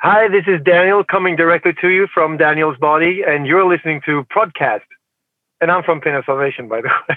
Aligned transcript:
Hi, 0.00 0.28
this 0.28 0.44
is 0.46 0.62
Daniel 0.62 1.02
coming 1.02 1.36
directly 1.36 1.72
to 1.80 1.88
you 1.88 2.06
from 2.12 2.36
Daniel's 2.36 2.76
Body, 2.76 3.22
and 3.26 3.46
you're 3.46 3.66
listening 3.66 4.02
to 4.04 4.24
Prodcast. 4.24 4.82
And 5.62 5.70
I'm 5.70 5.82
from 5.84 6.02
Pain 6.02 6.14
of 6.14 6.24
Salvation, 6.26 6.68
by 6.68 6.82
the 6.82 6.88
way. 7.08 7.16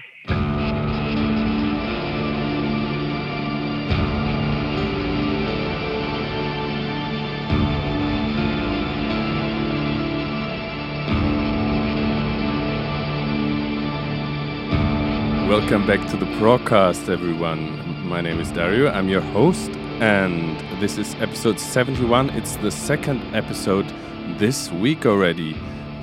Welcome 15.49 15.85
back 15.85 16.09
to 16.11 16.15
the 16.15 16.27
Prodcast, 16.37 17.09
everyone. 17.09 18.07
My 18.07 18.21
name 18.21 18.39
is 18.39 18.49
Dario. 18.51 18.89
I'm 18.89 19.09
your 19.09 19.19
host, 19.19 19.69
and 20.01 20.57
this 20.81 20.97
is 20.97 21.13
episode 21.15 21.59
71. 21.59 22.29
It's 22.31 22.55
the 22.57 22.71
second 22.71 23.21
episode 23.35 23.85
this 24.37 24.71
week 24.71 25.05
already, 25.05 25.57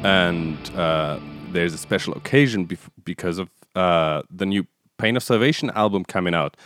and 0.04 0.58
uh, 0.76 1.18
there's 1.50 1.72
a 1.72 1.78
special 1.78 2.14
occasion 2.14 2.68
because 3.04 3.38
of 3.38 3.48
uh, 3.74 4.22
the 4.30 4.44
new 4.44 4.66
Pain 4.98 5.16
of 5.16 5.22
Salvation 5.22 5.70
album 5.70 6.04
coming 6.04 6.34
out 6.34 6.56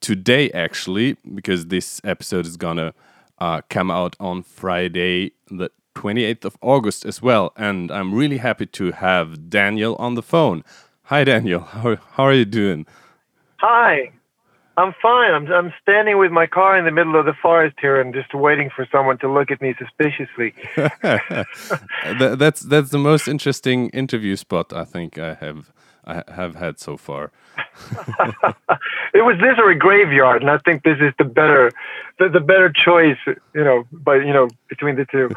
today, 0.00 0.50
actually, 0.50 1.16
because 1.34 1.66
this 1.66 2.00
episode 2.04 2.46
is 2.46 2.56
gonna 2.56 2.92
uh, 3.38 3.62
come 3.70 3.90
out 3.90 4.14
on 4.20 4.42
Friday, 4.42 5.32
the 5.50 5.70
28th 5.94 6.44
of 6.44 6.56
August 6.60 7.06
as 7.06 7.22
well. 7.22 7.52
And 7.56 7.90
I'm 7.90 8.14
really 8.14 8.38
happy 8.38 8.66
to 8.66 8.92
have 8.92 9.48
Daniel 9.48 9.96
on 9.96 10.14
the 10.14 10.22
phone. 10.22 10.62
Hi, 11.04 11.24
Daniel. 11.24 11.60
How, 11.76 11.96
how 11.96 12.24
are 12.24 12.34
you 12.34 12.44
doing? 12.44 12.86
Hi. 13.60 14.12
I'm 14.78 14.94
fine. 15.00 15.32
I'm 15.32 15.50
I'm 15.50 15.72
standing 15.80 16.18
with 16.18 16.30
my 16.30 16.46
car 16.46 16.76
in 16.78 16.84
the 16.84 16.90
middle 16.90 17.18
of 17.18 17.24
the 17.24 17.32
forest 17.32 17.76
here 17.80 17.98
and 18.00 18.12
just 18.12 18.34
waiting 18.34 18.68
for 18.74 18.86
someone 18.92 19.16
to 19.18 19.32
look 19.32 19.50
at 19.50 19.62
me 19.62 19.74
suspiciously. 19.78 20.52
that, 20.76 22.36
that's 22.38 22.60
that's 22.60 22.90
the 22.90 22.98
most 22.98 23.26
interesting 23.26 23.88
interview 23.90 24.36
spot 24.36 24.72
I 24.74 24.84
think 24.84 25.18
I 25.18 25.34
have 25.34 25.72
I 26.04 26.22
have 26.28 26.56
had 26.56 26.78
so 26.78 26.96
far. 26.96 27.32
it 29.14 29.24
was 29.24 29.38
this 29.40 29.58
or 29.58 29.70
a 29.70 29.78
graveyard, 29.78 30.42
and 30.42 30.50
I 30.50 30.58
think 30.58 30.84
this 30.84 30.98
is 31.00 31.12
the 31.18 31.24
better 31.24 31.72
the, 32.18 32.28
the 32.28 32.40
better 32.40 32.70
choice, 32.70 33.18
you 33.26 33.64
know, 33.64 33.84
but 33.90 34.26
you 34.26 34.32
know, 34.32 34.48
between 34.68 34.96
the 34.96 35.06
two. 35.06 35.30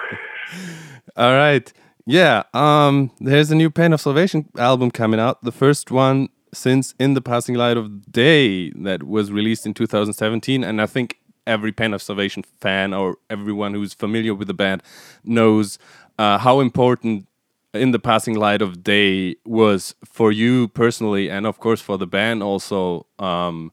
All 1.15 1.33
right. 1.33 1.71
Yeah, 2.05 2.43
um, 2.55 3.11
there's 3.19 3.51
a 3.51 3.55
new 3.55 3.69
Pain 3.69 3.93
of 3.93 4.01
Salvation 4.01 4.49
album 4.57 4.89
coming 4.89 5.19
out. 5.19 5.43
The 5.43 5.51
first 5.51 5.91
one 5.91 6.29
since 6.53 6.93
In 6.99 7.13
the 7.13 7.21
Passing 7.21 7.55
Light 7.55 7.77
of 7.77 8.11
Day 8.11 8.71
that 8.71 9.03
was 9.03 9.31
released 9.31 9.65
in 9.65 9.73
2017. 9.73 10.63
And 10.63 10.81
I 10.81 10.85
think 10.85 11.19
every 11.45 11.71
Pain 11.71 11.93
of 11.93 12.01
Salvation 12.01 12.43
fan 12.61 12.93
or 12.93 13.17
everyone 13.29 13.73
who's 13.73 13.93
familiar 13.93 14.33
with 14.33 14.47
the 14.47 14.53
band 14.53 14.83
knows 15.23 15.79
uh, 16.17 16.37
how 16.37 16.59
important 16.59 17.27
In 17.73 17.91
the 17.91 17.99
Passing 17.99 18.35
Light 18.35 18.61
of 18.61 18.83
Day 18.83 19.35
was 19.45 19.95
for 20.05 20.31
you 20.31 20.67
personally 20.69 21.29
and, 21.29 21.45
of 21.45 21.59
course, 21.59 21.81
for 21.81 21.97
the 21.97 22.07
band 22.07 22.43
also. 22.43 23.05
Um, 23.17 23.71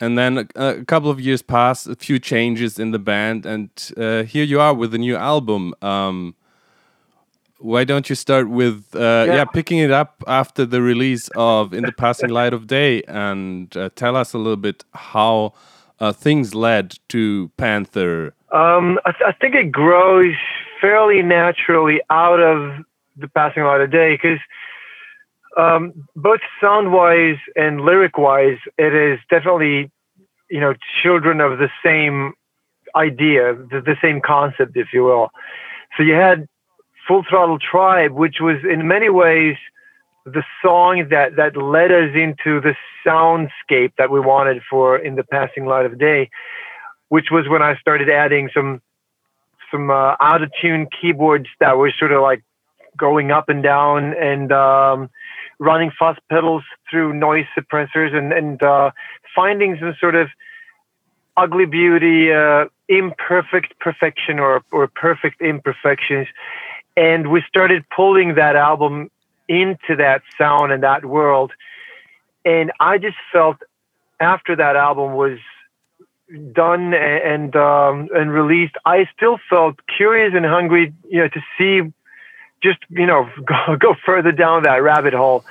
and 0.00 0.18
then 0.18 0.38
a, 0.38 0.46
a, 0.56 0.84
couple 0.84 1.10
of 1.10 1.20
years 1.20 1.42
passed, 1.42 1.86
a 1.86 1.94
few 1.94 2.18
changes 2.18 2.78
in 2.78 2.90
the 2.90 2.98
band, 2.98 3.46
and 3.46 3.70
uh, 3.96 4.24
here 4.24 4.44
you 4.44 4.60
are 4.60 4.74
with 4.74 4.92
a 4.92 4.98
new 4.98 5.16
album. 5.16 5.72
Um, 5.82 6.34
why 7.64 7.82
don't 7.82 8.10
you 8.10 8.14
start 8.14 8.50
with 8.50 8.94
uh, 8.94 8.98
yeah. 8.98 9.24
yeah. 9.24 9.44
picking 9.46 9.78
it 9.78 9.90
up 9.90 10.22
after 10.26 10.66
the 10.66 10.82
release 10.82 11.28
of 11.34 11.72
in 11.72 11.82
the 11.82 11.92
passing 11.92 12.28
light 12.28 12.52
of 12.52 12.66
day 12.66 13.02
and 13.08 13.74
uh, 13.76 13.88
tell 13.96 14.16
us 14.16 14.34
a 14.34 14.38
little 14.38 14.58
bit 14.58 14.84
how 14.92 15.54
uh, 15.98 16.12
things 16.12 16.54
led 16.54 16.98
to 17.08 17.50
panther 17.56 18.34
um, 18.52 19.00
I, 19.06 19.12
th 19.12 19.22
I, 19.26 19.32
think 19.40 19.54
it 19.54 19.72
grows 19.72 20.36
fairly 20.80 21.22
naturally 21.22 22.00
out 22.10 22.40
of 22.52 22.84
the 23.16 23.28
passing 23.28 23.64
light 23.64 23.80
of 23.80 23.90
day 23.90 24.10
because 24.14 24.42
um, 25.56 25.92
both 26.14 26.40
sound 26.60 26.92
wise 26.92 27.40
and 27.56 27.80
lyric 27.80 28.18
wise 28.18 28.60
it 28.76 28.94
is 28.94 29.18
definitely 29.30 29.90
you 30.50 30.60
know 30.60 30.74
children 31.02 31.40
of 31.40 31.58
the 31.58 31.70
same 31.82 32.34
idea 32.94 33.54
the, 33.72 33.80
the 33.80 33.96
same 34.02 34.20
concept 34.20 34.72
if 34.76 34.88
you 34.92 35.02
will 35.02 35.30
so 35.96 36.02
you 36.02 36.14
had 36.14 36.46
Full 37.06 37.24
Throttle 37.28 37.58
Tribe, 37.58 38.12
which 38.12 38.36
was 38.40 38.56
in 38.64 38.88
many 38.88 39.10
ways 39.10 39.56
the 40.24 40.42
song 40.62 41.08
that 41.10 41.36
that 41.36 41.56
led 41.56 41.92
us 41.92 42.10
into 42.14 42.60
the 42.60 42.74
soundscape 43.06 43.92
that 43.98 44.10
we 44.10 44.20
wanted 44.20 44.62
for 44.68 44.96
in 44.96 45.16
the 45.16 45.24
passing 45.24 45.66
light 45.66 45.84
of 45.84 45.98
day, 45.98 46.30
which 47.08 47.26
was 47.30 47.46
when 47.48 47.62
I 47.62 47.76
started 47.76 48.08
adding 48.08 48.48
some 48.54 48.80
some 49.70 49.90
uh, 49.90 50.16
out 50.20 50.42
of 50.42 50.50
tune 50.60 50.86
keyboards 51.00 51.46
that 51.60 51.76
were 51.76 51.92
sort 51.98 52.12
of 52.12 52.22
like 52.22 52.42
going 52.96 53.30
up 53.30 53.48
and 53.48 53.62
down 53.62 54.14
and 54.14 54.50
um, 54.52 55.10
running 55.58 55.90
fuzz 55.98 56.16
pedals 56.30 56.62
through 56.90 57.12
noise 57.12 57.46
suppressors 57.58 58.14
and 58.14 58.32
and 58.32 58.62
uh, 58.62 58.90
finding 59.34 59.76
some 59.78 59.94
sort 60.00 60.14
of 60.14 60.28
ugly 61.36 61.66
beauty, 61.66 62.32
uh, 62.32 62.64
imperfect 62.88 63.78
perfection 63.78 64.38
or 64.38 64.62
or 64.72 64.86
perfect 64.88 65.42
imperfections 65.42 66.28
and 66.96 67.30
we 67.30 67.42
started 67.48 67.84
pulling 67.94 68.34
that 68.34 68.56
album 68.56 69.10
into 69.48 69.96
that 69.96 70.22
sound 70.38 70.72
and 70.72 70.82
that 70.82 71.04
world. 71.04 71.52
And 72.44 72.72
i 72.80 72.98
just 72.98 73.16
felt 73.32 73.56
after 74.20 74.56
that 74.56 74.76
album 74.76 75.14
was 75.14 75.38
done 76.52 76.94
and 76.94 77.54
um, 77.56 78.08
and 78.14 78.32
released 78.32 78.74
i 78.86 79.06
still 79.16 79.38
felt 79.50 79.76
curious 79.94 80.32
and 80.34 80.44
hungry 80.46 80.92
you 81.08 81.20
know 81.20 81.28
to 81.28 81.40
see 81.56 81.92
just 82.62 82.78
you 82.88 83.06
know 83.06 83.28
go, 83.44 83.76
go 83.76 83.94
further 84.06 84.32
down 84.32 84.62
that 84.64 84.82
rabbit 84.82 85.14
hole. 85.14 85.44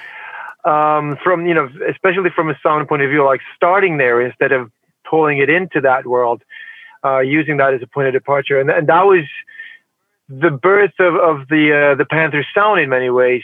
Um, 0.65 1.17
from 1.21 1.45
you 1.45 1.53
know 1.53 1.69
especially 1.89 2.29
from 2.29 2.49
a 2.49 2.57
sound 2.63 2.87
point 2.87 3.01
of 3.01 3.09
view 3.09 3.25
like 3.25 3.41
starting 3.55 3.97
there 3.97 4.21
instead 4.21 4.51
of 4.51 4.71
pulling 5.03 5.39
it 5.39 5.49
into 5.49 5.81
that 5.81 6.05
world 6.05 6.41
uh, 7.03 7.19
using 7.19 7.57
that 7.57 7.73
as 7.73 7.81
a 7.81 7.87
point 7.87 8.07
of 8.07 8.13
departure. 8.13 8.59
And, 8.59 8.69
and 8.69 8.87
that 8.87 9.03
was 9.03 9.25
the 10.29 10.51
birth 10.51 10.93
of, 10.99 11.15
of 11.15 11.47
the 11.49 11.91
uh, 11.91 11.95
the 11.95 12.05
Panther 12.05 12.45
sound 12.53 12.79
in 12.79 12.89
many 12.89 13.09
ways. 13.09 13.43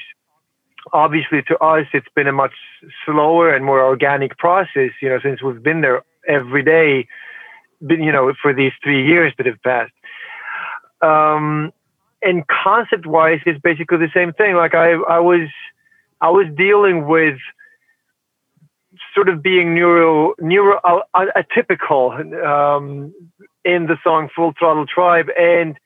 Obviously, 0.94 1.42
to 1.44 1.58
us, 1.60 1.86
it's 1.94 2.08
been 2.16 2.28
a 2.28 2.32
much 2.32 2.54
slower 3.06 3.54
and 3.54 3.66
more 3.66 3.84
organic 3.84 4.38
process. 4.38 4.92
You 5.02 5.10
know, 5.10 5.20
since 5.22 5.42
we've 5.42 5.62
been 5.62 5.82
there 5.82 6.04
every 6.28 6.64
day, 6.64 7.08
been, 7.86 8.02
you 8.02 8.12
know, 8.12 8.34
for 8.42 8.54
these 8.54 8.72
three 8.84 9.06
years 9.06 9.34
that 9.38 9.46
have 9.46 9.62
passed. 9.62 9.92
Um, 11.02 11.72
and 12.22 12.44
concept-wise, 12.48 13.40
it's 13.46 13.60
basically 13.62 13.98
the 13.98 14.12
same 14.14 14.34
thing. 14.34 14.56
Like 14.56 14.76
I, 14.76 14.92
I 14.92 15.20
was, 15.20 15.48
I 16.20 16.30
was 16.30 16.48
dealing 16.56 17.08
with 17.08 17.38
sort 19.16 19.30
of 19.30 19.42
being 19.42 19.74
neuro, 19.76 20.34
neuro, 20.40 20.80
uh, 20.84 21.02
atypical 21.16 22.12
um, 22.44 23.14
in 23.64 23.88
the 23.88 23.98
song 24.04 24.30
"Full 24.36 24.54
Throttle 24.58 24.86
Tribe," 24.86 25.28
and 25.40 25.78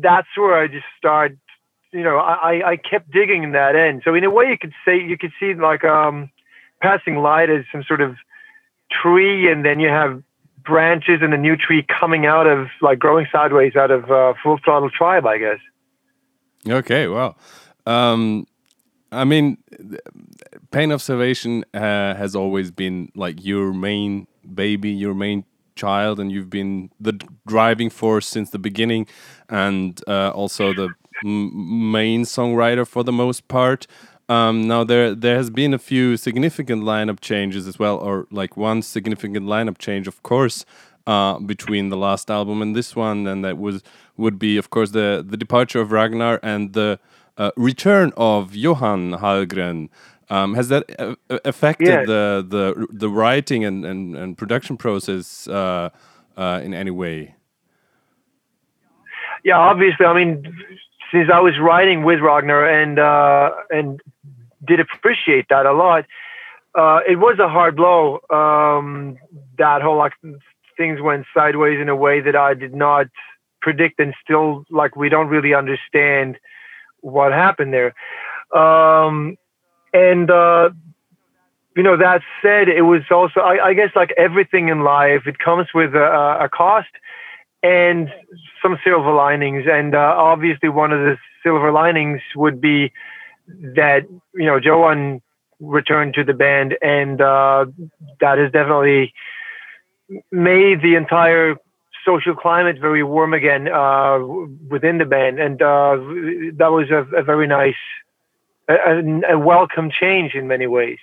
that's 0.00 0.28
where 0.36 0.56
I 0.56 0.68
just 0.68 0.86
started. 0.98 1.38
You 1.92 2.02
know, 2.02 2.18
I, 2.18 2.72
I 2.72 2.76
kept 2.76 3.10
digging 3.10 3.42
in 3.42 3.52
that 3.52 3.74
end. 3.74 4.02
So 4.04 4.14
in 4.14 4.24
a 4.24 4.30
way, 4.30 4.46
you 4.50 4.58
could 4.58 4.74
say 4.84 5.00
you 5.00 5.16
could 5.16 5.32
see 5.40 5.54
like 5.54 5.84
um, 5.84 6.30
passing 6.82 7.16
light 7.16 7.48
as 7.48 7.64
some 7.72 7.82
sort 7.84 8.00
of 8.00 8.16
tree, 8.90 9.50
and 9.50 9.64
then 9.64 9.80
you 9.80 9.88
have 9.88 10.22
branches 10.64 11.20
and 11.22 11.32
a 11.32 11.38
new 11.38 11.56
tree 11.56 11.84
coming 12.00 12.26
out 12.26 12.46
of 12.46 12.66
like 12.82 12.98
growing 12.98 13.26
sideways 13.32 13.76
out 13.76 13.90
of 13.90 14.10
uh, 14.10 14.34
full 14.42 14.58
throttle 14.64 14.90
tribe, 14.90 15.26
I 15.26 15.38
guess. 15.38 15.60
Okay, 16.68 17.06
well, 17.06 17.38
um, 17.86 18.46
I 19.12 19.24
mean, 19.24 19.58
Pain 20.72 20.90
of 20.90 21.00
Salvation 21.00 21.64
uh, 21.72 22.14
has 22.14 22.34
always 22.34 22.70
been 22.70 23.10
like 23.14 23.44
your 23.44 23.72
main 23.72 24.26
baby, 24.54 24.90
your 24.90 25.14
main 25.14 25.44
child 25.76 26.18
and 26.18 26.32
you've 26.32 26.50
been 26.50 26.90
the 26.98 27.12
driving 27.46 27.90
force 27.90 28.26
since 28.26 28.50
the 28.50 28.58
beginning 28.58 29.06
and 29.48 30.02
uh, 30.08 30.30
also 30.30 30.72
the 30.72 30.88
main 31.22 32.24
songwriter 32.24 32.86
for 32.86 33.04
the 33.04 33.12
most 33.12 33.46
part. 33.48 33.86
Um, 34.28 34.66
now 34.66 34.82
there 34.82 35.14
there 35.14 35.36
has 35.36 35.50
been 35.50 35.72
a 35.72 35.78
few 35.78 36.16
significant 36.16 36.82
lineup 36.82 37.20
changes 37.20 37.68
as 37.68 37.78
well 37.78 37.96
or 37.96 38.26
like 38.32 38.56
one 38.56 38.82
significant 38.82 39.46
lineup 39.46 39.78
change 39.78 40.08
of 40.08 40.20
course 40.24 40.64
uh, 41.06 41.38
between 41.38 41.90
the 41.90 41.96
last 41.96 42.28
album 42.28 42.60
and 42.60 42.74
this 42.74 42.96
one 42.96 43.28
and 43.28 43.44
that 43.44 43.56
was 43.56 43.84
would 44.16 44.36
be 44.36 44.56
of 44.56 44.70
course 44.70 44.90
the 44.90 45.24
the 45.24 45.36
departure 45.36 45.80
of 45.80 45.92
Ragnar 45.92 46.40
and 46.42 46.72
the 46.72 46.98
uh, 47.38 47.52
return 47.56 48.12
of 48.16 48.56
Johan 48.56 49.12
Hallgren 49.12 49.90
um, 50.28 50.54
has 50.54 50.68
that 50.68 50.84
affected 51.44 51.86
yes. 51.86 52.06
the, 52.06 52.44
the 52.48 52.86
the 52.92 53.08
writing 53.08 53.64
and, 53.64 53.84
and, 53.84 54.16
and 54.16 54.36
production 54.36 54.76
process 54.76 55.46
uh, 55.48 55.90
uh, 56.36 56.60
in 56.62 56.74
any 56.74 56.90
way? 56.90 57.34
Yeah, 59.44 59.58
obviously. 59.58 60.06
I 60.06 60.14
mean, 60.14 60.42
since 61.12 61.30
I 61.32 61.38
was 61.38 61.54
writing 61.60 62.02
with 62.02 62.20
Ragnar 62.20 62.66
and 62.66 62.98
uh, 62.98 63.50
and 63.70 64.00
did 64.66 64.80
appreciate 64.80 65.46
that 65.50 65.66
a 65.66 65.72
lot, 65.72 66.04
uh, 66.74 67.00
it 67.08 67.16
was 67.16 67.38
a 67.38 67.48
hard 67.48 67.76
blow. 67.76 68.20
Um, 68.30 69.18
that 69.58 69.82
whole 69.82 69.96
like 69.96 70.14
things 70.76 71.00
went 71.00 71.26
sideways 71.32 71.80
in 71.80 71.88
a 71.88 71.96
way 71.96 72.20
that 72.20 72.34
I 72.34 72.54
did 72.54 72.74
not 72.74 73.06
predict, 73.62 74.00
and 74.00 74.12
still 74.22 74.64
like 74.70 74.96
we 74.96 75.08
don't 75.08 75.28
really 75.28 75.54
understand 75.54 76.38
what 77.00 77.32
happened 77.32 77.72
there. 77.72 77.94
Um, 78.52 79.36
and 79.96 80.30
uh, 80.30 80.70
you 81.76 81.82
know, 81.82 81.96
that 81.96 82.22
said, 82.42 82.68
it 82.68 82.82
was 82.82 83.02
also 83.10 83.40
I, 83.40 83.68
I, 83.68 83.74
guess 83.74 83.90
like 83.94 84.12
everything 84.16 84.68
in 84.68 84.80
life, 84.80 85.26
it 85.26 85.38
comes 85.38 85.66
with 85.74 85.94
a, 85.94 86.38
a 86.44 86.48
cost 86.48 86.88
and 87.62 88.08
some 88.62 88.78
silver 88.82 89.12
linings. 89.12 89.64
And 89.70 89.94
uh, 89.94 90.14
obviously, 90.16 90.68
one 90.68 90.92
of 90.92 91.00
the 91.00 91.16
silver 91.42 91.70
linings 91.70 92.22
would 92.34 92.60
be 92.60 92.92
that 93.48 94.06
you 94.34 94.46
know 94.46 94.56
Johan 94.56 95.20
returned 95.60 96.14
to 96.14 96.24
the 96.24 96.34
band, 96.34 96.76
and 96.82 97.20
uh, 97.20 97.66
that 98.20 98.38
has 98.38 98.50
definitely 98.52 99.12
made 100.30 100.82
the 100.82 100.94
entire 100.94 101.56
social 102.06 102.34
climate 102.34 102.78
very 102.80 103.02
warm 103.02 103.34
again 103.34 103.68
uh, 103.68 104.18
within 104.70 104.98
the 104.98 105.04
band, 105.04 105.38
and 105.40 105.60
uh, 105.60 105.96
that 106.56 106.70
was 106.70 106.90
a, 106.90 107.04
a 107.16 107.22
very 107.22 107.46
nice, 107.46 107.74
a, 108.68 109.34
a, 109.34 109.38
welcome 109.38 109.90
change 109.90 110.34
in 110.34 110.46
many 110.48 110.66
ways. 110.66 110.98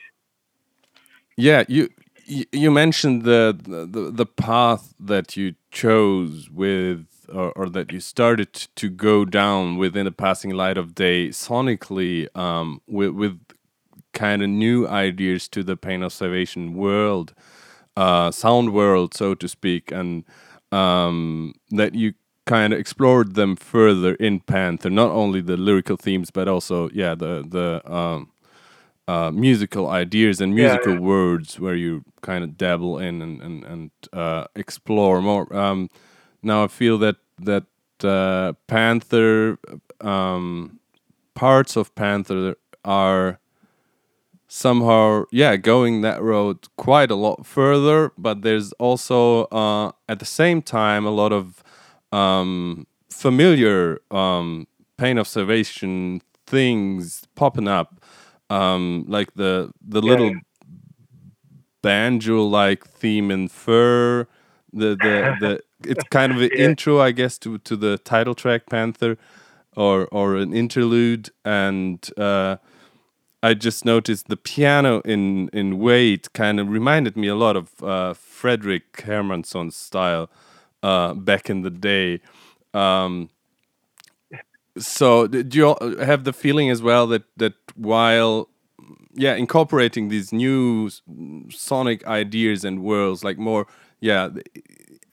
Yeah, 1.37 1.63
you 1.67 1.89
you 2.25 2.71
mentioned 2.71 3.23
the 3.23 3.57
the, 3.63 4.11
the 4.11 4.25
path 4.25 4.93
that 4.99 5.37
you 5.37 5.55
chose 5.71 6.49
with. 6.49 7.07
Or, 7.33 7.53
or, 7.53 7.69
that 7.69 7.91
you 7.93 8.01
started 8.01 8.53
to 8.53 8.89
go 8.89 9.23
down 9.23 9.77
within 9.77 10.03
the 10.03 10.11
passing 10.11 10.51
light 10.51 10.77
of 10.77 10.93
day 10.93 11.29
sonically 11.29 12.27
um, 12.37 12.81
with, 12.85 13.11
with 13.11 13.39
kind 14.13 14.43
of 14.43 14.49
new 14.49 14.87
ideas 14.87 15.47
to 15.49 15.63
the 15.63 15.77
pain 15.77 16.03
of 16.03 16.11
salvation 16.13 16.75
world, 16.75 17.33
uh, 17.95 18.29
sound 18.29 18.73
world, 18.73 19.13
so 19.13 19.35
to 19.35 19.47
speak, 19.47 19.91
and 19.91 20.25
um, 20.71 21.53
that 21.71 21.95
you 21.95 22.13
kind 22.45 22.73
of 22.73 22.79
explored 22.79 23.35
them 23.35 23.55
further 23.55 24.15
in 24.15 24.39
Panther. 24.39 24.89
Not 24.89 25.11
only 25.11 25.41
the 25.41 25.57
lyrical 25.57 25.97
themes, 25.97 26.31
but 26.31 26.47
also 26.47 26.89
yeah 26.93 27.15
the 27.15 27.43
the 27.47 27.81
um, 27.91 28.31
uh, 29.07 29.31
musical 29.31 29.89
ideas 29.89 30.41
and 30.41 30.53
musical 30.55 30.93
yeah, 30.93 30.99
yeah. 30.99 31.05
words 31.05 31.59
where 31.59 31.75
you 31.75 32.03
kind 32.21 32.43
of 32.43 32.57
dabble 32.57 32.99
in 32.99 33.21
and 33.21 33.41
and, 33.41 33.63
and 33.63 33.91
uh, 34.11 34.45
explore 34.55 35.21
more. 35.21 35.53
Um, 35.55 35.89
now 36.41 36.63
I 36.63 36.67
feel 36.67 36.97
that 36.99 37.17
that 37.39 37.65
uh, 38.03 38.53
Panther 38.67 39.57
um, 40.01 40.79
parts 41.33 41.75
of 41.75 41.93
Panther 41.95 42.55
are 42.85 43.39
somehow 44.47 45.23
yeah 45.31 45.55
going 45.55 46.01
that 46.01 46.21
road 46.21 46.57
quite 46.77 47.09
a 47.09 47.15
lot 47.15 47.43
further 47.43 48.11
but 48.19 48.43
there's 48.43 48.71
also 48.73 49.45
uh, 49.45 49.91
at 50.07 50.19
the 50.19 50.25
same 50.25 50.61
time 50.61 51.07
a 51.07 51.09
lot 51.09 51.33
of 51.33 51.62
um, 52.13 52.85
familiar 53.09 53.99
um, 54.11 54.67
Pain 54.97 55.17
of 55.17 55.27
Salvation 55.27 56.21
things 56.45 57.23
popping 57.35 57.67
up 57.67 58.03
um, 58.49 59.05
like 59.07 59.33
the 59.33 59.71
the 59.81 60.01
yeah. 60.01 60.09
little 60.09 60.33
banjo 61.81 62.43
like 62.43 62.85
theme 62.87 63.31
in 63.31 63.47
fur 63.47 64.27
the 64.71 64.89
the, 64.89 65.35
the 65.39 65.59
it's 65.89 66.03
kind 66.05 66.31
of 66.31 66.41
an 66.41 66.49
yeah. 66.53 66.65
intro 66.65 66.99
i 67.01 67.11
guess 67.11 67.37
to 67.37 67.57
to 67.59 67.75
the 67.75 67.97
title 67.99 68.33
track 68.33 68.67
panther 68.69 69.17
or 69.75 70.07
or 70.11 70.37
an 70.37 70.53
interlude 70.53 71.29
and 71.43 72.09
uh, 72.17 72.57
I 73.41 73.53
just 73.55 73.83
noticed 73.83 74.29
the 74.29 74.37
piano 74.37 75.01
in 75.01 75.49
in 75.49 75.77
Wait 75.79 76.31
kind 76.33 76.59
of 76.59 76.69
reminded 76.69 77.17
me 77.17 77.27
a 77.27 77.35
lot 77.35 77.57
of 77.57 77.83
uh, 77.83 78.13
Fredrik 78.13 79.01
Hermansson's 79.01 79.75
style 79.75 80.29
uh, 80.83 81.13
back 81.15 81.49
in 81.49 81.61
the 81.61 81.71
day. 81.71 82.19
Um, 82.73 83.29
so 84.77 85.27
do 85.27 85.57
you 85.57 85.97
have 85.99 86.23
the 86.23 86.33
feeling 86.33 86.69
as 86.69 86.81
well 86.81 87.07
that 87.07 87.23
that 87.37 87.53
while 87.75 88.49
yeah 89.13 89.35
incorporating 89.35 90.09
these 90.09 90.33
new 90.33 90.89
sonic 91.49 92.05
ideas 92.07 92.65
and 92.65 92.83
worlds 92.83 93.23
like 93.23 93.37
more 93.37 93.67
yeah 93.99 94.29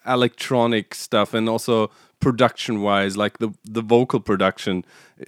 electronic 0.07 0.95
stuff 0.95 1.35
and 1.35 1.49
also 1.49 1.91
production 2.21 2.81
wise 2.81 3.17
like 3.17 3.39
the 3.39 3.51
the 3.65 3.83
vocal 3.83 4.21
production 4.21 4.85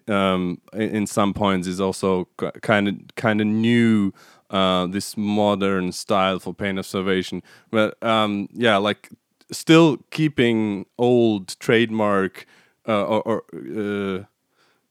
um, 0.09 0.61
in 0.73 1.07
some 1.07 1.35
points 1.35 1.67
is 1.67 1.81
also 1.81 2.27
kind 2.63 2.89
of 2.89 2.95
kind 3.17 3.41
of 3.41 3.47
new 3.47 4.13
uh, 4.51 4.87
this 4.87 5.17
modern 5.17 5.93
style 5.93 6.39
for 6.39 6.55
Pain 6.55 6.79
of 6.79 6.87
Salvation 6.87 7.43
but 7.71 8.03
um, 8.03 8.49
yeah 8.53 8.79
like 8.79 9.11
still 9.53 9.99
keeping 10.11 10.87
old 10.99 11.59
trademark 11.61 12.47
uh, 12.89 13.05
or, 13.05 13.23
or 13.23 13.45
uh, 13.55 14.25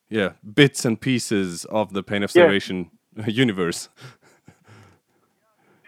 yeah 0.09 0.31
bits 0.53 0.85
and 0.85 1.01
pieces 1.01 1.65
of 1.65 1.93
the 1.93 2.03
pain 2.03 2.23
of 2.23 2.31
salvation 2.31 2.89
yeah. 3.15 3.27
universe 3.43 3.89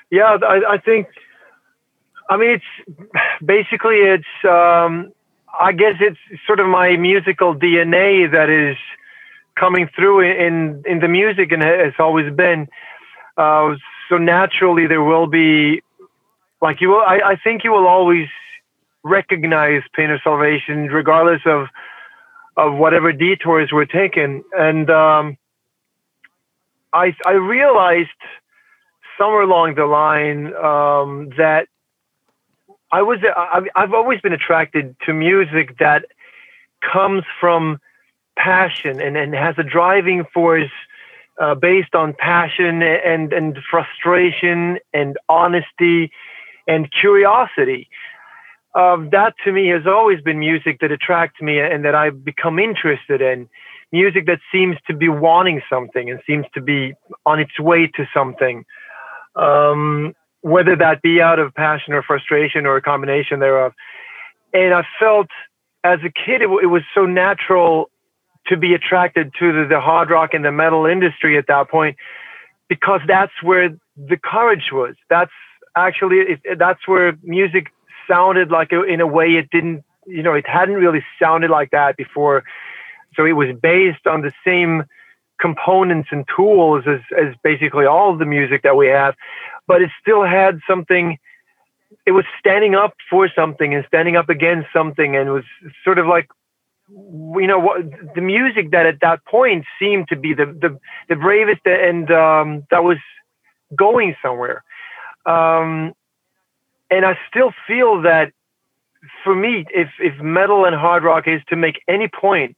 yeah 0.10 0.38
I, 0.42 0.74
I 0.74 0.78
think 0.78 1.08
I 2.30 2.38
mean, 2.38 2.60
it's 2.60 3.00
basically 3.46 3.98
it's 3.98 4.34
um, 4.44 5.12
I 5.60 5.72
guess 5.72 5.96
it's 6.00 6.18
sort 6.48 6.60
of 6.60 6.68
my 6.68 6.96
musical 6.98 7.54
DNA 7.54 8.32
that 8.32 8.50
is 8.50 8.78
coming 9.56 9.90
through 9.96 10.22
in 10.22 10.84
in 10.86 11.00
the 11.00 11.08
music 11.08 11.52
and 11.52 11.62
has 11.62 11.94
always 12.00 12.34
been. 12.34 12.68
Uh, 13.38 13.76
so 14.10 14.18
naturally, 14.18 14.88
there 14.88 15.04
will 15.04 15.28
be 15.28 15.82
like 16.62 16.82
you 16.82 16.90
will. 16.90 17.02
I, 17.02 17.20
I 17.26 17.36
think 17.36 17.64
you 17.64 17.72
will 17.72 17.88
always 17.88 18.28
recognize 19.04 19.82
Pain 19.96 20.12
of 20.12 20.20
Salvation, 20.24 20.88
regardless 20.88 21.42
of 21.46 21.68
of 22.56 22.76
whatever 22.76 23.12
detours 23.12 23.72
were 23.72 23.86
taken. 23.86 24.44
And 24.58 24.90
um, 24.90 25.38
I 26.94 27.16
I 27.26 27.34
realized 27.34 28.10
somewhere 29.18 29.42
along 29.42 29.76
the 29.76 29.86
line 29.86 30.54
um, 30.56 31.30
that 31.38 31.68
I 32.92 33.02
was 33.02 33.20
I've 33.76 33.94
always 33.94 34.22
been 34.22 34.34
attracted 34.34 34.96
to 35.06 35.14
music 35.14 35.78
that 35.80 36.06
comes 36.82 37.24
from 37.40 37.80
passion 38.38 39.00
and, 39.02 39.16
and 39.18 39.34
has 39.34 39.56
a 39.58 39.64
driving 39.64 40.26
force 40.34 40.72
uh, 41.42 41.56
based 41.56 41.96
on 41.96 42.14
passion 42.14 42.82
and 42.84 43.34
and 43.34 43.58
frustration 43.70 44.78
and 44.94 45.18
honesty 45.28 46.12
and 46.68 46.92
curiosity. 46.92 47.90
That 48.76 49.34
to 49.46 49.52
me 49.52 49.68
has 49.70 49.86
always 49.86 50.22
been 50.22 50.40
music 50.40 50.80
that 50.82 50.92
attracts 50.92 51.42
me 51.42 51.60
and 51.60 51.86
that 51.86 51.96
I've 51.96 52.24
become 52.24 52.60
interested 52.60 53.22
in. 53.22 53.50
Music 53.92 54.26
that 54.26 54.40
seems 54.52 54.78
to 54.88 54.96
be 54.96 55.08
wanting 55.08 55.62
something 55.70 56.10
and 56.10 56.20
seems 56.26 56.46
to 56.56 56.62
be 56.62 56.94
on 57.26 57.40
its 57.40 57.60
way 57.60 57.88
to 57.88 58.08
something. 58.14 58.66
Um, 59.36 60.16
whether 60.42 60.76
that 60.76 61.02
be 61.02 61.22
out 61.22 61.40
of 61.40 61.54
passion 61.56 61.94
or 61.94 62.04
frustration 62.04 62.66
or 62.66 62.76
a 62.76 62.82
combination 62.82 63.40
thereof. 63.40 63.74
And 64.54 64.74
I 64.74 64.84
felt 65.00 65.28
as 65.84 66.00
a 66.00 66.10
kid, 66.10 66.42
it, 66.42 66.50
it 66.62 66.68
was 66.68 66.84
so 66.94 67.06
natural 67.06 67.90
to 68.48 68.58
be 68.58 68.74
attracted 68.74 69.34
to 69.40 69.54
the, 69.54 69.68
the, 69.70 69.80
hard 69.80 70.10
rock 70.10 70.34
and 70.34 70.44
the 70.44 70.52
metal 70.52 70.86
industry 70.86 71.38
at 71.38 71.48
that 71.48 71.70
point 71.70 71.96
because 72.68 73.00
that's 73.08 73.32
where 73.42 73.70
the 73.96 74.18
courage 74.18 74.70
was. 74.72 74.96
That's 75.10 75.32
actually, 75.78 76.18
it, 76.18 76.60
that's 76.60 76.86
where 76.88 77.18
music 77.24 77.68
sounded 78.08 78.52
like 78.52 78.72
in 78.72 79.02
a 79.02 79.08
way 79.08 79.36
it 79.36 79.50
didn't, 79.52 79.84
you 80.06 80.24
know, 80.24 80.34
it 80.34 80.48
hadn't 80.48 80.76
really 80.76 81.04
sounded 81.22 81.50
like 81.50 81.72
that 81.72 81.98
before. 81.98 82.44
So 83.16 83.26
it 83.26 83.34
was 83.34 83.56
based 83.62 84.08
on 84.08 84.22
the 84.22 84.32
same 84.46 84.84
components 85.40 86.10
and 86.12 86.26
tools 86.36 86.84
as, 86.88 87.00
as 87.18 87.36
basically 87.44 87.86
all 87.86 88.18
the 88.18 88.26
music 88.26 88.62
that 88.64 88.76
we 88.78 88.88
have, 88.88 89.16
but 89.68 89.82
it 89.82 89.90
still 90.02 90.24
had 90.24 90.60
something. 90.68 91.18
It 92.06 92.12
was 92.12 92.26
standing 92.40 92.76
up 92.76 92.94
for 93.10 93.30
something 93.36 93.74
and 93.74 93.86
standing 93.88 94.16
up 94.16 94.30
against 94.30 94.70
something, 94.74 95.16
and 95.16 95.32
was 95.32 95.44
sort 95.84 96.00
of 96.00 96.08
like, 96.08 96.28
you 96.90 97.48
know, 97.48 97.60
what 97.60 97.82
the 98.16 98.22
music 98.22 98.72
that 98.72 98.86
at 98.86 99.00
that 99.02 99.24
point 99.26 99.66
seemed 99.80 100.08
to 100.10 100.16
be 100.16 100.34
the 100.34 100.46
the, 100.46 100.80
the 101.10 101.16
bravest 101.16 101.62
and 101.66 102.10
um, 102.12 102.66
that 102.72 102.84
was 102.84 102.98
going 103.76 104.16
somewhere. 104.22 104.64
Um, 105.26 105.94
and 106.94 107.06
I 107.06 107.18
still 107.30 107.52
feel 107.68 108.02
that 108.04 108.32
for 109.24 109.36
me, 109.36 109.66
if 109.74 109.90
if 110.00 110.20
metal 110.22 110.66
and 110.66 110.76
hard 110.76 111.04
rock 111.04 111.28
is 111.28 111.42
to 111.50 111.56
make 111.56 111.82
any 111.88 112.08
point 112.08 112.58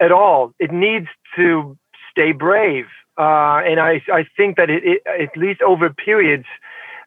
at 0.00 0.12
all, 0.12 0.52
it 0.58 0.72
needs 0.72 1.08
to 1.36 1.76
stay 2.10 2.32
brave. 2.32 2.86
Uh, 3.18 3.60
and 3.68 3.78
I, 3.78 4.02
I 4.12 4.26
think 4.36 4.56
that 4.56 4.70
it, 4.70 4.82
it, 4.84 5.02
at 5.06 5.36
least 5.36 5.60
over 5.62 5.90
periods, 5.90 6.46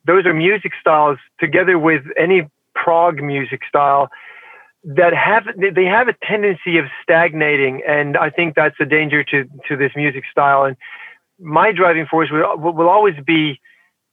those 0.05 0.25
are 0.25 0.33
music 0.33 0.73
styles 0.79 1.17
together 1.39 1.79
with 1.79 2.03
any 2.17 2.47
prog 2.75 3.21
music 3.21 3.61
style 3.67 4.09
that 4.83 5.13
have 5.13 5.45
they 5.57 5.85
have 5.85 6.07
a 6.07 6.15
tendency 6.23 6.77
of 6.77 6.85
stagnating, 7.01 7.81
and 7.87 8.17
I 8.17 8.29
think 8.29 8.55
that's 8.55 8.75
a 8.79 8.85
danger 8.85 9.23
to 9.23 9.45
to 9.67 9.75
this 9.75 9.91
music 9.95 10.23
style. 10.31 10.63
And 10.63 10.77
my 11.39 11.71
driving 11.71 12.05
force 12.05 12.29
will 12.31 12.57
will 12.57 12.89
always 12.89 13.15
be 13.25 13.59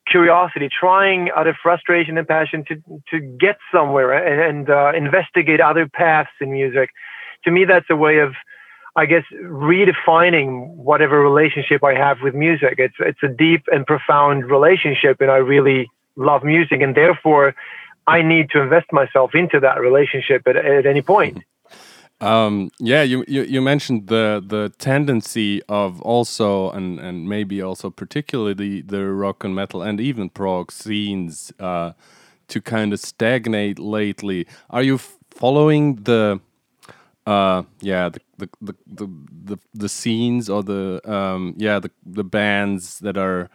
curiosity, 0.06 0.68
trying 0.68 1.30
out 1.37 1.47
of 1.47 1.56
frustration 1.62 2.18
and 2.18 2.26
passion 2.26 2.64
to 2.68 2.82
to 3.11 3.21
get 3.21 3.59
somewhere 3.73 4.12
and, 4.12 4.68
uh, 4.68 4.92
investigate 4.94 5.61
other 5.61 5.88
paths 5.88 6.30
in 6.40 6.52
music. 6.52 6.90
To 7.44 7.50
me, 7.50 7.64
that's 7.64 7.90
a 7.90 7.97
way 7.97 8.18
of, 8.18 8.35
I 8.97 9.06
guess, 9.06 9.25
redefining 9.42 10.68
whatever 10.76 11.21
relationship 11.21 11.82
I 11.85 11.94
have 11.94 12.21
with 12.21 12.35
music. 12.35 12.75
It's 12.78 12.94
it's 12.99 13.23
a 13.23 13.28
deep 13.28 13.64
and 13.73 13.87
profound 13.87 14.50
relationship, 14.50 15.21
and 15.21 15.30
I 15.30 15.37
really 15.37 15.90
love 16.16 16.44
music, 16.44 16.80
and 16.82 16.94
therefore, 16.94 17.54
I 18.06 18.23
need 18.23 18.50
to 18.50 18.61
invest 18.61 18.92
myself 18.92 19.35
into 19.35 19.61
that 19.61 19.80
relationship 19.80 20.42
at, 20.47 20.56
at 20.56 20.87
any 20.87 21.02
point. 21.02 21.42
Um, 22.23 22.71
yeah, 22.79 23.02
you, 23.02 23.25
you 23.26 23.43
you 23.43 23.61
mentioned 23.61 24.07
the 24.07 24.43
the 24.47 24.73
tendency 24.79 25.61
of 25.69 26.00
also 26.02 26.71
and 26.71 27.00
and 27.00 27.29
maybe 27.29 27.61
also 27.61 27.91
particularly 27.91 28.81
the 28.81 29.07
rock 29.07 29.43
and 29.45 29.57
metal 29.57 29.83
and 29.83 30.00
even 30.00 30.31
prog 30.31 30.71
scenes 30.71 31.52
uh, 31.59 31.93
to 32.49 32.61
kind 32.61 32.93
of 32.93 33.00
stagnate 33.00 33.81
lately. 33.81 34.47
Are 34.71 34.83
you 34.85 34.99
following 35.31 35.97
the 36.05 36.41
uh 37.26 37.62
yeah 37.81 38.09
the 38.09 38.21
the 38.38 38.49
the 38.62 38.75
the, 38.87 39.09
the, 39.45 39.59
the 39.75 39.88
scenes 39.88 40.50
or 40.50 40.62
the 40.62 41.00
um 41.11 41.55
yeah 41.59 41.79
the 41.79 41.91
the 42.07 42.25
bands 42.25 42.99
that 43.00 43.17
are 43.19 43.50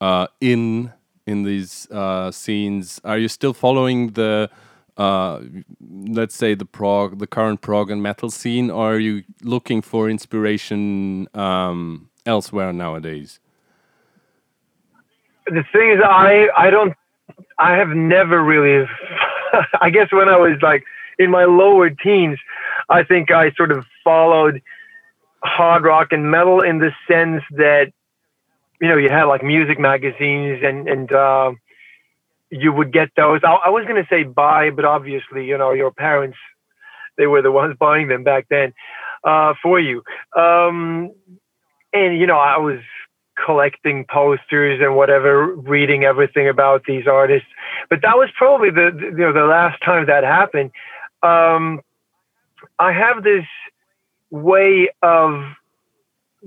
uh 0.00 0.26
in 0.40 0.92
in 1.26 1.42
these 1.44 1.90
uh 1.90 2.30
scenes 2.30 3.00
are 3.04 3.18
you 3.18 3.28
still 3.28 3.54
following 3.54 4.10
the 4.12 4.50
uh, 4.96 5.40
let's 5.80 6.34
say 6.34 6.54
the 6.54 6.64
prog, 6.64 7.18
the 7.18 7.26
current 7.26 7.60
prog 7.60 7.90
and 7.90 8.02
metal 8.02 8.30
scene, 8.30 8.70
or 8.70 8.94
are 8.94 8.98
you 8.98 9.24
looking 9.42 9.82
for 9.82 10.08
inspiration 10.08 11.28
um, 11.34 12.08
elsewhere 12.24 12.72
nowadays? 12.72 13.38
The 15.46 15.64
thing 15.72 15.90
is, 15.90 16.00
I 16.02 16.48
I 16.56 16.70
don't, 16.70 16.94
I 17.58 17.76
have 17.76 17.90
never 17.90 18.42
really. 18.42 18.88
I 19.80 19.90
guess 19.90 20.10
when 20.12 20.28
I 20.28 20.36
was 20.36 20.58
like 20.62 20.84
in 21.18 21.30
my 21.30 21.44
lower 21.44 21.90
teens, 21.90 22.38
I 22.88 23.02
think 23.04 23.30
I 23.30 23.52
sort 23.52 23.70
of 23.70 23.84
followed 24.02 24.62
hard 25.44 25.84
rock 25.84 26.08
and 26.10 26.30
metal 26.30 26.60
in 26.60 26.78
the 26.78 26.90
sense 27.06 27.42
that 27.52 27.92
you 28.80 28.88
know 28.88 28.96
you 28.96 29.08
had 29.10 29.24
like 29.24 29.44
music 29.44 29.78
magazines 29.78 30.60
and 30.64 30.88
and 30.88 31.12
uh, 31.12 31.52
you 32.50 32.72
would 32.72 32.92
get 32.92 33.10
those. 33.16 33.40
I, 33.44 33.52
I 33.66 33.68
was 33.70 33.84
going 33.86 34.02
to 34.02 34.08
say 34.08 34.22
buy, 34.24 34.70
but 34.70 34.84
obviously, 34.84 35.44
you 35.44 35.58
know, 35.58 35.72
your 35.72 35.90
parents, 35.90 36.38
they 37.18 37.26
were 37.26 37.42
the 37.42 37.52
ones 37.52 37.76
buying 37.80 38.08
them 38.08 38.24
back 38.24 38.46
then 38.48 38.72
uh, 39.24 39.54
for 39.62 39.80
you. 39.80 40.02
Um, 40.36 41.12
and, 41.92 42.18
you 42.18 42.26
know, 42.26 42.38
I 42.38 42.58
was 42.58 42.80
collecting 43.44 44.06
posters 44.08 44.80
and 44.80 44.96
whatever, 44.96 45.54
reading 45.54 46.04
everything 46.04 46.48
about 46.48 46.84
these 46.86 47.06
artists. 47.06 47.48
But 47.90 48.00
that 48.02 48.16
was 48.16 48.30
probably 48.36 48.70
the, 48.70 48.90
the 48.94 49.06
you 49.06 49.16
know, 49.16 49.32
the 49.32 49.44
last 49.44 49.82
time 49.82 50.06
that 50.06 50.24
happened. 50.24 50.70
Um, 51.22 51.80
I 52.78 52.92
have 52.92 53.22
this 53.22 53.44
way 54.30 54.88
of 55.02 55.42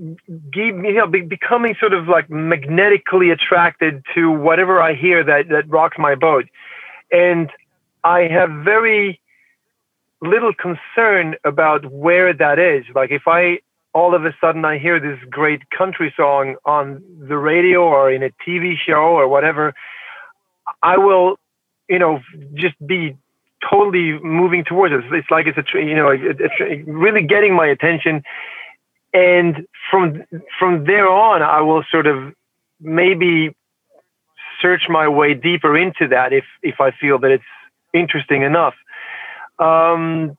you 0.00 0.94
know, 0.94 1.06
be, 1.06 1.20
becoming 1.20 1.74
sort 1.78 1.92
of 1.92 2.08
like 2.08 2.30
magnetically 2.30 3.30
attracted 3.30 4.02
to 4.14 4.30
whatever 4.30 4.80
I 4.80 4.94
hear 4.94 5.22
that 5.24 5.48
that 5.50 5.68
rocks 5.68 5.98
my 5.98 6.14
boat, 6.14 6.46
and 7.12 7.50
I 8.02 8.22
have 8.22 8.50
very 8.64 9.20
little 10.22 10.52
concern 10.54 11.36
about 11.44 11.90
where 11.90 12.32
that 12.32 12.58
is. 12.58 12.84
Like 12.94 13.10
if 13.10 13.22
I 13.26 13.60
all 13.92 14.14
of 14.14 14.24
a 14.24 14.34
sudden 14.40 14.64
I 14.64 14.78
hear 14.78 15.00
this 15.00 15.18
great 15.28 15.68
country 15.70 16.12
song 16.16 16.56
on 16.64 17.02
the 17.28 17.36
radio 17.36 17.82
or 17.82 18.10
in 18.10 18.22
a 18.22 18.30
TV 18.46 18.74
show 18.76 18.94
or 18.94 19.26
whatever, 19.28 19.74
I 20.82 20.96
will, 20.96 21.38
you 21.88 21.98
know, 21.98 22.20
just 22.54 22.74
be 22.86 23.16
totally 23.68 24.18
moving 24.20 24.64
towards 24.64 24.94
it. 24.94 25.12
It's 25.12 25.30
like 25.30 25.46
it's 25.46 25.58
a, 25.58 25.78
you 25.78 25.94
know, 25.94 26.10
it's 26.10 26.86
really 26.86 27.22
getting 27.22 27.54
my 27.54 27.66
attention 27.66 28.22
and 29.12 29.66
from 29.90 30.24
from 30.58 30.84
there 30.84 31.08
on, 31.08 31.42
I 31.42 31.60
will 31.60 31.84
sort 31.90 32.06
of 32.06 32.32
maybe 32.80 33.54
search 34.60 34.82
my 34.88 35.08
way 35.08 35.34
deeper 35.34 35.76
into 35.76 36.08
that 36.08 36.32
if 36.32 36.44
if 36.62 36.80
I 36.80 36.90
feel 36.92 37.18
that 37.20 37.30
it's 37.30 37.44
interesting 37.92 38.42
enough. 38.42 38.74
Um, 39.58 40.36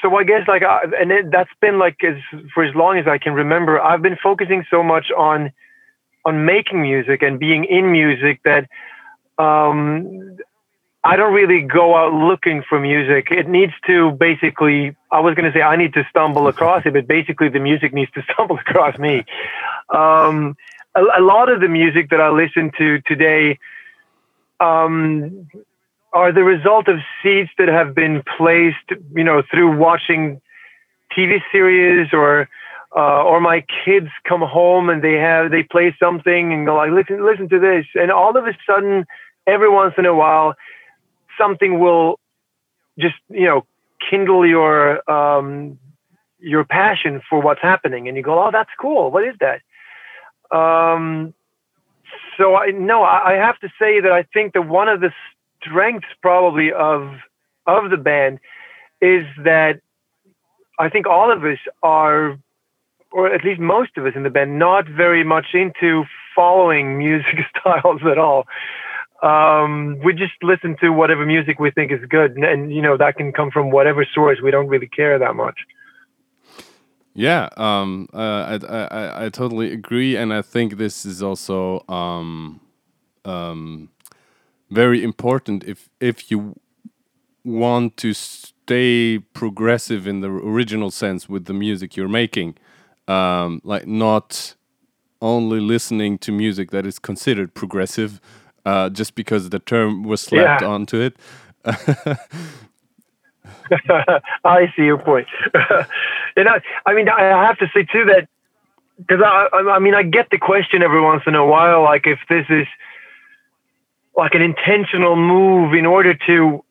so 0.00 0.16
I 0.16 0.24
guess 0.24 0.48
like, 0.48 0.62
I, 0.62 0.84
and 0.98 1.12
it, 1.12 1.30
that's 1.30 1.50
been 1.60 1.78
like 1.78 1.96
as 2.04 2.16
for 2.54 2.64
as 2.64 2.74
long 2.74 2.98
as 2.98 3.06
I 3.06 3.18
can 3.18 3.34
remember, 3.34 3.80
I've 3.80 4.02
been 4.02 4.16
focusing 4.22 4.64
so 4.70 4.82
much 4.82 5.10
on 5.16 5.52
on 6.24 6.44
making 6.46 6.80
music 6.80 7.22
and 7.22 7.38
being 7.38 7.64
in 7.64 7.92
music 7.92 8.40
that 8.44 8.68
um, 9.38 10.38
I 11.06 11.16
don't 11.16 11.34
really 11.34 11.60
go 11.60 11.94
out 11.94 12.14
looking 12.14 12.62
for 12.66 12.80
music. 12.80 13.28
It 13.30 13.46
needs 13.46 13.74
to 13.86 14.12
basically, 14.12 14.96
I 15.12 15.20
was 15.20 15.34
going 15.34 15.44
to 15.44 15.56
say 15.56 15.60
I 15.60 15.76
need 15.76 15.92
to 15.94 16.06
stumble 16.08 16.48
across 16.48 16.86
it, 16.86 16.94
but 16.94 17.06
basically 17.06 17.50
the 17.50 17.60
music 17.60 17.92
needs 17.92 18.10
to 18.12 18.22
stumble 18.32 18.56
across 18.56 18.98
me. 18.98 19.24
Um, 19.90 20.56
a, 20.94 21.02
a, 21.18 21.20
lot 21.20 21.50
of 21.50 21.60
the 21.60 21.68
music 21.68 22.08
that 22.08 22.22
I 22.22 22.30
listen 22.30 22.72
to 22.78 23.02
today 23.02 23.58
um, 24.60 25.46
are 26.14 26.32
the 26.32 26.42
result 26.42 26.88
of 26.88 27.00
seeds 27.22 27.50
that 27.58 27.68
have 27.68 27.94
been 27.94 28.22
placed, 28.38 28.88
you 29.14 29.24
know, 29.24 29.42
through 29.50 29.76
watching 29.76 30.40
TV 31.14 31.42
series 31.52 32.14
or, 32.14 32.48
uh, 32.96 33.22
or 33.24 33.40
my 33.40 33.62
kids 33.84 34.08
come 34.26 34.40
home 34.40 34.88
and 34.88 35.04
they 35.04 35.14
have, 35.14 35.50
they 35.50 35.64
play 35.64 35.94
something 36.00 36.54
and 36.54 36.64
go 36.64 36.76
like, 36.76 36.92
listen, 36.92 37.26
listen 37.26 37.50
to 37.50 37.58
this. 37.58 37.84
And 37.94 38.10
all 38.10 38.34
of 38.38 38.46
a 38.46 38.56
sudden, 38.66 39.04
every 39.46 39.68
once 39.68 39.94
in 39.98 40.06
a 40.06 40.14
while, 40.14 40.54
something 41.38 41.78
will 41.78 42.18
just 42.98 43.16
you 43.28 43.46
know 43.46 43.66
kindle 44.10 44.46
your 44.46 45.08
um, 45.10 45.78
your 46.38 46.64
passion 46.64 47.22
for 47.28 47.40
what's 47.40 47.62
happening, 47.62 48.08
and 48.08 48.16
you 48.16 48.22
go, 48.22 48.44
"Oh, 48.44 48.50
that's 48.50 48.70
cool. 48.80 49.10
What 49.10 49.24
is 49.24 49.34
that?" 49.40 49.60
Um, 50.56 51.34
so 52.36 52.56
I 52.56 52.70
no, 52.70 53.02
I, 53.02 53.34
have 53.34 53.58
to 53.60 53.68
say 53.78 54.00
that 54.00 54.12
I 54.12 54.22
think 54.22 54.52
that 54.54 54.62
one 54.62 54.88
of 54.88 55.00
the 55.00 55.12
strengths 55.62 56.08
probably 56.20 56.72
of 56.72 57.14
of 57.66 57.90
the 57.90 57.96
band 57.96 58.40
is 59.00 59.26
that 59.44 59.80
I 60.78 60.88
think 60.88 61.06
all 61.06 61.30
of 61.32 61.44
us 61.44 61.58
are, 61.82 62.38
or 63.12 63.32
at 63.32 63.44
least 63.44 63.60
most 63.60 63.96
of 63.96 64.06
us 64.06 64.12
in 64.14 64.22
the 64.22 64.30
band, 64.30 64.58
not 64.58 64.88
very 64.88 65.24
much 65.24 65.46
into 65.54 66.04
following 66.34 66.98
music 67.06 67.38
styles 67.58 68.00
at 68.04 68.18
all 68.18 68.46
um, 69.24 69.98
we 70.04 70.12
just 70.12 70.34
listen 70.42 70.76
to 70.80 70.90
whatever 70.90 71.24
music 71.24 71.58
we 71.58 71.70
think 71.70 71.90
is 71.90 72.04
good, 72.08 72.36
and, 72.36 72.44
and, 72.44 72.72
you 72.72 72.82
know 72.82 72.96
that 72.98 73.16
can 73.16 73.32
come 73.32 73.50
from 73.50 73.70
whatever 73.70 74.06
source. 74.14 74.38
We 74.42 74.50
don't 74.50 74.68
really 74.68 74.86
care 74.86 75.18
that 75.18 75.34
much. 75.34 75.58
Yeah, 77.14 77.48
um, 77.56 78.08
uh, 78.12 78.18
I, 78.52 78.66
I 78.66 79.24
I 79.24 79.28
totally 79.30 79.72
agree, 79.72 80.14
and 80.14 80.32
I 80.32 80.42
think 80.42 80.76
this 80.76 81.06
is 81.06 81.22
also 81.22 81.84
um, 81.88 82.60
um, 83.24 83.88
very 84.70 85.02
important 85.02 85.64
if 85.64 85.88
if 86.00 86.30
you 86.30 86.56
want 87.44 87.96
to 87.98 88.12
stay 88.12 89.20
progressive 89.32 90.06
in 90.06 90.20
the 90.20 90.28
original 90.28 90.90
sense 90.90 91.28
with 91.28 91.46
the 91.46 91.54
music 91.54 91.96
you're 91.96 92.08
making, 92.08 92.56
um, 93.08 93.62
like 93.64 93.86
not 93.86 94.54
only 95.22 95.60
listening 95.60 96.18
to 96.18 96.30
music 96.32 96.70
that 96.72 96.84
is 96.84 96.98
considered 96.98 97.54
progressive 97.54 98.20
uh, 98.64 98.90
just 98.90 99.14
because 99.14 99.50
the 99.50 99.58
term 99.58 100.02
was 100.04 100.20
slapped 100.20 100.62
yeah. 100.62 100.68
onto 100.68 101.00
it. 101.00 101.16
I 104.44 104.72
see 104.76 104.84
your 104.84 104.98
point. 104.98 105.26
and 106.36 106.48
I, 106.48 106.60
I 106.84 106.94
mean, 106.94 107.08
I 107.08 107.46
have 107.46 107.58
to 107.58 107.70
say 107.74 107.84
too 107.84 108.04
that 108.06 108.28
because 108.98 109.22
I, 109.24 109.48
I 109.52 109.78
mean, 109.78 109.94
I 109.94 110.02
get 110.02 110.30
the 110.30 110.38
question 110.38 110.82
every 110.82 111.00
once 111.00 111.22
in 111.26 111.34
a 111.34 111.44
while, 111.44 111.82
like 111.82 112.06
if 112.06 112.18
this 112.28 112.46
is 112.48 112.66
like 114.16 114.34
an 114.34 114.42
intentional 114.42 115.16
move 115.16 115.74
in 115.74 115.86
order 115.86 116.14
to 116.26 116.64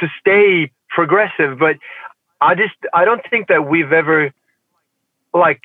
to 0.00 0.08
stay 0.20 0.72
progressive, 0.88 1.58
but 1.58 1.76
I 2.40 2.54
just 2.54 2.74
I 2.92 3.04
don't 3.04 3.22
think 3.30 3.48
that 3.48 3.68
we've 3.68 3.92
ever 3.92 4.32
like 5.32 5.60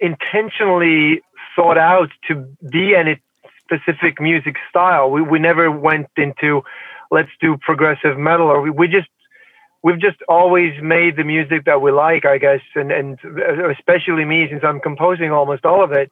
intentionally 0.00 1.22
thought 1.54 1.78
out 1.78 2.10
to 2.28 2.34
be 2.70 2.94
any 2.94 3.20
specific 3.64 4.20
music 4.20 4.56
style. 4.68 5.10
We 5.10 5.22
we 5.22 5.38
never 5.38 5.70
went 5.70 6.08
into 6.16 6.62
let's 7.10 7.30
do 7.40 7.56
progressive 7.56 8.18
metal 8.18 8.46
or 8.46 8.60
we, 8.60 8.70
we 8.70 8.88
just 8.88 9.08
we've 9.82 10.00
just 10.00 10.16
always 10.28 10.72
made 10.82 11.16
the 11.16 11.24
music 11.24 11.66
that 11.66 11.82
we 11.82 11.92
like, 11.92 12.24
I 12.24 12.38
guess, 12.38 12.62
and 12.74 12.90
and 12.90 13.18
especially 13.70 14.24
me 14.24 14.48
since 14.50 14.64
I'm 14.64 14.80
composing 14.80 15.30
almost 15.30 15.64
all 15.64 15.84
of 15.84 15.92
it. 15.92 16.10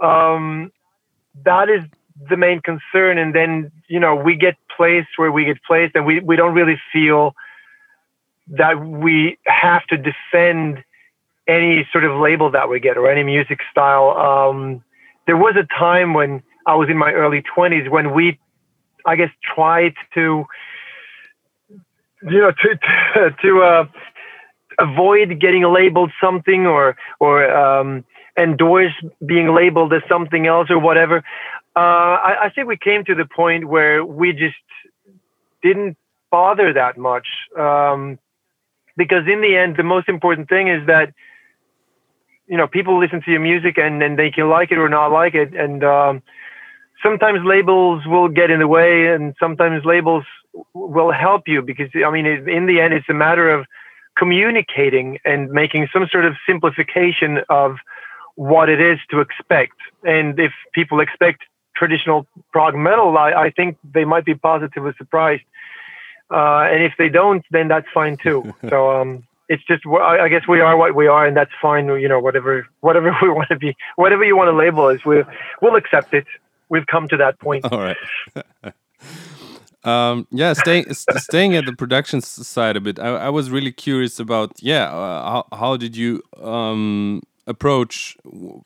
Um, 0.00 0.72
that 1.44 1.68
is 1.68 1.82
the 2.28 2.36
main 2.36 2.60
concern, 2.60 3.18
and 3.18 3.34
then 3.34 3.72
you 3.88 4.00
know 4.00 4.14
we 4.14 4.36
get 4.36 4.56
placed 4.74 5.08
where 5.16 5.32
we 5.32 5.44
get 5.44 5.62
placed, 5.64 5.94
and 5.96 6.06
we 6.06 6.20
we 6.20 6.36
don't 6.36 6.54
really 6.54 6.80
feel 6.92 7.34
that 8.48 8.80
we 8.84 9.38
have 9.46 9.84
to 9.86 9.96
defend 9.96 10.82
any 11.48 11.86
sort 11.90 12.04
of 12.04 12.20
label 12.20 12.50
that 12.50 12.68
we 12.68 12.80
get 12.80 12.96
or 12.96 13.10
any 13.10 13.22
music 13.22 13.60
style. 13.70 14.10
Um, 14.10 14.84
there 15.26 15.36
was 15.36 15.56
a 15.56 15.66
time 15.78 16.14
when 16.14 16.42
I 16.66 16.74
was 16.74 16.88
in 16.88 16.96
my 16.96 17.12
early 17.12 17.42
20s 17.56 17.90
when 17.90 18.14
we, 18.14 18.38
I 19.04 19.16
guess, 19.16 19.30
tried 19.42 19.94
to, 20.14 20.44
you 21.68 22.40
know, 22.40 22.52
to 22.52 23.32
to, 23.42 23.62
uh, 23.62 23.84
avoid 24.78 25.38
getting 25.38 25.64
labeled 25.64 26.10
something 26.20 26.66
or 26.66 26.96
or 27.20 27.50
um, 27.54 28.04
endorse 28.38 28.92
being 29.24 29.54
labeled 29.54 29.92
as 29.92 30.02
something 30.08 30.46
else 30.46 30.70
or 30.70 30.78
whatever. 30.78 31.18
Uh, 31.74 32.18
I, 32.28 32.44
I 32.44 32.50
think 32.50 32.68
we 32.68 32.76
came 32.76 33.04
to 33.04 33.14
the 33.14 33.24
point 33.24 33.66
where 33.66 34.04
we 34.04 34.32
just 34.32 34.56
didn't 35.62 35.96
bother 36.30 36.72
that 36.72 36.98
much. 36.98 37.26
Um, 37.58 38.18
because 38.96 39.26
in 39.26 39.40
the 39.40 39.56
end, 39.56 39.76
the 39.76 39.82
most 39.82 40.08
important 40.08 40.48
thing 40.48 40.68
is 40.68 40.86
that, 40.86 41.14
you 42.46 42.56
know, 42.56 42.66
people 42.66 42.98
listen 42.98 43.22
to 43.22 43.30
your 43.30 43.40
music 43.40 43.78
and, 43.78 44.02
and 44.02 44.18
they 44.18 44.30
can 44.30 44.50
like 44.50 44.70
it 44.70 44.78
or 44.78 44.88
not 44.88 45.12
like 45.12 45.34
it. 45.34 45.54
And 45.54 45.82
um, 45.82 46.22
sometimes 47.02 47.40
labels 47.44 48.06
will 48.06 48.28
get 48.28 48.50
in 48.50 48.60
the 48.60 48.68
way 48.68 49.08
and 49.08 49.34
sometimes 49.38 49.84
labels 49.84 50.24
will 50.74 51.12
help 51.12 51.42
you 51.46 51.62
because, 51.62 51.88
I 51.94 52.10
mean, 52.10 52.26
in 52.26 52.66
the 52.66 52.80
end, 52.80 52.94
it's 52.94 53.08
a 53.08 53.14
matter 53.14 53.50
of 53.50 53.66
communicating 54.16 55.18
and 55.24 55.50
making 55.50 55.88
some 55.92 56.06
sort 56.10 56.24
of 56.24 56.34
simplification 56.46 57.38
of 57.48 57.76
what 58.34 58.68
it 58.68 58.80
is 58.80 58.98
to 59.10 59.20
expect. 59.20 59.76
And 60.04 60.38
if 60.38 60.52
people 60.72 61.00
expect 61.00 61.42
traditional 61.76 62.26
prog 62.52 62.74
metal, 62.74 63.16
I, 63.16 63.32
I 63.32 63.50
think 63.50 63.78
they 63.82 64.04
might 64.04 64.24
be 64.24 64.34
positively 64.34 64.92
surprised. 64.98 65.42
Uh, 66.30 66.66
and 66.70 66.82
if 66.82 66.94
they 66.98 67.08
don't, 67.08 67.44
then 67.50 67.68
that's 67.68 67.86
fine 67.92 68.16
too. 68.16 68.54
so 68.68 69.00
um, 69.00 69.24
it's 69.48 69.62
just 69.64 69.84
I 69.86 70.28
guess 70.28 70.48
we 70.48 70.60
are 70.60 70.76
what 70.76 70.94
we 70.94 71.06
are, 71.06 71.26
and 71.26 71.36
that's 71.36 71.50
fine. 71.60 71.86
You 71.86 72.08
know, 72.08 72.20
whatever 72.20 72.66
whatever 72.80 73.14
we 73.22 73.28
want 73.28 73.48
to 73.50 73.56
be, 73.56 73.76
whatever 73.96 74.24
you 74.24 74.36
want 74.36 74.48
to 74.48 74.56
label 74.56 74.86
us, 74.86 75.04
we'll 75.04 75.24
we'll 75.60 75.76
accept 75.76 76.14
it. 76.14 76.26
We've 76.72 76.86
come 76.86 77.06
to 77.08 77.18
that 77.18 77.38
point. 77.38 77.66
All 77.70 77.82
right. 77.82 77.96
um, 79.84 80.26
yeah, 80.30 80.54
staying 80.54 80.86
staying 80.94 81.54
at 81.54 81.66
the 81.66 81.74
production 81.74 82.22
side 82.22 82.78
a 82.78 82.80
bit. 82.80 82.98
I, 82.98 83.08
I 83.08 83.28
was 83.28 83.50
really 83.50 83.72
curious 83.72 84.18
about 84.18 84.52
yeah, 84.62 84.84
uh, 84.84 85.22
how 85.22 85.46
how 85.52 85.76
did 85.76 85.94
you 85.98 86.22
um, 86.42 87.20
approach 87.46 88.16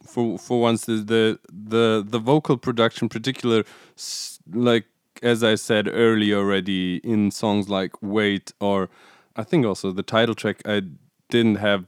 for 0.06 0.38
for 0.38 0.60
once 0.60 0.84
the 0.84 0.98
the 0.98 1.40
the, 1.52 2.04
the 2.06 2.20
vocal 2.20 2.56
production, 2.56 3.08
particular 3.08 3.64
like 4.52 4.84
as 5.20 5.42
I 5.42 5.56
said 5.56 5.88
earlier 5.92 6.38
already 6.38 6.98
in 6.98 7.32
songs 7.32 7.68
like 7.68 8.00
Wait 8.00 8.52
or 8.60 8.88
I 9.34 9.42
think 9.42 9.66
also 9.66 9.90
the 9.90 10.04
title 10.04 10.36
track 10.36 10.62
I 10.64 10.82
didn't 11.28 11.56
have 11.56 11.86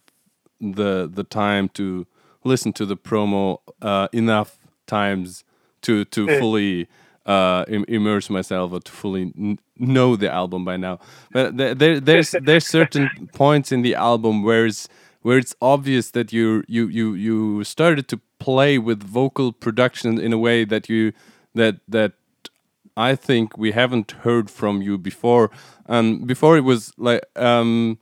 the 0.60 1.08
the 1.08 1.22
time 1.22 1.68
to 1.75 2.08
listen 2.42 2.72
to 2.72 2.84
the 2.84 2.96
promo 2.96 3.58
uh, 3.80 4.08
enough 4.12 4.58
times 4.88 5.44
to 5.82 6.04
to 6.06 6.26
yeah. 6.26 6.38
fully 6.38 6.88
uh, 7.26 7.64
Im 7.68 7.85
immerse 7.88 8.30
myself 8.30 8.73
or 8.73 8.80
to 8.80 8.92
fully 8.92 9.58
know 9.76 10.16
the 10.16 10.30
album 10.30 10.64
by 10.64 10.76
now. 10.76 10.99
But 11.32 11.56
there, 11.56 12.00
there's 12.00 12.35
there's 12.42 12.66
certain 12.66 13.28
points 13.35 13.70
in 13.70 13.82
the 13.82 13.94
album 13.94 14.42
where 14.42 14.66
it's 14.66 14.88
where 15.23 15.38
it's 15.38 15.54
obvious 15.61 16.11
that 16.12 16.32
you 16.32 16.64
you 16.68 16.88
you 16.88 17.14
you 17.14 17.64
started 17.64 18.08
to 18.08 18.20
play 18.38 18.78
with 18.78 19.02
vocal 19.02 19.52
production 19.52 20.18
in 20.18 20.32
a 20.32 20.38
way 20.38 20.64
that 20.64 20.88
you 20.88 21.12
that 21.54 21.76
that 21.88 22.12
I 22.97 23.14
think 23.14 23.56
we 23.56 23.73
haven't 23.73 24.11
heard 24.11 24.50
from 24.50 24.82
you 24.82 24.99
before. 24.99 25.50
And 25.87 26.26
before 26.26 26.56
it 26.56 26.64
was 26.64 26.92
like, 26.99 27.23
um, 27.37 27.99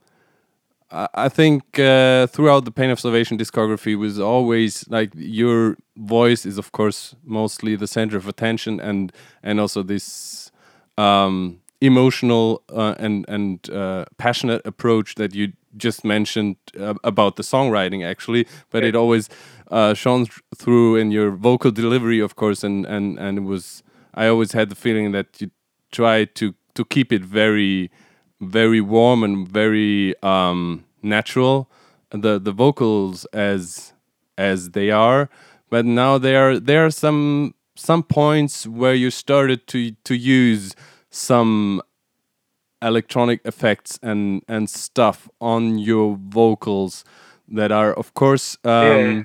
I 0.89 1.27
think 1.27 1.77
uh, 1.79 2.27
throughout 2.27 2.63
the 2.63 2.71
Pain 2.71 2.89
of 2.89 2.99
Salvation 2.99 3.37
discography 3.37 3.97
was 3.97 4.19
always 4.19 4.87
like 4.87 5.11
your 5.15 5.75
voice 5.97 6.45
is 6.45 6.57
of 6.57 6.71
course 6.71 7.13
mostly 7.25 7.75
the 7.75 7.87
center 7.87 8.15
of 8.15 8.27
attention 8.27 8.79
and 8.79 9.11
and 9.43 9.59
also 9.59 9.83
this 9.83 10.49
um, 10.97 11.59
emotional 11.81 12.63
uh, 12.69 12.95
and 12.99 13.25
and 13.27 13.69
uh, 13.69 14.05
passionate 14.17 14.61
approach 14.65 15.15
that 15.15 15.35
you 15.35 15.51
just 15.75 16.05
mentioned 16.05 16.55
uh, 16.79 16.93
about 17.03 17.35
the 17.35 17.43
songwriting 17.43 18.05
actually, 18.05 18.47
but 18.71 18.83
it 18.83 18.95
always 18.95 19.29
uh, 19.69 19.93
shone 19.93 20.25
through 20.55 20.95
in 20.95 21.11
your 21.11 21.31
vocal 21.31 21.69
delivery 21.69 22.21
of 22.21 22.37
course 22.37 22.63
and 22.63 22.85
and 22.85 23.19
and 23.19 23.37
it 23.39 23.43
was 23.43 23.83
I 24.13 24.27
always 24.27 24.53
had 24.53 24.69
the 24.69 24.75
feeling 24.75 25.11
that 25.11 25.41
you 25.41 25.51
try 25.91 26.23
to 26.23 26.55
to 26.75 26.85
keep 26.85 27.11
it 27.11 27.23
very 27.25 27.91
very 28.39 28.81
warm 28.81 29.23
and 29.23 29.47
very 29.47 30.15
um, 30.21 30.85
natural 31.01 31.69
the 32.11 32.39
the 32.39 32.51
vocals 32.51 33.25
as 33.25 33.93
as 34.37 34.71
they 34.71 34.91
are 34.91 35.29
but 35.69 35.85
now 35.85 36.17
there 36.17 36.51
are 36.51 36.59
there 36.59 36.85
are 36.85 36.91
some 36.91 37.53
some 37.75 38.03
points 38.03 38.65
where 38.65 38.93
you 38.93 39.11
started 39.11 39.67
to 39.67 39.91
to 40.03 40.15
use 40.15 40.75
some 41.09 41.81
electronic 42.81 43.41
effects 43.45 43.99
and 44.01 44.43
and 44.47 44.69
stuff 44.69 45.29
on 45.41 45.77
your 45.77 46.17
vocals 46.29 47.03
that 47.47 47.71
are 47.71 47.93
of 47.93 48.13
course 48.13 48.57
um, 48.63 48.71
yeah. 48.83 49.23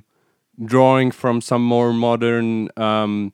drawing 0.65 1.11
from 1.11 1.41
some 1.41 1.63
more 1.63 1.93
modern 1.93 2.69
um, 2.77 3.33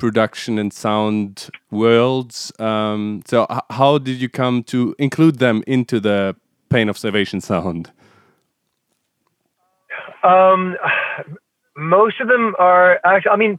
production 0.00 0.58
and 0.58 0.72
sound 0.72 1.50
worlds. 1.70 2.52
Um, 2.58 3.22
so, 3.26 3.46
how 3.70 3.98
did 3.98 4.20
you 4.20 4.28
come 4.28 4.64
to 4.64 4.96
include 4.98 5.38
them 5.38 5.62
into 5.68 6.00
the 6.00 6.34
Pain 6.70 6.88
of 6.88 6.96
Salvation 6.96 7.40
sound? 7.40 7.90
Um, 10.22 10.76
most 11.76 12.20
of 12.20 12.28
them 12.28 12.54
are 12.58 13.00
actually. 13.04 13.30
I 13.30 13.36
mean, 13.36 13.58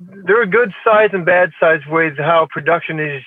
there 0.00 0.40
are 0.40 0.46
good 0.46 0.72
sides 0.84 1.14
and 1.14 1.24
bad 1.24 1.50
sides 1.58 1.84
with 1.88 2.18
how 2.18 2.46
production 2.50 3.00
is 3.00 3.22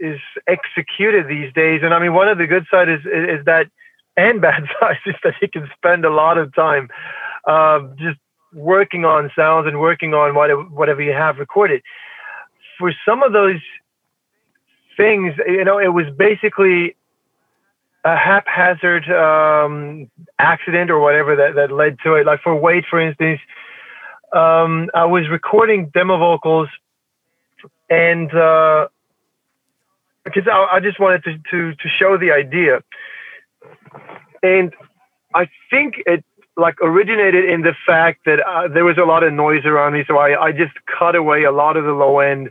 is 0.00 0.20
executed 0.46 1.28
these 1.28 1.52
days. 1.52 1.80
And 1.82 1.92
I 1.92 1.98
mean, 1.98 2.14
one 2.14 2.28
of 2.28 2.38
the 2.38 2.46
good 2.46 2.66
sides 2.70 2.90
is 2.90 3.06
is 3.06 3.44
that, 3.46 3.66
and 4.16 4.40
bad 4.48 4.64
sides 4.80 5.00
is 5.06 5.16
that 5.24 5.34
you 5.42 5.48
can 5.48 5.68
spend 5.76 6.04
a 6.04 6.10
lot 6.10 6.38
of 6.38 6.54
time 6.54 6.88
uh, 7.46 7.80
just 7.98 8.18
working 8.52 9.04
on 9.04 9.30
sounds 9.36 9.66
and 9.66 9.80
working 9.80 10.14
on 10.14 10.34
whatever, 10.34 10.62
whatever 10.62 11.02
you 11.02 11.12
have 11.12 11.38
recorded. 11.38 11.82
For 12.78 12.92
some 13.04 13.22
of 13.22 13.32
those 13.32 13.60
things, 14.96 15.34
you 15.46 15.64
know, 15.64 15.78
it 15.78 15.88
was 15.88 16.06
basically 16.16 16.96
a 18.04 18.16
haphazard 18.16 19.08
um, 19.10 20.10
accident 20.38 20.90
or 20.90 21.00
whatever 21.00 21.36
that, 21.36 21.54
that 21.56 21.70
led 21.70 21.98
to 22.04 22.14
it. 22.14 22.26
Like 22.26 22.40
for 22.42 22.54
Wait, 22.54 22.84
for 22.88 23.00
instance, 23.00 23.40
um, 24.32 24.88
I 24.94 25.04
was 25.04 25.28
recording 25.28 25.90
demo 25.92 26.18
vocals 26.18 26.68
and 27.90 28.32
uh, 28.34 28.88
because 30.24 30.44
I, 30.46 30.76
I, 30.76 30.80
just 30.80 31.00
wanted 31.00 31.24
to, 31.24 31.38
to, 31.50 31.74
to 31.74 31.88
show 31.88 32.16
the 32.16 32.30
idea. 32.30 32.82
And 34.42 34.72
I 35.34 35.48
think 35.70 35.96
it 36.06 36.24
like 36.56 36.80
originated 36.80 37.44
in 37.44 37.62
the 37.62 37.74
fact 37.86 38.24
that 38.26 38.40
uh, 38.40 38.68
there 38.68 38.84
was 38.84 38.98
a 38.98 39.04
lot 39.04 39.22
of 39.22 39.32
noise 39.32 39.64
around 39.64 39.94
me, 39.94 40.04
so 40.06 40.18
I, 40.18 40.46
I 40.46 40.52
just 40.52 40.72
cut 40.86 41.16
away 41.16 41.44
a 41.44 41.52
lot 41.52 41.76
of 41.76 41.84
the 41.84 41.92
low 41.92 42.20
end, 42.20 42.50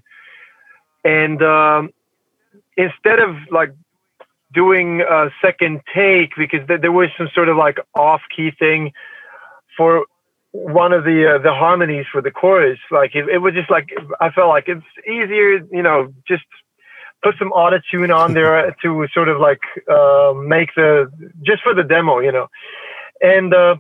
and 1.03 1.41
um, 1.43 1.91
instead 2.75 3.19
of 3.19 3.35
like 3.51 3.73
doing 4.53 5.01
a 5.01 5.29
second 5.41 5.81
take 5.93 6.31
because 6.37 6.65
th- 6.67 6.81
there 6.81 6.91
was 6.91 7.09
some 7.17 7.29
sort 7.33 7.49
of 7.49 7.57
like 7.57 7.77
off 7.95 8.21
key 8.35 8.51
thing 8.57 8.91
for 9.77 10.05
one 10.51 10.91
of 10.93 11.03
the 11.03 11.35
uh, 11.35 11.37
the 11.37 11.53
harmonies 11.53 12.05
for 12.11 12.21
the 12.21 12.31
chorus, 12.31 12.79
like 12.91 13.15
it, 13.15 13.29
it 13.29 13.37
was 13.37 13.53
just 13.53 13.69
like 13.69 13.89
I 14.19 14.31
felt 14.31 14.49
like 14.49 14.67
it's 14.67 14.85
easier, 15.07 15.59
you 15.71 15.83
know, 15.83 16.13
just 16.27 16.43
put 17.21 17.35
some 17.37 17.51
auto 17.51 17.79
tune 17.91 18.11
on 18.11 18.33
there 18.33 18.75
to 18.81 19.07
sort 19.13 19.29
of 19.29 19.39
like 19.39 19.61
uh, 19.89 20.33
make 20.35 20.73
the 20.75 21.11
just 21.45 21.61
for 21.61 21.73
the 21.73 21.83
demo, 21.83 22.19
you 22.19 22.31
know, 22.31 22.47
and. 23.21 23.53
Uh, 23.53 23.75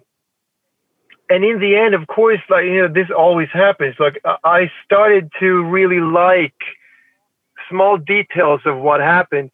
and 1.31 1.45
in 1.45 1.59
the 1.59 1.75
end, 1.77 1.93
of 1.93 2.07
course, 2.07 2.39
like 2.49 2.65
you 2.65 2.81
know, 2.81 2.87
this 2.91 3.09
always 3.15 3.49
happens. 3.53 3.95
Like 3.99 4.19
I 4.43 4.71
started 4.83 5.29
to 5.39 5.63
really 5.63 5.99
like 5.99 6.55
small 7.69 7.97
details 7.97 8.61
of 8.65 8.77
what 8.79 8.99
happened, 8.99 9.51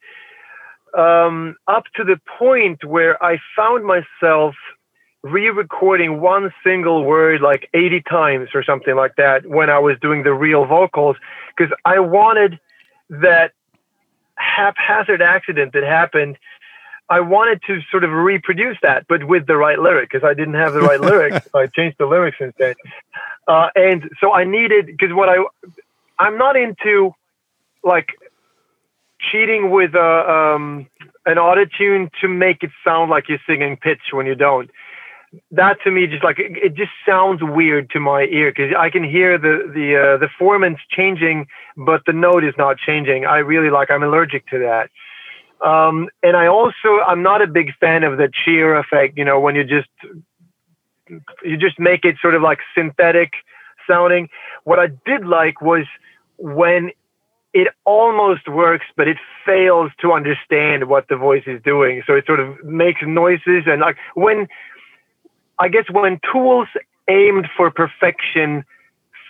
um, 0.98 1.56
up 1.68 1.84
to 1.96 2.04
the 2.04 2.20
point 2.38 2.84
where 2.84 3.22
I 3.24 3.40
found 3.56 3.86
myself 3.86 4.56
re-recording 5.24 6.22
one 6.22 6.54
single 6.64 7.04
word 7.04 7.42
like 7.42 7.70
80 7.74 8.02
times 8.02 8.50
or 8.54 8.64
something 8.64 8.96
like 8.96 9.16
that 9.16 9.46
when 9.46 9.70
I 9.70 9.80
was 9.80 9.98
doing 10.00 10.24
the 10.24 10.34
real 10.34 10.66
vocals, 10.66 11.18
because 11.56 11.76
I 11.84 12.00
wanted 12.00 12.60
that 13.10 13.54
haphazard 14.38 15.22
accident 15.22 15.74
that 15.74 15.84
happened 15.84 16.38
I 17.10 17.20
wanted 17.20 17.62
to 17.68 17.82
sort 17.92 18.04
of 18.04 18.12
reproduce 18.12 18.78
that, 18.82 19.06
but 19.08 19.26
with 19.26 19.46
the 19.46 19.56
right 19.56 19.78
lyric 19.78 20.10
because 20.10 20.28
I 20.28 20.34
didn't 20.34 20.56
have 20.56 20.74
the 20.74 20.82
right 20.82 21.00
lyrics. 21.12 21.48
I 21.54 21.68
changed 21.68 21.98
the 22.00 22.08
lyrics 22.08 22.38
instead, 22.40 22.76
uh, 23.48 23.70
and 23.76 24.10
so 24.20 24.34
I 24.34 24.44
needed 24.44 24.88
because 24.88 25.14
what 25.14 25.30
I 25.30 25.44
I'm 26.18 26.38
not 26.38 26.56
into 26.56 27.14
like 27.84 28.10
cheating 29.32 29.72
with 29.72 29.96
a, 29.96 30.00
uh, 30.00 30.56
um, 30.56 30.88
an 31.26 31.38
auto 31.38 31.66
tune 31.78 32.10
to 32.22 32.28
make 32.28 32.64
it 32.64 32.72
sound 32.84 33.10
like 33.10 33.30
you're 33.30 33.40
singing 33.48 33.78
pitch 33.78 34.12
when 34.12 34.26
you 34.26 34.36
don't. 34.36 34.70
that 35.52 35.78
to 35.84 35.92
me 35.92 36.08
just 36.08 36.24
like 36.24 36.40
it, 36.40 36.58
it 36.58 36.74
just 36.76 36.92
sounds 37.08 37.42
weird 37.42 37.90
to 37.92 38.00
my 38.00 38.24
ear 38.24 38.52
because 38.52 38.74
I 38.78 38.90
can 38.90 39.04
hear 39.04 39.38
the 39.38 39.72
the 39.74 39.96
uh, 39.96 40.18
the 40.18 40.30
formants 40.40 40.80
changing, 40.90 41.48
but 41.76 42.02
the 42.06 42.14
note 42.14 42.44
is 42.44 42.54
not 42.58 42.78
changing. 42.78 43.26
I 43.26 43.38
really 43.40 43.70
like. 43.70 43.92
I'm 43.92 44.04
allergic 44.04 44.48
to 44.48 44.60
that. 44.60 44.90
Um, 45.66 46.10
and 46.22 46.36
I 46.36 46.48
also 46.48 47.02
I'm 47.08 47.24
not 47.24 47.42
a 47.42 47.48
big 47.48 47.72
fan 47.80 48.04
of 48.04 48.18
the 48.18 48.30
cheer 48.44 48.78
effect. 48.78 49.18
You 49.18 49.26
know, 49.26 49.40
when 49.40 49.56
you 49.56 49.64
just 49.64 49.90
you 51.44 51.58
just 51.58 51.80
make 51.80 52.06
it 52.06 52.16
sort 52.22 52.36
of 52.36 52.42
like 52.42 52.60
synthetic 52.76 53.34
sounding. 53.88 54.30
What 54.64 54.80
I 54.80 54.88
did 55.06 55.26
like 55.26 55.62
was 55.62 55.86
when 56.38 56.92
it 57.56 57.70
almost 57.86 58.50
works, 58.50 58.86
but 58.98 59.08
it 59.08 59.16
fails 59.46 59.90
to 60.02 60.12
understand 60.12 60.90
what 60.90 61.08
the 61.08 61.16
voice 61.16 61.44
is 61.48 61.62
doing. 61.64 62.04
So 62.06 62.14
it 62.14 62.26
sort 62.26 62.42
of 62.42 62.62
makes 62.66 63.00
noises 63.02 63.64
and 63.66 63.80
like 63.80 63.96
when 64.14 64.48
I 65.58 65.70
guess 65.70 65.86
when 65.90 66.20
tools 66.34 66.68
aimed 67.08 67.48
for 67.56 67.72
perfection 67.72 68.66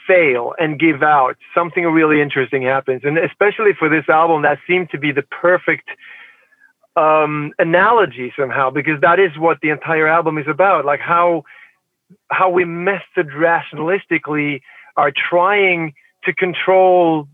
fail 0.08 0.56
and 0.58 0.80
give 0.80 1.04
out, 1.04 1.38
something 1.54 1.84
really 1.86 2.20
interesting 2.20 2.64
happens. 2.64 3.02
And 3.04 3.20
especially 3.20 3.74
for 3.78 3.90
this 3.90 4.10
album, 4.10 4.42
that 4.42 4.58
seemed 4.68 4.90
to 4.90 4.98
be 4.98 5.12
the 5.12 5.22
perfect 5.22 5.88
um, 6.96 7.54
analogy 7.60 8.34
somehow, 8.36 8.72
because 8.72 9.00
that 9.02 9.20
is 9.20 9.38
what 9.38 9.60
the 9.62 9.70
entire 9.70 10.08
album 10.08 10.40
is 10.40 10.48
about. 10.48 10.84
Like 10.84 11.00
how 11.00 11.44
how 12.32 12.50
we 12.50 12.66
method 12.66 13.30
rationalistically 13.38 14.62
are 14.98 15.12
trying 15.12 15.94
to 16.24 16.34
control 16.34 17.28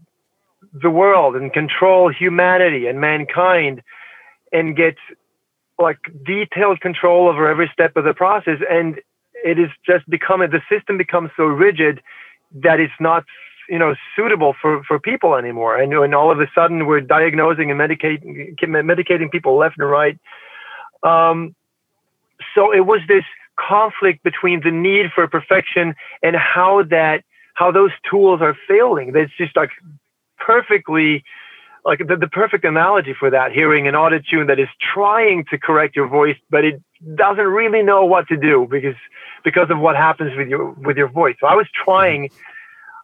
the 0.73 0.89
world 0.89 1.35
and 1.35 1.51
control 1.51 2.11
humanity 2.11 2.87
and 2.87 2.99
mankind 2.99 3.81
and 4.53 4.75
get 4.75 4.95
like 5.79 5.99
detailed 6.25 6.79
control 6.81 7.27
over 7.27 7.47
every 7.47 7.69
step 7.73 7.95
of 7.95 8.03
the 8.03 8.13
process. 8.13 8.59
And 8.69 8.99
it 9.43 9.59
is 9.59 9.69
just 9.85 10.09
becoming 10.09 10.51
the 10.51 10.61
system 10.69 10.97
becomes 10.97 11.31
so 11.35 11.43
rigid 11.43 12.01
that 12.53 12.79
it's 12.79 12.93
not 12.99 13.23
you 13.69 13.79
know 13.79 13.95
suitable 14.15 14.55
for 14.61 14.83
for 14.83 14.99
people 14.99 15.35
anymore. 15.35 15.77
And, 15.77 15.93
and 15.93 16.15
all 16.15 16.31
of 16.31 16.39
a 16.39 16.47
sudden 16.53 16.85
we're 16.85 17.01
diagnosing 17.01 17.71
and 17.71 17.79
medicating 17.79 18.55
medicating 18.59 19.31
people 19.31 19.57
left 19.57 19.77
and 19.77 19.89
right. 19.89 20.19
Um, 21.03 21.55
so 22.55 22.73
it 22.73 22.85
was 22.85 23.01
this 23.07 23.23
conflict 23.57 24.23
between 24.23 24.61
the 24.63 24.71
need 24.71 25.11
for 25.13 25.27
perfection 25.27 25.95
and 26.23 26.35
how 26.35 26.83
that 26.83 27.23
how 27.53 27.71
those 27.71 27.91
tools 28.09 28.41
are 28.41 28.55
failing. 28.67 29.11
That's 29.11 29.31
just 29.37 29.55
like 29.55 29.69
perfectly 30.45 31.23
like 31.83 31.99
the, 31.99 32.15
the 32.15 32.27
perfect 32.27 32.63
analogy 32.63 33.15
for 33.17 33.29
that 33.29 33.51
hearing 33.51 33.87
an 33.87 33.95
auto 33.95 34.19
tune 34.19 34.47
that 34.47 34.59
is 34.59 34.67
trying 34.93 35.45
to 35.49 35.57
correct 35.57 35.95
your 35.95 36.07
voice 36.07 36.37
but 36.49 36.63
it 36.63 36.81
doesn't 37.15 37.45
really 37.45 37.81
know 37.81 38.05
what 38.05 38.27
to 38.27 38.37
do 38.37 38.67
because 38.69 38.95
because 39.43 39.69
of 39.69 39.79
what 39.79 39.95
happens 39.95 40.37
with 40.37 40.47
your 40.47 40.71
with 40.71 40.97
your 40.97 41.09
voice. 41.09 41.35
So 41.39 41.47
i 41.47 41.55
was 41.55 41.67
trying 41.85 42.29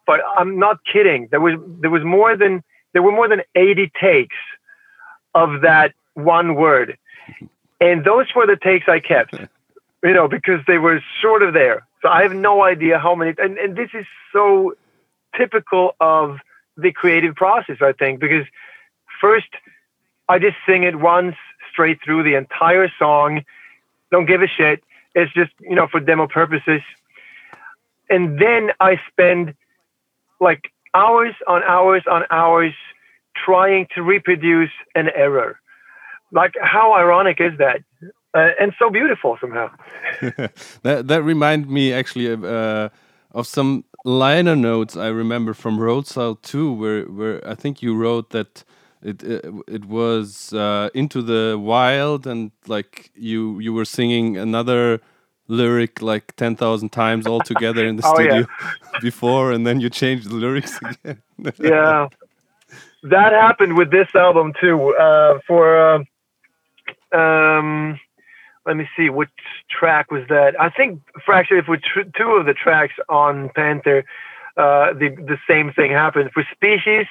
but 0.05 0.19
i'm 0.37 0.59
not 0.59 0.77
kidding. 0.91 1.27
There 1.31 1.41
was 1.41 1.55
there 1.81 1.89
was 1.89 2.03
more 2.03 2.37
than 2.37 2.63
there 2.93 3.03
were 3.03 3.11
more 3.11 3.27
than 3.27 3.41
80 3.55 3.91
takes 3.99 4.35
of 5.33 5.61
that 5.61 5.93
one 6.13 6.55
word. 6.55 6.97
And 7.79 8.03
those 8.03 8.27
were 8.35 8.47
the 8.47 8.57
takes 8.61 8.87
i 8.87 8.99
kept 8.99 9.33
you 10.03 10.13
know 10.13 10.27
because 10.27 10.59
they 10.67 10.77
were 10.77 11.01
sort 11.21 11.41
of 11.43 11.53
there. 11.53 11.87
So 12.01 12.09
i 12.09 12.21
have 12.21 12.33
no 12.33 12.63
idea 12.63 12.99
how 12.99 13.15
many 13.15 13.33
and, 13.37 13.57
and 13.57 13.75
this 13.75 13.89
is 13.93 14.05
so 14.31 14.75
typical 15.35 15.95
of 15.99 16.37
the 16.77 16.91
creative 16.91 17.35
process, 17.35 17.77
I 17.81 17.91
think, 17.91 18.19
because 18.19 18.45
first 19.19 19.47
I 20.29 20.39
just 20.39 20.57
sing 20.65 20.83
it 20.83 20.97
once 20.97 21.35
straight 21.71 21.99
through 22.03 22.23
the 22.23 22.35
entire 22.35 22.91
song, 22.99 23.43
don't 24.11 24.25
give 24.25 24.41
a 24.41 24.47
shit. 24.47 24.83
It's 25.15 25.33
just, 25.33 25.51
you 25.59 25.75
know, 25.75 25.87
for 25.87 25.99
demo 25.99 26.27
purposes. 26.27 26.81
And 28.09 28.39
then 28.39 28.71
I 28.79 28.99
spend 29.11 29.55
like 30.39 30.71
hours 30.93 31.33
on 31.47 31.63
hours 31.63 32.03
on 32.09 32.23
hours 32.29 32.73
trying 33.35 33.87
to 33.95 34.01
reproduce 34.01 34.71
an 34.95 35.09
error. 35.15 35.59
Like, 36.31 36.55
how 36.61 36.93
ironic 36.93 37.39
is 37.39 37.57
that? 37.57 37.81
Uh, 38.33 38.49
and 38.59 38.73
so 38.77 38.89
beautiful 38.89 39.37
somehow. 39.39 39.71
that 40.83 41.07
that 41.07 41.23
reminds 41.23 41.67
me 41.67 41.93
actually 41.93 42.27
of, 42.27 42.43
uh, 42.43 42.89
of 43.31 43.47
some 43.47 43.85
liner 44.05 44.55
notes 44.55 44.95
I 44.95 45.07
remember 45.07 45.53
from 45.53 45.79
Road 45.79 46.07
Salt 46.07 46.43
2, 46.43 46.73
where 46.73 47.03
where 47.05 47.47
I 47.47 47.55
think 47.55 47.81
you 47.81 47.95
wrote 47.95 48.29
that 48.31 48.63
it 49.01 49.23
it, 49.23 49.45
it 49.67 49.85
was 49.85 50.53
uh, 50.53 50.89
into 50.93 51.21
the 51.21 51.57
wild 51.59 52.25
and 52.27 52.51
like 52.67 53.11
you 53.15 53.59
you 53.59 53.73
were 53.73 53.85
singing 53.85 54.37
another 54.37 55.01
lyric 55.49 56.01
like 56.01 56.35
10,000 56.35 56.89
times 56.89 57.25
all 57.25 57.39
together 57.39 57.85
in 57.85 57.95
the 57.95 58.03
oh, 58.05 58.13
studio 58.13 58.35
yeah. 58.35 58.99
before 59.01 59.53
and 59.53 59.65
then 59.65 59.79
you 59.79 59.89
changed 59.89 60.29
the 60.29 60.35
lyrics 60.35 60.77
again. 61.03 61.21
yeah. 61.59 62.07
That 63.03 63.31
happened 63.31 63.77
with 63.77 63.91
this 63.91 64.13
album 64.15 64.53
too. 64.59 64.93
Uh, 64.95 65.39
for 65.47 66.03
uh, 67.13 67.17
um 67.17 67.99
let 68.67 68.75
me 68.75 68.87
see 68.95 69.09
which 69.09 69.29
track 69.69 70.11
was 70.11 70.23
that. 70.27 70.59
I 70.59 70.69
think 70.69 71.01
for 71.25 71.33
actually 71.33 71.61
for 71.61 71.77
tr- 71.77 72.09
two 72.15 72.31
of 72.31 72.45
the 72.45 72.53
tracks 72.53 72.93
on 73.09 73.49
Panther, 73.55 74.03
uh, 74.57 74.93
the 74.93 75.09
the 75.31 75.37
same 75.49 75.71
thing 75.71 75.91
happened. 75.91 76.31
For 76.33 76.43
Species, 76.51 77.07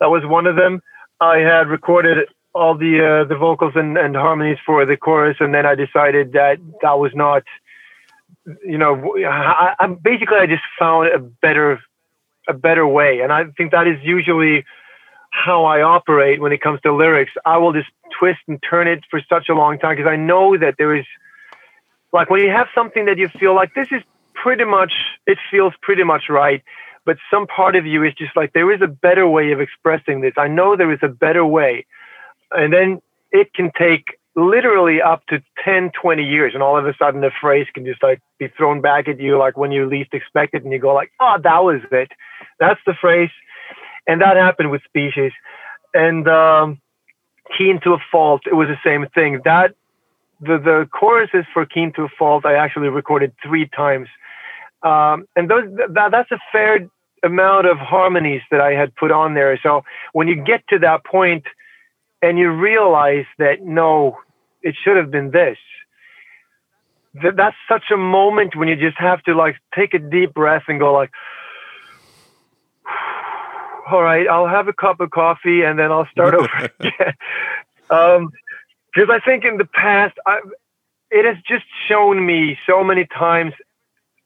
that 0.00 0.10
was 0.10 0.26
one 0.26 0.46
of 0.46 0.56
them. 0.56 0.82
I 1.20 1.38
had 1.38 1.68
recorded 1.68 2.28
all 2.54 2.76
the 2.76 3.22
uh, 3.22 3.24
the 3.28 3.36
vocals 3.36 3.74
and, 3.76 3.96
and 3.96 4.16
harmonies 4.16 4.58
for 4.66 4.84
the 4.84 4.96
chorus, 4.96 5.36
and 5.40 5.54
then 5.54 5.64
I 5.64 5.74
decided 5.74 6.32
that 6.32 6.58
that 6.82 6.98
was 6.98 7.12
not, 7.14 7.44
you 8.64 8.78
know, 8.78 9.14
I, 9.24 9.74
I 9.78 9.86
basically 9.86 10.38
I 10.38 10.46
just 10.46 10.64
found 10.78 11.08
a 11.08 11.18
better 11.18 11.80
a 12.48 12.54
better 12.54 12.86
way, 12.86 13.20
and 13.20 13.32
I 13.32 13.44
think 13.56 13.72
that 13.72 13.86
is 13.86 13.98
usually 14.02 14.64
how 15.30 15.64
I 15.64 15.82
operate 15.82 16.40
when 16.40 16.52
it 16.52 16.60
comes 16.60 16.80
to 16.82 16.94
lyrics. 16.94 17.32
I 17.44 17.58
will 17.58 17.72
just 17.72 17.88
twist 18.18 18.40
and 18.48 18.62
turn 18.68 18.88
it 18.88 19.04
for 19.10 19.20
such 19.28 19.48
a 19.48 19.54
long 19.54 19.78
time 19.78 19.96
because 19.96 20.10
I 20.10 20.16
know 20.16 20.56
that 20.56 20.74
there 20.78 20.94
is, 20.94 21.04
like, 22.12 22.30
when 22.30 22.40
you 22.40 22.50
have 22.50 22.68
something 22.74 23.06
that 23.06 23.18
you 23.18 23.28
feel 23.28 23.54
like 23.54 23.74
this 23.74 23.88
is 23.90 24.02
pretty 24.34 24.64
much, 24.64 24.92
it 25.26 25.38
feels 25.50 25.72
pretty 25.82 26.04
much 26.04 26.24
right, 26.28 26.62
but 27.04 27.16
some 27.30 27.46
part 27.46 27.76
of 27.76 27.86
you 27.86 28.02
is 28.02 28.14
just 28.14 28.36
like, 28.36 28.52
there 28.52 28.72
is 28.72 28.82
a 28.82 28.88
better 28.88 29.28
way 29.28 29.52
of 29.52 29.60
expressing 29.60 30.20
this. 30.20 30.34
I 30.36 30.48
know 30.48 30.76
there 30.76 30.92
is 30.92 30.98
a 31.02 31.08
better 31.08 31.46
way. 31.46 31.86
And 32.50 32.72
then 32.72 33.00
it 33.30 33.54
can 33.54 33.70
take 33.78 34.18
literally 34.34 35.00
up 35.00 35.24
to 35.28 35.42
10, 35.64 35.92
20 36.00 36.22
years. 36.22 36.52
And 36.54 36.62
all 36.62 36.76
of 36.76 36.86
a 36.86 36.94
sudden, 36.98 37.20
the 37.20 37.30
phrase 37.40 37.66
can 37.72 37.86
just 37.86 38.02
like 38.02 38.20
be 38.38 38.48
thrown 38.48 38.80
back 38.80 39.08
at 39.08 39.20
you, 39.20 39.38
like 39.38 39.56
when 39.56 39.72
you 39.72 39.86
least 39.86 40.12
expect 40.14 40.54
it, 40.54 40.64
and 40.64 40.72
you 40.72 40.78
go, 40.78 40.94
like, 40.94 41.12
oh, 41.20 41.36
that 41.42 41.64
was 41.64 41.80
it. 41.90 42.10
That's 42.58 42.80
the 42.86 42.94
phrase 43.00 43.30
and 44.06 44.20
that 44.20 44.36
happened 44.36 44.70
with 44.70 44.82
Species. 44.84 45.32
And 45.94 46.28
um, 46.28 46.80
Keen 47.56 47.80
to 47.82 47.94
a 47.94 47.98
Fault, 48.10 48.42
it 48.46 48.54
was 48.54 48.68
the 48.68 48.78
same 48.84 49.06
thing. 49.14 49.40
That 49.44 49.74
the 50.40 50.58
the 50.58 50.88
choruses 50.92 51.44
for 51.52 51.64
Keen 51.64 51.92
to 51.92 52.02
a 52.02 52.08
Fault, 52.18 52.44
I 52.44 52.54
actually 52.54 52.88
recorded 52.88 53.32
three 53.42 53.68
times, 53.68 54.08
um, 54.82 55.26
and 55.36 55.48
those 55.50 55.64
that, 55.94 56.10
that's 56.10 56.30
a 56.30 56.38
fair 56.52 56.88
amount 57.22 57.66
of 57.66 57.78
harmonies 57.78 58.42
that 58.50 58.60
I 58.60 58.72
had 58.72 58.94
put 58.94 59.10
on 59.10 59.34
there. 59.34 59.58
So 59.62 59.84
when 60.12 60.28
you 60.28 60.36
get 60.36 60.62
to 60.68 60.78
that 60.80 61.04
point, 61.04 61.44
and 62.22 62.38
you 62.38 62.50
realize 62.50 63.26
that 63.38 63.62
no, 63.62 64.18
it 64.62 64.74
should 64.82 64.96
have 64.96 65.10
been 65.10 65.30
this. 65.30 65.58
That, 67.22 67.36
that's 67.36 67.56
such 67.68 67.84
a 67.92 67.96
moment 67.96 68.56
when 68.56 68.68
you 68.68 68.76
just 68.76 68.98
have 68.98 69.22
to 69.24 69.34
like 69.34 69.56
take 69.74 69.94
a 69.94 69.98
deep 69.98 70.34
breath 70.34 70.64
and 70.68 70.78
go 70.78 70.92
like 70.92 71.10
all 73.90 74.02
right, 74.02 74.26
I'll 74.28 74.48
have 74.48 74.68
a 74.68 74.72
cup 74.72 75.00
of 75.00 75.10
coffee 75.10 75.62
and 75.62 75.78
then 75.78 75.92
I'll 75.92 76.08
start 76.10 76.34
over 76.34 76.70
again. 76.80 77.14
Um, 77.90 78.30
because 78.94 79.10
I 79.10 79.20
think 79.20 79.44
in 79.44 79.58
the 79.58 79.66
past, 79.66 80.16
I, 80.26 80.40
it 81.10 81.24
has 81.24 81.36
just 81.46 81.64
shown 81.86 82.24
me 82.24 82.58
so 82.66 82.82
many 82.82 83.06
times, 83.06 83.52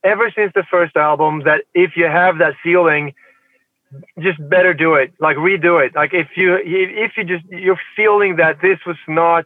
ever 0.05 0.31
since 0.35 0.53
the 0.55 0.65
first 0.71 0.97
album, 0.97 1.43
that 1.45 1.65
if 1.75 1.97
you 1.97 2.05
have 2.05 2.39
that 2.39 2.55
feeling, 2.63 3.15
just 4.21 4.39
better 4.49 4.73
do 4.73 4.95
it. 4.95 5.13
Like 5.19 5.37
redo 5.37 5.85
it. 5.85 5.95
Like 5.95 6.15
if 6.15 6.29
you 6.37 6.57
if 6.63 7.17
you 7.17 7.25
just 7.25 7.45
you're 7.47 7.81
feeling 7.97 8.37
that 8.37 8.61
this 8.63 8.79
was 8.87 8.97
not 9.09 9.45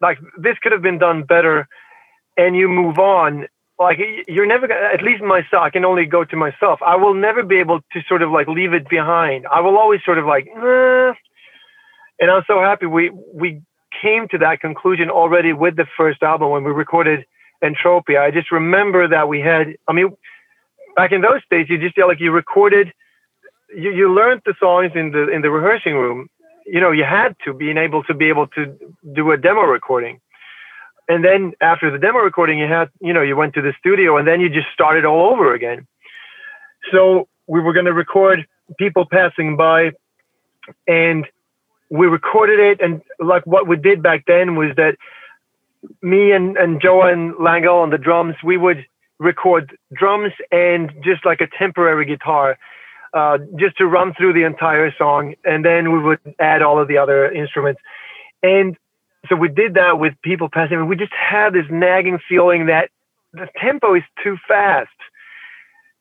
like 0.00 0.18
this 0.36 0.58
could 0.58 0.72
have 0.72 0.82
been 0.82 0.98
done 0.98 1.22
better, 1.22 1.68
and 2.36 2.56
you 2.56 2.68
move 2.68 2.98
on 2.98 3.46
like 3.80 3.98
you're 4.28 4.46
never 4.46 4.68
gonna 4.68 4.90
at 4.94 5.02
least 5.02 5.22
myself 5.22 5.62
i 5.62 5.70
can 5.70 5.84
only 5.84 6.06
go 6.06 6.24
to 6.24 6.36
myself. 6.36 6.78
I 6.82 6.96
will 6.96 7.14
never 7.14 7.42
be 7.42 7.58
able 7.64 7.80
to 7.92 7.98
sort 8.08 8.22
of 8.22 8.30
like 8.30 8.46
leave 8.46 8.74
it 8.74 8.88
behind. 8.88 9.46
I 9.46 9.60
will 9.60 9.76
always 9.78 10.00
sort 10.04 10.18
of 10.18 10.26
like 10.26 10.46
eh. 10.46 11.12
and 12.20 12.30
i'm 12.30 12.44
so 12.46 12.60
happy 12.60 12.86
we 12.86 13.10
we 13.42 13.62
came 14.00 14.28
to 14.28 14.38
that 14.38 14.60
conclusion 14.60 15.10
already 15.10 15.52
with 15.52 15.74
the 15.76 15.86
first 15.96 16.22
album 16.22 16.50
when 16.50 16.62
we 16.62 16.70
recorded 16.70 17.24
entropia 17.64 18.20
i 18.20 18.30
just 18.30 18.52
remember 18.52 19.08
that 19.08 19.28
we 19.28 19.40
had 19.40 19.64
i 19.88 19.92
mean 19.92 20.08
back 20.96 21.10
in 21.12 21.20
those 21.22 21.42
days 21.50 21.66
you 21.68 21.76
just 21.78 21.94
feel 21.96 22.06
like 22.06 22.20
you 22.20 22.30
recorded 22.30 22.92
you, 23.74 23.90
you 23.92 24.12
learned 24.12 24.42
the 24.44 24.54
songs 24.60 24.92
in 24.94 25.12
the 25.12 25.28
in 25.28 25.42
the 25.42 25.50
rehearsing 25.50 25.94
room. 25.94 26.28
You 26.66 26.80
know 26.80 26.92
you 26.92 27.04
had 27.04 27.34
to 27.44 27.52
being 27.52 27.76
able 27.76 28.02
to 28.04 28.14
be 28.14 28.28
able 28.28 28.46
to 28.48 28.76
do 29.14 29.30
a 29.32 29.36
demo 29.36 29.62
recording 29.62 30.20
and 31.10 31.24
then 31.24 31.54
after 31.60 31.90
the 31.90 31.98
demo 31.98 32.20
recording, 32.20 32.60
you 32.60 32.68
had, 32.68 32.88
you 33.00 33.12
know, 33.12 33.20
you 33.20 33.34
went 33.34 33.54
to 33.54 33.62
the 33.62 33.72
studio 33.80 34.16
and 34.16 34.28
then 34.28 34.40
you 34.40 34.48
just 34.48 34.68
started 34.72 35.04
all 35.04 35.32
over 35.32 35.52
again. 35.52 35.88
So 36.92 37.26
we 37.48 37.58
were 37.58 37.72
going 37.72 37.86
to 37.86 37.92
record 37.92 38.46
people 38.78 39.06
passing 39.10 39.56
by 39.56 39.90
and 40.86 41.26
we 41.90 42.06
recorded 42.06 42.60
it. 42.60 42.80
And 42.80 43.02
like 43.18 43.44
what 43.44 43.66
we 43.66 43.76
did 43.76 44.04
back 44.04 44.22
then 44.28 44.54
was 44.54 44.76
that 44.76 44.94
me 46.00 46.30
and, 46.30 46.56
and 46.56 46.80
Johan 46.80 47.34
Langell 47.40 47.82
on 47.82 47.90
the 47.90 47.98
drums, 47.98 48.36
we 48.44 48.56
would 48.56 48.86
record 49.18 49.76
drums 49.92 50.30
and 50.52 50.92
just 51.02 51.26
like 51.26 51.40
a 51.40 51.48
temporary 51.58 52.06
guitar, 52.06 52.56
uh, 53.14 53.38
just 53.56 53.76
to 53.78 53.86
run 53.86 54.14
through 54.14 54.34
the 54.34 54.44
entire 54.44 54.94
song. 54.96 55.34
And 55.44 55.64
then 55.64 55.90
we 55.90 55.98
would 55.98 56.20
add 56.38 56.62
all 56.62 56.80
of 56.80 56.86
the 56.86 56.98
other 56.98 57.28
instruments. 57.32 57.80
And 58.44 58.76
so 59.28 59.36
we 59.36 59.48
did 59.48 59.74
that 59.74 59.98
with 59.98 60.14
people 60.22 60.48
passing. 60.48 60.78
And 60.78 60.88
we 60.88 60.96
just 60.96 61.12
had 61.12 61.52
this 61.52 61.66
nagging 61.70 62.18
feeling 62.28 62.66
that 62.66 62.90
the 63.32 63.48
tempo 63.60 63.94
is 63.94 64.02
too 64.22 64.36
fast. 64.48 64.88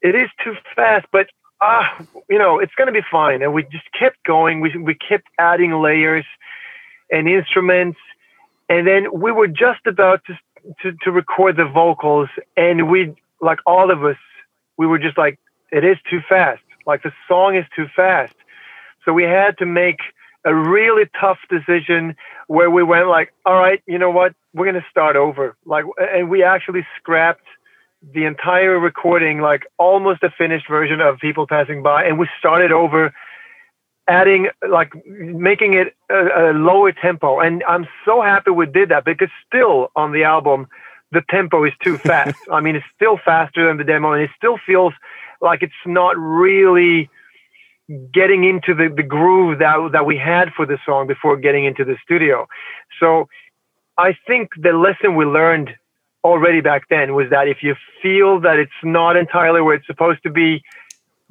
It 0.02 0.16
is 0.16 0.30
too 0.44 0.54
fast, 0.76 1.06
but 1.12 1.28
ah, 1.62 2.02
you 2.30 2.40
know, 2.40 2.60
it's 2.60 2.74
going 2.76 2.88
to 2.88 2.94
be 2.94 3.06
fine. 3.12 3.42
And 3.42 3.54
we 3.54 3.64
just 3.64 3.92
kept 3.98 4.24
going. 4.24 4.62
We 4.62 4.76
we 4.78 4.96
kept 4.96 5.28
adding 5.38 5.74
layers 5.74 6.26
and 7.12 7.28
instruments, 7.28 8.00
and 8.70 8.88
then 8.88 9.08
we 9.14 9.32
were 9.32 9.48
just 9.48 9.86
about 9.86 10.24
to 10.26 10.34
to, 10.82 10.98
to 11.04 11.12
record 11.12 11.58
the 11.58 11.66
vocals, 11.66 12.30
and 12.56 12.90
we 12.90 13.14
like 13.42 13.60
all 13.66 13.92
of 13.92 14.04
us, 14.04 14.18
we 14.78 14.88
were 14.88 15.00
just 15.00 15.18
like, 15.18 15.40
it 15.72 15.84
is 15.84 15.98
too 16.10 16.20
fast. 16.28 16.62
Like 16.86 17.04
the 17.04 17.12
song 17.28 17.56
is 17.56 17.66
too 17.76 17.88
fast. 17.96 18.34
So 19.06 19.14
we 19.14 19.24
had 19.24 19.58
to 19.60 19.66
make 19.66 20.00
a 20.46 20.56
really 20.56 21.04
tough 21.20 21.40
decision 21.50 22.16
where 22.48 22.70
we 22.70 22.84
went 22.84 23.08
like, 23.08 23.34
all 23.46 23.56
right, 23.56 23.82
you 23.86 23.98
know 23.98 24.10
what? 24.10 24.34
We're 24.54 24.66
going 24.66 24.82
to 24.82 24.90
start 24.90 25.16
over. 25.16 25.56
Like, 25.66 25.86
and 25.98 26.30
we 26.30 26.44
actually 26.44 26.86
scrapped 26.98 27.46
the 28.02 28.26
entire 28.26 28.80
recording, 28.80 29.42
like 29.42 29.64
almost 29.78 30.24
a 30.24 30.30
finished 30.30 30.68
version 30.70 31.02
of 31.02 31.20
people 31.20 31.48
passing 31.48 31.84
by. 31.84 32.06
And 32.06 32.18
we 32.18 32.28
started 32.40 32.72
over 32.72 33.14
adding, 34.08 34.48
like 34.68 34.94
making 35.06 35.74
it 35.74 35.96
a, 36.10 36.52
a 36.52 36.54
lower 36.54 36.92
tempo. 36.94 37.40
And 37.40 37.64
I'm 37.68 37.88
so 38.06 38.22
happy 38.22 38.52
we 38.52 38.66
did 38.66 38.90
that 38.90 39.06
because 39.06 39.30
still 39.46 39.92
on 39.96 40.14
the 40.14 40.24
album, 40.24 40.68
the 41.12 41.22
tempo 41.30 41.66
is 41.66 41.74
too 41.84 41.98
fast. 41.98 42.40
I 42.52 42.62
mean, 42.62 42.76
it's 42.76 42.86
still 42.96 43.20
faster 43.24 43.68
than 43.68 43.78
the 43.78 43.84
demo 43.84 44.14
and 44.14 44.24
it 44.24 44.32
still 44.38 44.58
feels 44.66 44.94
like 45.42 45.62
it's 45.62 45.74
not 45.86 46.18
really 46.18 47.10
getting 48.14 48.44
into 48.44 48.74
the, 48.74 48.94
the 48.94 49.04
groove 49.04 49.60
that, 49.60 49.90
that 49.94 50.06
we 50.06 50.18
had 50.18 50.50
for 50.56 50.66
the 50.66 50.78
song 50.86 51.08
before 51.08 51.38
getting 51.38 51.66
into 51.66 51.84
the 51.84 51.96
studio. 52.04 52.48
So 53.00 53.28
I 53.98 54.16
think 54.28 54.50
the 54.58 54.74
lesson 54.74 55.16
we 55.16 55.26
learned 55.26 55.72
already 56.24 56.62
back 56.62 56.84
then 56.90 57.16
was 57.16 57.30
that 57.32 57.48
if 57.48 57.64
you 57.64 57.76
feel 58.02 58.40
that 58.42 58.60
it's 58.60 58.72
not 58.84 59.16
entirely 59.16 59.62
where 59.62 59.76
it's 59.76 59.88
supposed 59.88 60.22
to 60.24 60.30
be, 60.30 60.62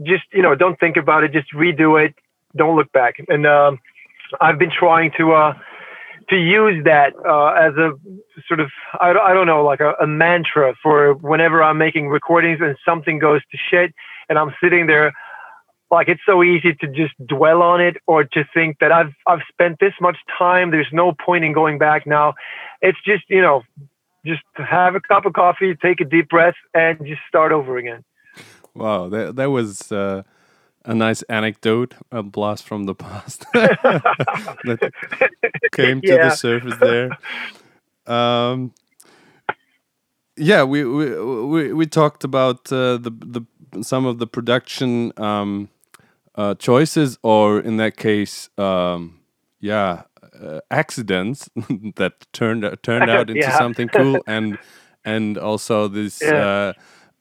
just, 0.03 0.25
you 0.33 0.43
know, 0.43 0.55
don't 0.55 0.79
think 0.81 0.97
about 0.97 1.25
it, 1.25 1.33
just 1.33 1.53
redo 1.53 2.03
it, 2.05 2.15
don't 2.57 2.77
look 2.77 2.91
back. 2.93 3.17
And 3.29 3.47
um, 3.47 3.79
I've 4.41 4.59
been 4.59 4.71
trying 4.71 5.13
to, 5.19 5.33
uh, 5.33 5.55
to 6.31 6.37
use 6.37 6.85
that 6.85 7.15
uh, 7.27 7.53
as 7.53 7.75
a 7.77 7.93
sort 8.47 8.61
of 8.61 8.71
I, 9.01 9.11
I 9.11 9.33
don't 9.33 9.47
know 9.47 9.65
like 9.65 9.81
a, 9.81 9.95
a, 10.01 10.07
mantra 10.07 10.75
for 10.83 11.15
whenever 11.15 11.63
I'm 11.63 11.79
making 11.79 12.09
recordings 12.09 12.61
and 12.61 12.77
something 12.85 13.19
goes 13.19 13.41
to 13.51 13.59
shit 13.71 13.95
and 14.29 14.39
I'm 14.39 14.55
sitting 14.63 14.87
there 14.87 15.13
like 15.91 16.09
it's 16.09 16.21
so 16.27 16.43
easy 16.43 16.75
to 16.75 16.87
just 16.89 17.15
dwell 17.27 17.63
on 17.63 17.81
it 17.81 17.97
or 18.07 18.25
to 18.25 18.45
think 18.53 18.79
that 18.81 18.93
I've 18.93 19.13
I've 19.27 19.43
spent 19.49 19.79
this 19.81 19.95
much 20.01 20.17
time. 20.37 20.71
There's 20.71 20.93
no 20.93 21.13
point 21.13 21.45
in 21.45 21.53
going 21.53 21.79
back 21.79 22.07
now. 22.07 22.35
It's 22.83 22.99
just 23.05 23.25
you 23.29 23.41
know, 23.41 23.63
just 24.27 24.43
have 24.57 24.95
a 24.95 25.01
cup 25.01 25.25
of 25.25 25.33
coffee, 25.33 25.75
take 25.75 26.01
a 26.01 26.05
deep 26.05 26.29
breath, 26.29 26.57
and 26.75 26.99
just 27.07 27.23
start 27.29 27.53
over 27.53 27.77
again. 27.77 28.05
Wow, 28.75 29.09
that 29.09 29.37
that 29.37 29.47
was 29.47 29.91
uh, 29.91 30.23
a 30.85 30.95
nice 30.95 31.23
anecdote, 31.23 31.95
a 32.13 32.23
blast 32.23 32.67
from 32.67 32.85
the 32.85 32.95
past 32.95 33.47
that 33.53 34.93
came 35.73 36.01
to 36.03 36.09
yeah. 36.09 36.29
the 36.29 36.35
surface 36.35 36.75
there. 36.81 37.19
Um, 38.07 38.73
yeah, 40.37 40.65
we 40.65 40.85
we 40.85 41.19
we, 41.45 41.73
we 41.73 41.87
talked 41.87 42.25
about 42.25 42.73
uh, 42.73 42.99
the 42.99 43.11
the 43.11 43.83
some 43.83 44.07
of 44.07 44.19
the 44.19 44.27
production 44.27 45.13
um, 45.19 45.69
uh, 46.39 46.55
choices, 46.55 47.19
or 47.23 47.59
in 47.59 47.77
that 47.79 47.97
case, 47.97 48.49
um, 48.57 49.21
yeah, 49.61 50.03
uh, 50.41 50.61
accidents 50.71 51.51
that 51.97 52.13
turned 52.33 52.65
turned 52.83 53.11
out 53.11 53.29
into 53.29 53.43
yeah. 53.43 53.59
something 53.59 53.89
cool, 53.89 54.23
and 54.27 54.57
and 55.05 55.37
also 55.37 55.89
this 55.89 56.23
yeah. 56.23 56.73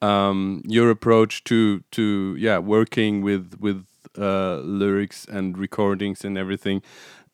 uh, 0.02 0.06
um, 0.06 0.62
your 0.66 0.92
approach 0.92 1.44
to 1.46 1.84
to 1.92 2.36
yeah 2.38 2.60
working 2.60 3.24
with 3.24 3.56
with 3.60 3.84
uh, 4.20 4.58
lyrics 4.58 5.26
and 5.26 5.58
recordings 5.58 6.24
and 6.24 6.38
everything. 6.38 6.84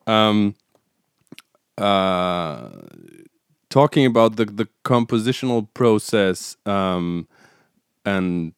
Um, 0.06 0.54
uh, 1.76 2.70
talking 3.68 4.06
about 4.06 4.36
the 4.36 4.46
the 4.46 4.68
compositional 4.84 5.68
process 5.74 6.56
um, 6.64 7.28
and 8.06 8.54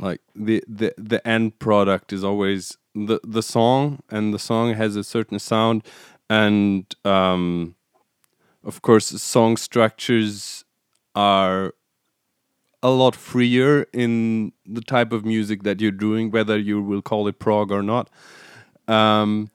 like 0.00 0.20
the 0.34 0.62
the 0.68 0.94
the 0.96 1.26
end 1.26 1.58
product 1.58 2.12
is 2.12 2.22
always 2.22 2.76
the 2.94 3.20
the 3.24 3.42
song 3.42 4.00
and 4.10 4.32
the 4.32 4.38
song 4.38 4.74
has 4.74 4.96
a 4.96 5.04
certain 5.04 5.38
sound 5.38 5.82
and 6.28 6.94
um 7.04 7.74
of 8.64 8.82
course 8.82 9.06
song 9.06 9.56
structures 9.56 10.64
are 11.14 11.74
a 12.82 12.90
lot 12.90 13.16
freer 13.16 13.86
in 13.92 14.52
the 14.66 14.80
type 14.80 15.12
of 15.12 15.24
music 15.24 15.62
that 15.62 15.80
you're 15.80 15.90
doing 15.90 16.30
whether 16.30 16.58
you 16.58 16.82
will 16.82 17.02
call 17.02 17.26
it 17.26 17.38
prog 17.38 17.72
or 17.72 17.82
not 17.82 18.10
um 18.88 19.50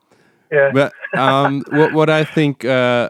yeah. 0.52 0.72
but 0.74 0.94
um 1.14 1.64
what 1.72 1.94
what 1.94 2.10
i 2.10 2.24
think 2.24 2.66
uh 2.66 3.10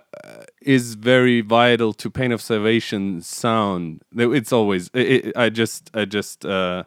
is 0.61 0.93
very 0.93 1.41
vital 1.41 1.91
to 1.91 2.09
pain 2.09 2.31
of 2.31 2.41
salvation 2.41 3.21
sound 3.21 4.01
it's 4.15 4.51
always 4.51 4.89
it, 4.93 5.25
it, 5.25 5.37
i 5.37 5.49
just 5.49 5.89
i 5.95 6.05
just 6.05 6.45
uh 6.45 6.83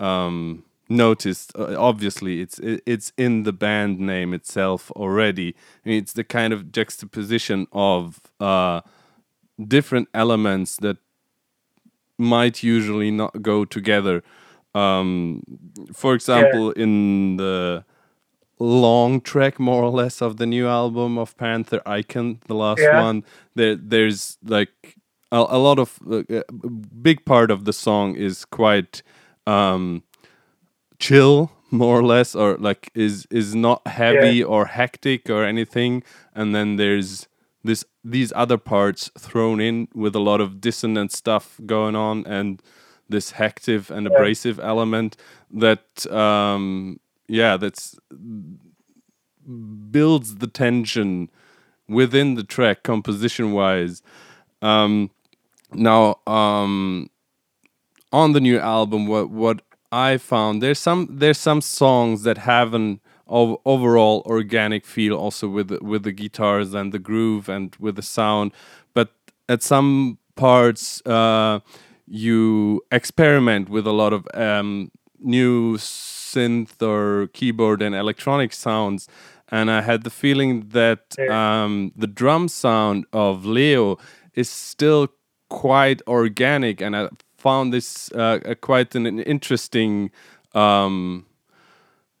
um, 0.00 0.64
noticed. 0.88 1.52
Uh, 1.56 1.76
obviously, 1.78 2.40
it's 2.40 2.58
it's 2.62 3.12
in 3.16 3.44
the 3.44 3.52
band 3.52 4.00
name 4.00 4.34
itself 4.34 4.90
already. 4.92 5.54
I 5.84 5.88
mean, 5.88 5.98
it's 5.98 6.12
the 6.12 6.24
kind 6.24 6.52
of 6.52 6.72
juxtaposition 6.72 7.66
of 7.72 8.20
uh, 8.40 8.80
different 9.66 10.08
elements 10.12 10.76
that 10.78 10.96
might 12.18 12.62
usually 12.62 13.10
not 13.10 13.42
go 13.42 13.64
together. 13.64 14.22
Um, 14.74 15.42
for 15.92 16.14
example, 16.14 16.72
yeah. 16.76 16.82
in 16.84 17.36
the 17.36 17.84
long 18.58 19.20
track 19.20 19.58
more 19.58 19.82
or 19.82 19.90
less 19.90 20.20
of 20.20 20.36
the 20.36 20.46
new 20.46 20.68
album 20.68 21.18
of 21.18 21.36
Panther 21.36 21.80
Icon, 21.86 22.40
the 22.46 22.54
last 22.54 22.80
yeah. 22.80 23.02
one, 23.02 23.24
there 23.54 23.74
there's 23.74 24.38
like 24.44 24.96
a, 25.32 25.38
a 25.38 25.58
lot 25.58 25.78
of 25.78 25.98
uh, 26.10 26.22
a 26.28 26.52
big 27.02 27.24
part 27.24 27.50
of 27.50 27.64
the 27.64 27.72
song 27.72 28.16
is 28.16 28.44
quite 28.44 29.02
um, 29.46 30.02
chill 30.98 31.50
more 31.70 31.98
or 31.98 32.02
less 32.02 32.34
or 32.34 32.56
like 32.58 32.90
is 32.94 33.26
is 33.30 33.54
not 33.54 33.86
heavy 33.86 34.38
yeah. 34.38 34.44
or 34.44 34.66
hectic 34.66 35.30
or 35.30 35.44
anything 35.44 36.02
and 36.34 36.54
then 36.54 36.76
there's 36.76 37.28
this 37.62 37.84
these 38.02 38.32
other 38.34 38.58
parts 38.58 39.10
thrown 39.18 39.60
in 39.60 39.88
with 39.94 40.14
a 40.16 40.20
lot 40.20 40.40
of 40.40 40.60
dissonant 40.60 41.12
stuff 41.12 41.60
going 41.66 41.94
on 41.94 42.26
and 42.26 42.60
this 43.08 43.32
hectic 43.32 43.90
and 43.90 44.06
yeah. 44.06 44.12
abrasive 44.12 44.58
element 44.60 45.16
that 45.50 46.10
um 46.12 46.98
yeah 47.28 47.56
that's 47.56 47.96
builds 49.90 50.36
the 50.36 50.46
tension 50.46 51.30
within 51.88 52.34
the 52.34 52.44
track 52.44 52.82
composition 52.82 53.52
wise 53.52 54.02
um 54.62 55.10
now 55.72 56.16
um 56.26 57.08
on 58.12 58.32
the 58.32 58.40
new 58.40 58.58
album, 58.58 59.06
what 59.06 59.30
what 59.30 59.62
I 59.92 60.18
found 60.18 60.62
there's 60.62 60.78
some 60.78 61.08
there's 61.10 61.38
some 61.38 61.60
songs 61.60 62.22
that 62.22 62.38
have 62.38 62.74
an 62.74 63.00
overall 63.28 64.22
organic 64.26 64.84
feel 64.84 65.16
also 65.16 65.48
with 65.48 65.68
the, 65.68 65.78
with 65.80 66.02
the 66.02 66.12
guitars 66.12 66.74
and 66.74 66.92
the 66.92 66.98
groove 66.98 67.48
and 67.48 67.76
with 67.78 67.96
the 67.96 68.02
sound, 68.02 68.52
but 68.94 69.12
at 69.48 69.62
some 69.62 70.18
parts 70.34 71.04
uh, 71.06 71.60
you 72.06 72.82
experiment 72.90 73.68
with 73.68 73.86
a 73.86 73.92
lot 73.92 74.12
of 74.12 74.26
um, 74.34 74.90
new 75.20 75.76
synth 75.76 76.82
or 76.82 77.28
keyboard 77.28 77.82
and 77.82 77.94
electronic 77.94 78.52
sounds. 78.52 79.08
And 79.52 79.70
I 79.70 79.82
had 79.82 80.04
the 80.04 80.10
feeling 80.10 80.68
that 80.70 81.18
um, 81.28 81.92
the 81.96 82.06
drum 82.06 82.48
sound 82.48 83.04
of 83.12 83.44
Leo 83.44 83.98
is 84.34 84.48
still 84.48 85.08
quite 85.48 86.00
organic, 86.06 86.80
and 86.80 86.96
I 86.96 87.08
found 87.40 87.72
this 87.72 88.12
uh, 88.12 88.54
quite 88.60 88.94
an, 88.94 89.06
an 89.06 89.20
interesting, 89.20 90.10
um, 90.54 91.26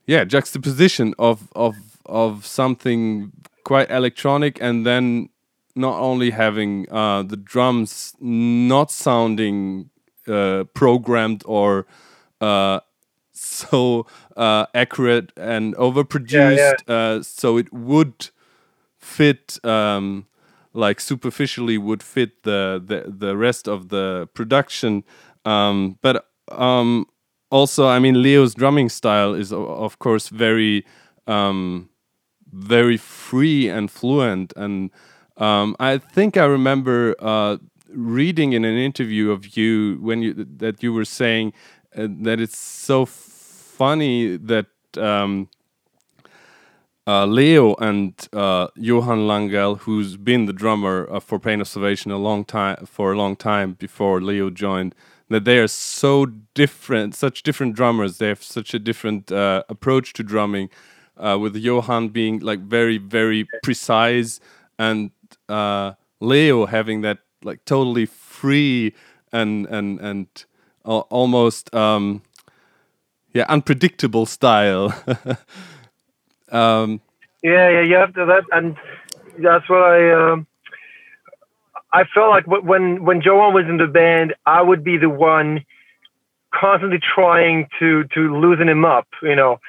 yeah, 0.06 0.24
juxtaposition 0.24 1.14
of 1.18 1.48
of 1.54 1.76
of 2.06 2.46
something 2.46 3.32
quite 3.64 3.90
electronic 3.90 4.60
and 4.60 4.84
then 4.86 5.28
not 5.76 6.00
only 6.00 6.30
having 6.30 6.90
uh, 6.90 7.22
the 7.22 7.36
drums 7.36 8.14
not 8.20 8.90
sounding 8.90 9.90
uh, 10.26 10.64
programmed 10.74 11.42
or 11.46 11.86
uh, 12.40 12.80
so 13.32 14.06
uh, 14.36 14.66
accurate 14.74 15.32
and 15.36 15.74
overproduced, 15.76 16.56
Yeah, 16.56 16.72
yeah. 16.88 16.94
Uh, 16.94 17.22
so 17.22 17.56
it 17.58 17.72
would 17.72 18.30
fit. 18.98 19.58
Um, 19.64 20.26
like 20.72 21.00
superficially 21.00 21.78
would 21.78 22.02
fit 22.02 22.42
the 22.44 22.82
the, 22.84 23.10
the 23.10 23.36
rest 23.36 23.68
of 23.68 23.88
the 23.88 24.28
production. 24.34 25.04
Um, 25.44 25.98
but 26.02 26.26
um, 26.50 27.06
also 27.50 27.86
i 27.88 27.98
mean 27.98 28.22
leo's 28.22 28.54
drumming 28.54 28.88
style 28.88 29.34
is 29.34 29.52
of 29.52 29.98
course 29.98 30.28
very 30.28 30.84
um, 31.26 31.88
very 32.52 32.96
free 32.96 33.68
and 33.68 33.90
fluent. 33.90 34.52
And 34.56 34.90
um, 35.36 35.76
i 35.80 35.98
think 35.98 36.36
i 36.36 36.44
remember 36.44 37.14
uh, 37.20 37.56
reading 37.88 38.52
in 38.52 38.64
an 38.64 38.76
interview 38.76 39.30
of 39.30 39.56
you 39.56 39.98
when 40.00 40.22
you 40.22 40.34
that 40.34 40.82
you 40.82 40.92
were 40.92 41.04
saying 41.04 41.52
uh, 41.96 42.06
that 42.22 42.40
it's 42.40 42.58
so 42.58 43.04
funny 43.06 44.36
that 44.36 44.66
um, 44.96 45.48
uh, 47.06 47.26
Leo 47.26 47.74
and 47.76 48.14
uh, 48.32 48.68
Johan 48.76 49.20
Langell, 49.20 49.78
who's 49.80 50.16
been 50.16 50.46
the 50.46 50.52
drummer 50.52 51.08
uh, 51.10 51.20
for 51.20 51.38
Pain 51.38 51.60
of 51.60 51.68
Salvation 51.68 52.10
a 52.10 52.18
long 52.18 52.44
time 52.44 52.86
for 52.86 53.12
a 53.12 53.16
long 53.16 53.36
time 53.36 53.72
before 53.72 54.20
Leo 54.20 54.50
joined, 54.50 54.94
that 55.28 55.44
they 55.44 55.58
are 55.58 55.68
so 55.68 56.26
different, 56.54 57.14
such 57.14 57.42
different 57.42 57.74
drummers. 57.74 58.18
They 58.18 58.28
have 58.28 58.42
such 58.42 58.74
a 58.74 58.78
different 58.78 59.32
uh, 59.32 59.62
approach 59.68 60.12
to 60.14 60.22
drumming. 60.22 60.70
Uh, 61.16 61.36
with 61.36 61.54
Johan 61.54 62.08
being 62.08 62.38
like 62.38 62.60
very, 62.60 62.96
very 62.96 63.46
precise, 63.62 64.40
and 64.78 65.10
uh, 65.50 65.92
Leo 66.18 66.64
having 66.64 67.02
that 67.02 67.18
like 67.44 67.62
totally 67.66 68.06
free 68.06 68.94
and 69.30 69.66
and 69.66 70.00
and 70.00 70.26
almost 70.84 71.74
um, 71.74 72.22
yeah 73.34 73.44
unpredictable 73.48 74.24
style. 74.24 74.94
um, 76.50 77.00
Yeah, 77.42 77.68
yeah, 77.68 77.98
have 77.98 78.14
to 78.14 78.26
that, 78.26 78.44
and 78.52 78.76
that's 79.38 79.68
what 79.68 79.82
I. 79.82 80.32
Um, 80.32 80.46
I 81.92 82.04
felt 82.04 82.30
like 82.30 82.46
when 82.46 83.04
when 83.04 83.20
Johan 83.20 83.54
was 83.54 83.66
in 83.66 83.76
the 83.76 83.86
band, 83.86 84.34
I 84.46 84.62
would 84.62 84.84
be 84.84 84.96
the 84.96 85.08
one 85.08 85.64
constantly 86.52 86.98
trying 86.98 87.68
to 87.78 88.04
to 88.14 88.36
loosen 88.38 88.68
him 88.68 88.84
up, 88.84 89.08
you 89.22 89.34
know. 89.34 89.60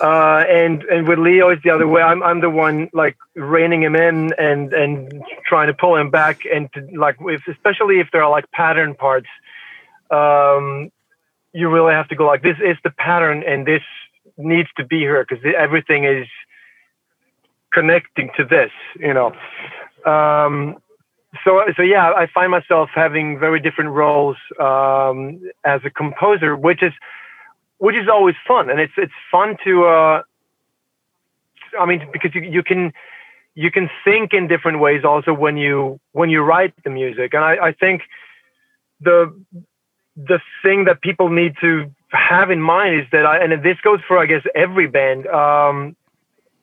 Uh, 0.00 0.44
and 0.48 0.82
and 0.84 1.06
with 1.06 1.18
Leo, 1.18 1.50
it's 1.50 1.62
the 1.62 1.70
other 1.70 1.86
way. 1.86 2.02
I'm 2.02 2.22
I'm 2.22 2.40
the 2.40 2.50
one 2.50 2.90
like 2.92 3.16
reining 3.34 3.82
him 3.82 3.94
in 3.94 4.32
and 4.38 4.72
and 4.72 5.24
trying 5.46 5.68
to 5.68 5.74
pull 5.74 5.96
him 5.96 6.10
back, 6.10 6.40
and 6.52 6.72
to, 6.72 6.86
like 6.98 7.16
if 7.20 7.42
especially 7.48 8.00
if 8.00 8.08
there 8.12 8.22
are 8.22 8.30
like 8.30 8.50
pattern 8.50 8.94
parts, 8.94 9.28
um, 10.10 10.90
you 11.52 11.68
really 11.68 11.92
have 11.92 12.08
to 12.08 12.16
go 12.16 12.26
like 12.26 12.42
this 12.42 12.56
is 12.64 12.76
the 12.82 12.90
pattern, 12.90 13.42
and 13.46 13.66
this 13.66 13.82
needs 14.36 14.68
to 14.76 14.84
be 14.84 14.98
here 14.98 15.24
because 15.28 15.44
everything 15.56 16.04
is 16.04 16.26
connecting 17.72 18.30
to 18.36 18.44
this, 18.44 18.70
you 18.98 19.12
know. 19.12 19.32
Um, 20.10 20.76
so, 21.44 21.62
so 21.76 21.82
yeah, 21.82 22.12
I 22.12 22.26
find 22.26 22.50
myself 22.50 22.90
having 22.94 23.38
very 23.38 23.60
different 23.60 23.90
roles 23.90 24.36
um, 24.60 25.40
as 25.64 25.80
a 25.84 25.90
composer, 25.90 26.56
which 26.56 26.82
is 26.82 26.92
which 27.78 27.96
is 27.96 28.08
always 28.08 28.36
fun, 28.46 28.70
and 28.70 28.80
it's 28.80 28.92
it's 28.96 29.12
fun 29.30 29.56
to. 29.64 29.84
Uh, 29.84 30.22
I 31.78 31.86
mean, 31.86 32.08
because 32.12 32.34
you 32.34 32.42
you 32.42 32.62
can 32.62 32.92
you 33.54 33.70
can 33.70 33.90
think 34.04 34.32
in 34.32 34.46
different 34.46 34.80
ways 34.80 35.04
also 35.04 35.32
when 35.32 35.56
you 35.56 36.00
when 36.12 36.30
you 36.30 36.42
write 36.42 36.72
the 36.84 36.90
music, 36.90 37.34
and 37.34 37.44
I, 37.44 37.68
I 37.68 37.72
think 37.72 38.02
the 39.00 39.34
the 40.16 40.40
thing 40.62 40.84
that 40.84 41.00
people 41.00 41.28
need 41.28 41.54
to 41.60 41.90
have 42.10 42.50
in 42.50 42.60
mind 42.60 43.00
is 43.00 43.06
that 43.12 43.26
I, 43.26 43.38
and 43.38 43.62
this 43.64 43.78
goes 43.82 44.00
for 44.06 44.18
I 44.18 44.26
guess 44.26 44.42
every 44.54 44.86
band. 44.86 45.26
Um, 45.26 45.96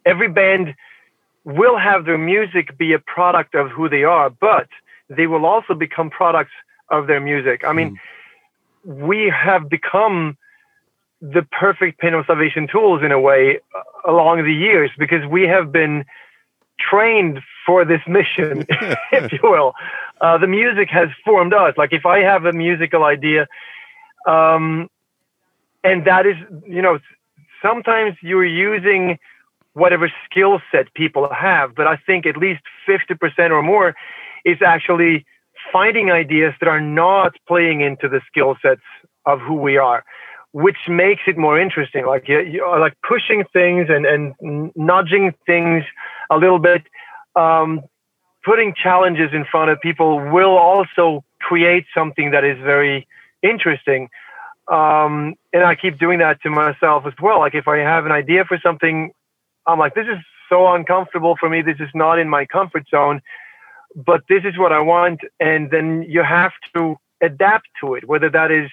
every 0.06 0.30
band 0.30 0.76
will 1.44 1.78
have 1.78 2.06
their 2.06 2.18
music 2.18 2.78
be 2.78 2.94
a 2.94 3.00
product 3.00 3.56
of 3.56 3.70
who 3.72 3.90
they 3.90 4.04
are, 4.04 4.30
but 4.30 4.68
they 5.10 5.28
will 5.28 5.46
also 5.46 5.74
become 5.74 6.10
products 6.10 6.52
of 6.90 7.08
their 7.08 7.20
music. 7.20 7.64
I 7.66 7.74
mean, 7.74 8.00
we 8.84 9.30
have 9.30 9.70
become 9.70 10.38
the 11.22 11.44
perfect 11.44 12.00
Pain 12.00 12.14
of 12.14 12.26
Salvation 12.26 12.68
tools 12.68 13.04
in 13.04 13.12
a 13.12 13.20
way 13.20 13.60
uh, 13.76 14.12
along 14.12 14.44
the 14.44 14.54
years 14.54 14.90
because 14.98 15.26
we 15.30 15.44
have 15.44 15.72
been 15.72 16.04
trained 16.89 17.39
for 17.65 17.86
this 17.86 18.02
mission, 18.08 18.65
if 19.12 19.32
you 19.32 19.39
will. 19.44 19.74
Uh, 20.20 20.38
the 20.38 20.48
music 20.48 20.89
has 20.89 21.10
formed 21.26 21.54
us. 21.54 21.74
Like 21.78 21.94
if 21.94 22.06
I 22.06 22.20
have 22.20 22.46
a 22.46 22.54
musical 22.54 23.04
idea, 23.04 23.48
um, 24.28 24.89
and 25.84 26.06
that 26.06 26.26
is, 26.26 26.36
you 26.67 26.82
know, 26.82 27.00
sometimes 27.62 28.15
you're 28.22 28.46
using 28.46 29.17
whatever 29.74 30.12
skill 30.26 30.62
set 30.72 30.94
people 30.94 31.30
have, 31.34 31.76
but 31.76 31.88
I 31.88 31.98
think 31.98 32.26
at 32.26 32.38
least 32.38 32.62
50% 32.88 33.52
or 33.52 33.63
more 33.63 33.96
is 34.46 34.58
actually 34.65 35.26
finding 35.72 36.12
ideas 36.12 36.54
that 36.60 36.67
are 36.67 36.82
not 36.82 37.34
playing 37.48 37.82
into 37.82 38.10
the 38.10 38.22
skill 38.28 38.58
sets 38.62 38.82
of 39.26 39.39
who 39.39 39.56
we 39.56 39.78
are, 39.78 40.04
which 40.54 40.78
makes 40.88 41.22
it 41.28 41.38
more 41.38 41.60
interesting. 41.60 42.06
Like 42.06 42.28
you, 42.28 42.42
you 42.42 42.64
are 42.64 42.80
like 42.80 42.98
pushing 43.08 43.44
things 43.54 43.88
and, 43.90 44.06
and 44.06 44.72
nudging 44.76 45.34
things 45.46 45.84
a 46.30 46.38
little 46.38 46.60
bit, 46.60 46.84
um, 47.36 47.82
putting 48.44 48.74
challenges 48.74 49.30
in 49.34 49.46
front 49.46 49.72
of 49.72 49.80
people 49.80 50.20
will 50.32 50.58
also 50.58 51.24
create 51.40 51.86
something 51.94 52.32
that 52.32 52.44
is 52.44 52.58
very 52.60 53.08
interesting. 53.42 54.10
Um, 54.68 55.36
and 55.54 55.64
I 55.64 55.76
keep 55.76 56.00
doing 56.00 56.20
that 56.20 56.42
to 56.42 56.50
myself 56.50 57.06
as 57.06 57.14
well. 57.22 57.40
Like 57.40 57.56
if 57.56 57.68
I 57.68 57.78
have 57.78 58.06
an 58.06 58.12
idea 58.12 58.46
for 58.46 58.60
something, 58.62 59.12
I'm 59.66 59.80
like, 59.80 59.96
this 59.96 60.08
is 60.08 60.18
so 60.50 60.74
uncomfortable 60.74 61.36
for 61.40 61.50
me. 61.50 61.62
This 61.62 61.80
is 61.80 61.90
not 61.94 62.20
in 62.20 62.30
my 62.30 62.46
comfort 62.46 62.84
zone, 62.90 63.22
but 63.96 64.22
this 64.28 64.44
is 64.44 64.58
what 64.58 64.72
I 64.72 64.80
want. 64.80 65.22
And 65.40 65.72
then 65.72 66.04
you 66.08 66.24
have 66.24 66.52
to 66.76 66.98
adapt 67.22 67.68
to 67.82 67.96
it, 67.96 68.08
whether 68.08 68.30
that 68.30 68.52
is 68.52 68.70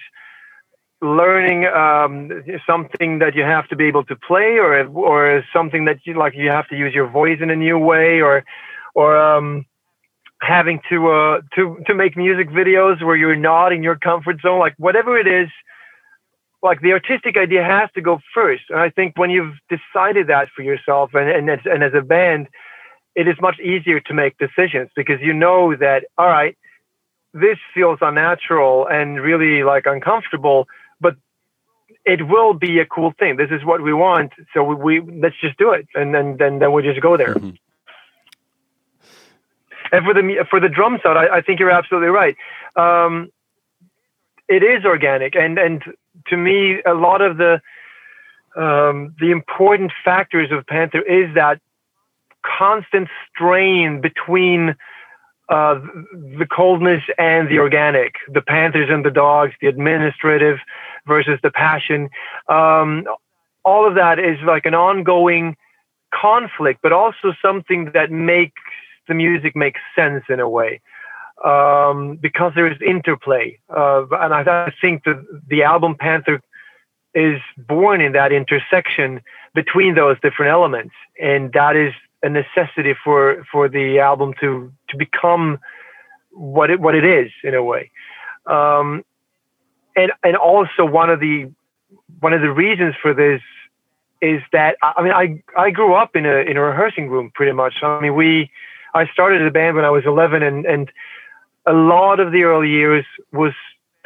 learning 1.01 1.65
um, 1.65 2.43
something 2.67 3.19
that 3.19 3.35
you 3.35 3.43
have 3.43 3.67
to 3.69 3.75
be 3.75 3.85
able 3.85 4.03
to 4.05 4.15
play 4.15 4.57
or, 4.57 4.85
or 4.87 5.43
something 5.53 5.85
that 5.85 5.99
you 6.03 6.13
like, 6.17 6.33
you 6.35 6.49
have 6.49 6.67
to 6.67 6.75
use 6.77 6.93
your 6.93 7.09
voice 7.09 7.39
in 7.41 7.49
a 7.49 7.55
new 7.55 7.77
way 7.77 8.21
or, 8.21 8.43
or, 8.95 9.17
um, 9.17 9.65
having 10.41 10.79
to, 10.89 11.09
uh, 11.09 11.41
to, 11.55 11.77
to 11.85 11.93
make 11.93 12.15
music 12.15 12.49
videos 12.49 13.03
where 13.03 13.15
you're 13.15 13.35
not 13.35 13.71
in 13.73 13.83
your 13.83 13.97
comfort 13.97 14.37
zone, 14.41 14.59
like 14.59 14.73
whatever 14.77 15.17
it 15.17 15.27
is, 15.27 15.49
like 16.61 16.81
the 16.81 16.91
artistic 16.91 17.37
idea 17.37 17.63
has 17.63 17.89
to 17.95 18.01
go 18.01 18.19
first. 18.33 18.63
And 18.69 18.79
I 18.79 18.89
think 18.89 19.17
when 19.17 19.29
you've 19.29 19.55
decided 19.69 20.27
that 20.27 20.49
for 20.55 20.61
yourself 20.61 21.11
and, 21.13 21.29
and, 21.29 21.49
as, 21.49 21.59
and 21.65 21.83
as 21.83 21.93
a 21.93 22.01
band, 22.01 22.47
it 23.15 23.27
is 23.27 23.35
much 23.41 23.59
easier 23.59 23.99
to 24.01 24.13
make 24.13 24.37
decisions 24.37 24.89
because 24.95 25.19
you 25.21 25.33
know 25.33 25.75
that, 25.75 26.05
all 26.17 26.27
right, 26.27 26.57
this 27.33 27.57
feels 27.73 27.99
unnatural 28.01 28.87
and 28.87 29.21
really 29.21 29.63
like 29.63 29.85
uncomfortable, 29.85 30.67
it 32.13 32.27
will 32.27 32.53
be 32.53 32.79
a 32.79 32.85
cool 32.85 33.13
thing. 33.19 33.37
This 33.37 33.51
is 33.51 33.63
what 33.63 33.81
we 33.81 33.93
want. 33.93 34.31
So 34.53 34.63
we, 34.63 34.75
we 34.75 34.93
let's 35.23 35.39
just 35.39 35.57
do 35.57 35.71
it. 35.71 35.87
And 35.95 36.13
then, 36.13 36.37
then, 36.37 36.59
then 36.59 36.71
we 36.73 36.83
just 36.83 37.01
go 37.01 37.17
there. 37.17 37.35
Mhm. 37.35 37.57
And 39.91 40.05
for 40.05 40.13
the, 40.13 40.45
for 40.49 40.59
the 40.59 40.69
drum 40.69 40.99
sound, 41.01 41.17
I, 41.17 41.37
I 41.37 41.41
think 41.41 41.59
you're 41.59 41.71
absolutely 41.71 42.09
right. 42.09 42.35
Um, 42.75 43.31
it 44.47 44.61
is 44.63 44.85
organic 44.85 45.35
and, 45.35 45.57
and 45.57 45.83
to 46.27 46.37
me, 46.37 46.81
a 46.85 46.93
lot 46.93 47.21
of 47.21 47.37
the 47.37 47.61
um, 48.55 49.15
the 49.19 49.31
important 49.31 49.91
factors 50.03 50.51
of 50.51 50.65
Panther 50.65 51.01
is 51.01 51.33
that 51.35 51.61
constant 52.43 53.07
strain 53.29 54.01
between 54.01 54.75
uh, 55.49 55.79
the 56.37 56.47
coldness 56.49 57.03
and 57.17 57.49
the 57.49 57.59
organic, 57.59 58.15
the 58.27 58.41
Panthers 58.41 58.89
and 58.89 59.05
the 59.05 59.11
dogs, 59.11 59.53
the 59.61 59.67
administrative 59.67 60.57
versus 61.09 61.39
the 61.43 61.51
passion. 61.51 62.09
Um, 62.47 63.03
all 63.65 63.85
of 63.85 63.95
that 63.95 64.17
is 64.19 64.37
like 64.45 64.65
an 64.65 64.73
ongoing 64.73 65.57
conflict, 66.13 66.79
but 66.81 66.93
also 66.93 67.33
something 67.41 67.91
that 67.93 68.09
makes 68.11 68.61
the 69.09 69.13
music 69.13 69.55
make 69.55 69.75
sense 69.95 70.23
in 70.29 70.39
a 70.39 70.47
way 70.47 70.79
um, 71.43 72.17
because 72.21 72.53
there 72.55 72.71
is 72.71 72.77
interplay. 72.81 73.59
Uh, 73.69 74.05
and 74.11 74.33
I, 74.33 74.67
I 74.67 74.71
think 74.81 75.03
that 75.03 75.23
the 75.47 75.63
album 75.63 75.95
Panther 75.99 76.41
is 77.13 77.39
born 77.57 78.01
in 78.01 78.13
that 78.13 78.31
intersection 78.31 79.21
between 79.55 79.95
those 79.95 80.17
different 80.21 80.51
elements, 80.51 80.93
and 81.19 81.51
that 81.53 81.75
is 81.75 81.93
a 82.21 82.29
necessity 82.29 82.93
for 83.03 83.43
for 83.51 83.67
the 83.67 83.99
album 83.99 84.33
to 84.41 84.71
to 84.89 84.97
become 84.97 85.59
what 86.31 86.69
it 86.69 86.79
what 86.79 86.95
it 86.95 87.05
is 87.05 87.31
in 87.43 87.55
a 87.55 87.63
way. 87.63 87.89
Um, 88.45 89.03
and 89.99 90.11
and 90.23 90.35
also 90.35 90.85
one 90.85 91.09
of 91.09 91.19
the 91.19 91.51
one 92.19 92.33
of 92.33 92.41
the 92.41 92.51
reasons 92.51 92.95
for 93.01 93.13
this 93.13 93.41
is 94.21 94.41
that 94.51 94.77
I 94.81 95.01
mean 95.01 95.13
I 95.13 95.41
I 95.57 95.71
grew 95.71 95.93
up 95.93 96.15
in 96.15 96.25
a 96.25 96.37
in 96.49 96.57
a 96.57 96.61
rehearsing 96.61 97.09
room 97.09 97.31
pretty 97.33 97.51
much. 97.51 97.75
I 97.83 97.99
mean 98.01 98.15
we 98.15 98.51
I 98.93 99.07
started 99.07 99.41
a 99.41 99.51
band 99.51 99.75
when 99.75 99.85
I 99.85 99.89
was 99.89 100.05
11, 100.05 100.43
and 100.43 100.65
and 100.65 100.91
a 101.65 101.73
lot 101.73 102.19
of 102.19 102.31
the 102.31 102.43
early 102.43 102.69
years 102.69 103.05
was 103.31 103.53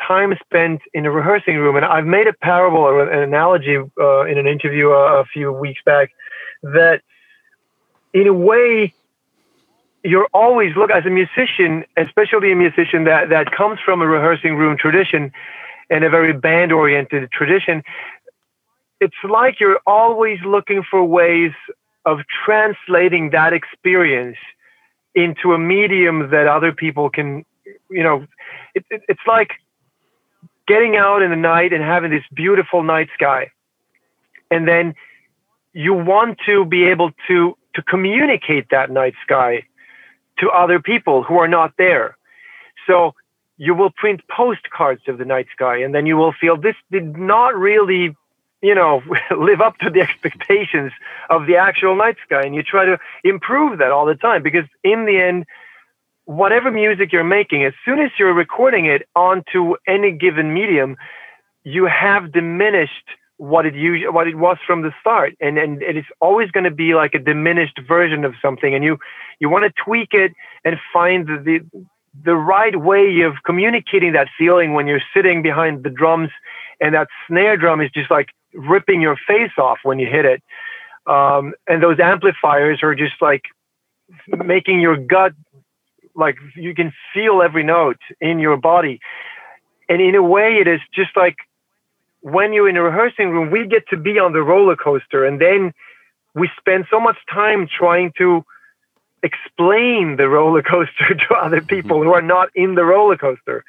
time 0.05 0.35
spent 0.43 0.81
in 0.93 1.05
a 1.05 1.11
rehearsing 1.11 1.57
room. 1.57 1.75
And 1.75 1.85
I've 1.85 2.05
made 2.05 2.27
a 2.27 2.33
parable 2.33 2.79
or 2.79 3.09
an 3.09 3.23
analogy 3.23 3.77
uh, 3.77 4.25
in 4.25 4.37
an 4.37 4.47
interview 4.47 4.89
a, 4.89 5.21
a 5.21 5.25
few 5.25 5.51
weeks 5.53 5.81
back 5.85 6.11
that, 6.61 7.01
in 8.13 8.27
a 8.27 8.33
way, 8.33 8.93
you're 10.03 10.27
always 10.33 10.75
look 10.75 10.91
as 10.91 11.05
a 11.05 11.09
musician, 11.09 11.85
especially 11.95 12.51
a 12.51 12.55
musician 12.55 13.05
that 13.05 13.29
that 13.29 13.51
comes 13.51 13.79
from 13.79 14.01
a 14.01 14.07
rehearsing 14.07 14.55
room 14.55 14.77
tradition 14.77 15.31
and 15.93 16.03
a 16.03 16.09
very 16.09 16.33
band 16.33 16.71
oriented 16.71 17.31
tradition. 17.31 17.83
It's 18.99 19.21
like 19.23 19.59
you're 19.59 19.79
always 19.85 20.39
looking 20.43 20.81
for 20.89 21.03
ways 21.05 21.51
of 22.03 22.21
translating 22.43 23.29
that 23.29 23.53
experience 23.53 24.37
into 25.13 25.53
a 25.53 25.59
medium 25.59 26.31
that 26.31 26.47
other 26.47 26.71
people 26.71 27.11
can, 27.11 27.45
you 27.91 28.01
know, 28.01 28.25
it, 28.73 28.83
it, 28.89 29.03
it's 29.07 29.21
like 29.27 29.51
getting 30.67 30.95
out 30.95 31.21
in 31.21 31.29
the 31.29 31.35
night 31.35 31.71
and 31.73 31.83
having 31.83 32.09
this 32.09 32.23
beautiful 32.33 32.81
night 32.81 33.09
sky. 33.13 33.51
And 34.49 34.67
then 34.67 34.95
you 35.73 35.93
want 35.93 36.39
to 36.47 36.65
be 36.65 36.85
able 36.85 37.11
to, 37.27 37.55
to 37.75 37.81
communicate 37.83 38.71
that 38.71 38.89
night 38.89 39.13
sky 39.23 39.63
to 40.39 40.49
other 40.49 40.79
people 40.79 41.21
who 41.21 41.37
are 41.37 41.47
not 41.47 41.73
there. 41.77 42.17
So 42.87 43.13
you 43.57 43.75
will 43.75 43.91
print 43.91 44.21
postcards 44.29 45.01
of 45.07 45.17
the 45.17 45.25
night 45.25 45.47
sky 45.53 45.77
and 45.77 45.93
then 45.93 46.05
you 46.05 46.17
will 46.17 46.33
feel 46.33 46.57
this 46.57 46.75
did 46.91 47.17
not 47.17 47.55
really 47.55 48.15
you 48.61 48.75
know 48.75 49.01
live 49.37 49.61
up 49.61 49.77
to 49.79 49.89
the 49.89 50.01
expectations 50.01 50.91
of 51.29 51.45
the 51.45 51.57
actual 51.57 51.95
night 51.95 52.17
sky. 52.25 52.41
And 52.43 52.55
you 52.55 52.63
try 52.63 52.85
to 52.85 52.97
improve 53.23 53.79
that 53.79 53.91
all 53.91 54.05
the 54.05 54.15
time 54.15 54.43
because 54.43 54.65
in 54.83 55.05
the 55.05 55.19
end 55.19 55.45
whatever 56.25 56.71
music 56.71 57.11
you're 57.11 57.23
making 57.23 57.65
as 57.65 57.73
soon 57.83 57.99
as 57.99 58.09
you're 58.17 58.33
recording 58.33 58.85
it 58.85 59.07
onto 59.15 59.75
any 59.87 60.11
given 60.11 60.53
medium 60.53 60.95
you 61.63 61.85
have 61.85 62.31
diminished 62.31 63.07
what 63.37 63.65
it 63.65 63.75
usually 63.75 64.09
what 64.09 64.27
it 64.27 64.35
was 64.35 64.57
from 64.65 64.83
the 64.83 64.91
start. 65.01 65.33
And 65.41 65.57
and 65.57 65.81
it 65.81 65.97
is 65.97 66.05
always 66.21 66.51
going 66.51 66.63
to 66.63 66.71
be 66.71 66.93
like 66.93 67.13
a 67.13 67.19
diminished 67.19 67.79
version 67.87 68.25
of 68.25 68.33
something 68.41 68.73
and 68.73 68.83
you 68.83 68.97
you 69.39 69.49
want 69.49 69.65
to 69.65 69.83
tweak 69.83 70.09
it 70.13 70.31
and 70.63 70.77
find 70.93 71.27
the, 71.27 71.37
the 71.43 71.85
the 72.23 72.35
right 72.35 72.75
way 72.79 73.21
of 73.21 73.33
communicating 73.45 74.13
that 74.13 74.27
feeling 74.37 74.73
when 74.73 74.87
you're 74.87 75.01
sitting 75.13 75.41
behind 75.41 75.83
the 75.83 75.89
drums 75.89 76.29
and 76.79 76.95
that 76.95 77.07
snare 77.27 77.57
drum 77.57 77.81
is 77.81 77.91
just 77.91 78.09
like 78.09 78.29
ripping 78.53 79.01
your 79.01 79.17
face 79.27 79.51
off 79.57 79.79
when 79.83 79.99
you 79.99 80.07
hit 80.07 80.25
it. 80.25 80.43
Um, 81.05 81.53
and 81.67 81.83
those 81.83 81.99
amplifiers 81.99 82.79
are 82.81 82.95
just 82.95 83.21
like 83.21 83.43
making 84.27 84.79
your 84.79 84.97
gut 84.97 85.33
like 86.15 86.37
you 86.55 86.75
can 86.75 86.93
feel 87.13 87.41
every 87.41 87.63
note 87.63 87.99
in 88.21 88.39
your 88.39 88.57
body. 88.57 88.99
And 89.89 90.01
in 90.01 90.15
a 90.15 90.23
way 90.23 90.57
it 90.61 90.67
is 90.67 90.79
just 90.93 91.11
like 91.15 91.35
when 92.21 92.53
you're 92.53 92.69
in 92.69 92.77
a 92.77 92.83
rehearsing 92.83 93.31
room, 93.31 93.51
we 93.51 93.67
get 93.67 93.87
to 93.89 93.97
be 93.97 94.17
on 94.17 94.31
the 94.31 94.41
roller 94.41 94.77
coaster, 94.77 95.25
and 95.25 95.41
then 95.41 95.73
we 96.33 96.49
spend 96.57 96.85
so 96.89 96.99
much 96.99 97.17
time 97.31 97.67
trying 97.67 98.13
to 98.17 98.45
explain 99.23 100.17
the 100.17 100.29
roller 100.29 100.61
coaster 100.61 101.15
to 101.29 101.35
other 101.35 101.61
people 101.61 102.03
who 102.03 102.13
are 102.13 102.21
not 102.21 102.49
in 102.55 102.75
the 102.75 102.83
roller 102.83 103.17
coaster. 103.17 103.63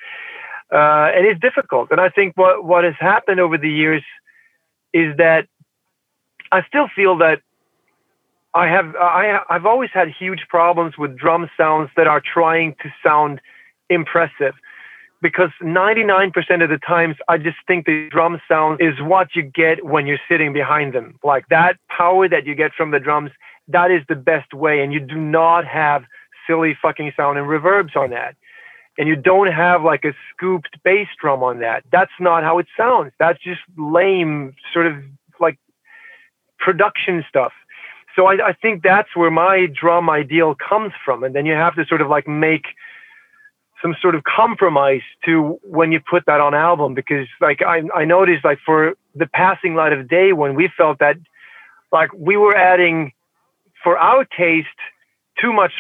Uh, 0.73 1.11
and 1.15 1.27
it's 1.27 1.41
difficult. 1.41 1.91
And 1.91 2.01
I 2.01 2.09
think 2.09 2.37
what, 2.37 2.65
what 2.65 2.85
has 2.85 2.95
happened 2.99 3.41
over 3.41 3.57
the 3.57 3.71
years 3.71 4.03
is 4.93 5.17
that 5.17 5.47
I 6.51 6.63
still 6.65 6.89
feel 6.95 7.19
that 7.19 7.41
I 8.55 8.69
have 8.69 8.95
I, 8.95 9.41
I've 9.51 9.67
always 9.67 9.91
had 9.93 10.09
huge 10.09 10.47
problems 10.49 10.97
with 10.97 11.17
drum 11.17 11.51
sounds 11.57 11.91
that 11.97 12.07
are 12.07 12.21
trying 12.21 12.77
to 12.83 12.93
sound 13.03 13.41
impressive 13.91 14.55
because 15.21 15.51
99% 15.61 16.63
of 16.63 16.69
the 16.69 16.79
times 16.79 17.17
I 17.29 17.39
just 17.39 17.57
think 17.67 17.87
the 17.87 18.09
drum 18.11 18.41
sound 18.47 18.81
is 18.81 18.95
what 19.01 19.35
you 19.35 19.43
get 19.43 19.85
when 19.85 20.07
you're 20.07 20.21
sitting 20.29 20.53
behind 20.53 20.93
them. 20.93 21.19
Like 21.25 21.49
that 21.49 21.79
power 21.89 22.29
that 22.29 22.47
you 22.47 22.55
get 22.55 22.73
from 22.75 22.91
the 22.93 23.01
drums, 23.01 23.31
that 23.69 23.91
is 23.91 24.03
the 24.09 24.17
best 24.17 24.53
way. 24.55 24.83
And 24.83 24.93
you 24.93 25.01
do 25.01 25.17
not 25.17 25.67
have 25.67 26.05
silly 26.47 26.77
fucking 26.81 27.13
sound 27.17 27.39
and 27.39 27.47
reverbs 27.47 27.97
on 27.97 28.11
that. 28.11 28.37
And 28.97 29.09
you 29.09 29.17
don't 29.17 29.51
have 29.51 29.83
like 29.83 30.05
a 30.05 30.13
scooped 30.31 30.83
bass 30.85 31.09
drum 31.21 31.43
on 31.43 31.59
that. 31.61 31.85
That's 31.91 32.13
not 32.21 32.45
how 32.45 32.59
it 32.59 32.67
sounds. 32.77 33.13
That's 33.19 33.43
just 33.43 33.61
lame, 33.77 34.55
sort 34.73 34.87
of 34.87 34.95
like 35.41 35.59
production 36.59 37.25
stuff. 37.29 37.53
So 38.15 38.27
I, 38.27 38.51
I 38.51 38.53
think 38.53 38.85
that's 38.85 39.17
where 39.17 39.31
my 39.31 39.67
drum 39.67 40.09
ideal 40.09 40.55
comes 40.55 40.93
from. 41.05 41.25
And 41.25 41.35
then 41.35 41.47
you 41.47 41.55
have 41.55 41.75
to 41.75 41.85
sort 41.87 42.01
of 42.01 42.09
like 42.09 42.29
make 42.29 42.67
some 43.83 43.97
sort 44.01 44.15
of 44.15 44.23
compromise 44.25 45.03
to 45.25 45.59
when 45.63 45.93
you 45.93 46.01
put 46.01 46.25
that 46.27 46.41
on 46.41 46.55
album 46.55 46.95
because 46.95 47.27
like 47.41 47.61
I, 47.61 47.83
I 47.95 48.05
noticed 48.05 48.45
like 48.45 48.59
for 48.65 48.95
the 49.15 49.27
passing 49.27 49.75
light 49.75 49.93
of 49.93 50.09
day 50.09 50.33
when 50.33 50.55
we 50.55 50.71
felt 50.75 51.01
that 51.01 51.17
like 51.93 52.11
we 52.17 52.37
were 52.37 52.57
adding 52.57 53.13
for 53.85 53.99
our 53.99 54.25
taste 54.25 54.69
too 55.41 55.53
much 55.53 55.73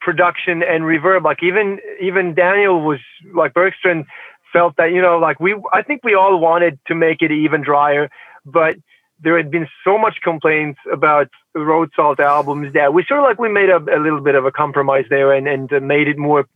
production 0.00 0.62
and 0.62 0.84
reverb 0.84 1.22
like 1.22 1.42
even 1.42 1.78
even 2.00 2.34
daniel 2.34 2.80
was 2.80 2.98
like 3.34 3.52
bergstrand 3.52 4.06
felt 4.52 4.74
that 4.78 4.90
you 4.92 5.02
know 5.02 5.18
like 5.18 5.38
we 5.38 5.54
i 5.72 5.82
think 5.82 6.02
we 6.02 6.14
all 6.14 6.40
wanted 6.40 6.78
to 6.86 6.94
make 6.94 7.20
it 7.20 7.30
even 7.30 7.62
drier 7.62 8.08
but 8.44 8.74
there 9.20 9.36
had 9.36 9.50
been 9.50 9.66
so 9.84 9.98
much 9.98 10.16
complaints 10.22 10.78
about 10.90 11.28
road 11.54 11.90
salt 11.94 12.20
albums 12.20 12.72
that 12.72 12.94
we 12.94 13.04
sort 13.06 13.20
of 13.20 13.24
like 13.24 13.38
we 13.38 13.50
made 13.50 13.68
a, 13.68 13.76
a 13.76 14.00
little 14.00 14.20
bit 14.20 14.34
of 14.34 14.46
a 14.46 14.50
compromise 14.50 15.04
there 15.10 15.32
and 15.32 15.46
and 15.46 15.70
made 15.86 16.08
it 16.08 16.16
more 16.16 16.46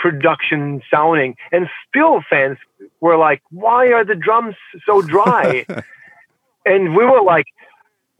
production 0.00 0.80
sounding. 0.90 1.36
And 1.52 1.68
still 1.88 2.22
fans 2.28 2.58
were 3.00 3.16
like, 3.16 3.42
why 3.50 3.92
are 3.92 4.04
the 4.04 4.14
drums 4.14 4.56
so 4.86 5.02
dry? 5.02 5.66
and 6.64 6.96
we 6.96 7.04
were 7.04 7.22
like, 7.22 7.44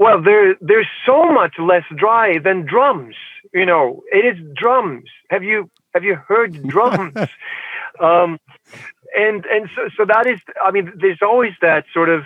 well, 0.01 0.23
they're, 0.23 0.57
they're 0.63 0.89
so 1.05 1.31
much 1.31 1.59
less 1.59 1.85
dry 1.95 2.39
than 2.39 2.65
drums. 2.65 3.15
You 3.53 3.67
know, 3.67 4.03
it 4.11 4.25
is 4.25 4.43
drums. 4.57 5.11
Have 5.29 5.45
you, 5.45 5.71
have 5.93 6.05
you 6.05 6.15
heard 6.17 6.55
drums? 6.67 7.15
um, 8.01 8.41
and, 9.15 9.45
and 9.45 9.69
so, 9.77 9.91
so 9.99 10.07
that 10.07 10.27
is, 10.27 10.41
I 10.65 10.71
mean, 10.71 10.91
there's 10.97 11.21
always 11.21 11.53
that 11.61 11.85
sort 11.93 12.09
of 12.09 12.25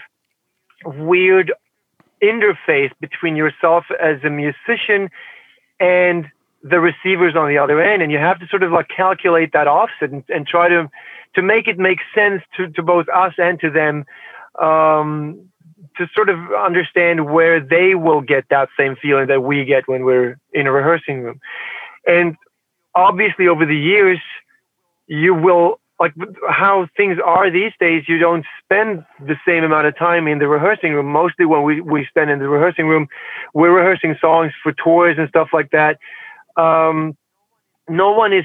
weird 0.84 1.52
interface 2.22 2.92
between 3.00 3.34
yourself 3.34 3.86
as 4.00 4.22
a 4.22 4.30
musician 4.30 5.10
and 5.80 6.30
the 6.62 6.78
receivers 6.78 7.34
on 7.34 7.48
the 7.48 7.58
other 7.58 7.82
end, 7.82 8.02
and 8.02 8.12
you 8.12 8.18
have 8.18 8.38
to 8.38 8.46
sort 8.46 8.62
of 8.62 8.70
like 8.70 8.88
calculate 8.88 9.52
that 9.52 9.66
offset 9.66 10.10
and, 10.10 10.22
and 10.28 10.46
try 10.46 10.68
to 10.68 10.88
to 11.34 11.42
make 11.42 11.66
it 11.66 11.78
make 11.78 11.98
sense 12.14 12.42
to, 12.56 12.68
to 12.68 12.82
both 12.82 13.08
us 13.08 13.34
and 13.38 13.58
to 13.60 13.68
them 13.68 14.04
um, 14.62 15.50
to 15.96 16.08
sort 16.14 16.28
of 16.28 16.38
understand 16.52 17.30
where 17.32 17.60
they 17.60 17.94
will 17.94 18.20
get 18.20 18.44
that 18.50 18.68
same 18.78 18.96
feeling 18.96 19.26
that 19.28 19.42
we 19.42 19.64
get 19.64 19.88
when 19.88 20.04
we're 20.04 20.38
in 20.52 20.66
a 20.66 20.72
rehearsing 20.72 21.22
room. 21.22 21.40
And 22.06 22.36
obviously, 22.94 23.48
over 23.48 23.66
the 23.66 23.76
years, 23.76 24.18
you 25.06 25.34
will 25.34 25.80
like 26.00 26.12
how 26.48 26.88
things 26.96 27.18
are 27.24 27.50
these 27.50 27.72
days. 27.78 28.04
You 28.08 28.18
don't 28.18 28.44
spend 28.62 29.04
the 29.20 29.36
same 29.46 29.64
amount 29.64 29.86
of 29.86 29.96
time 29.96 30.26
in 30.26 30.38
the 30.38 30.48
rehearsing 30.48 30.92
room. 30.92 31.06
Mostly, 31.06 31.46
when 31.46 31.62
we 31.62 31.80
we 31.80 32.06
spend 32.06 32.30
in 32.30 32.38
the 32.38 32.48
rehearsing 32.48 32.86
room, 32.86 33.08
we're 33.52 33.74
rehearsing 33.74 34.16
songs 34.20 34.52
for 34.62 34.72
tours 34.72 35.16
and 35.18 35.28
stuff 35.28 35.48
like 35.52 35.70
that 35.70 35.98
um, 36.56 37.16
no 37.88 38.12
one 38.12 38.32
is 38.32 38.44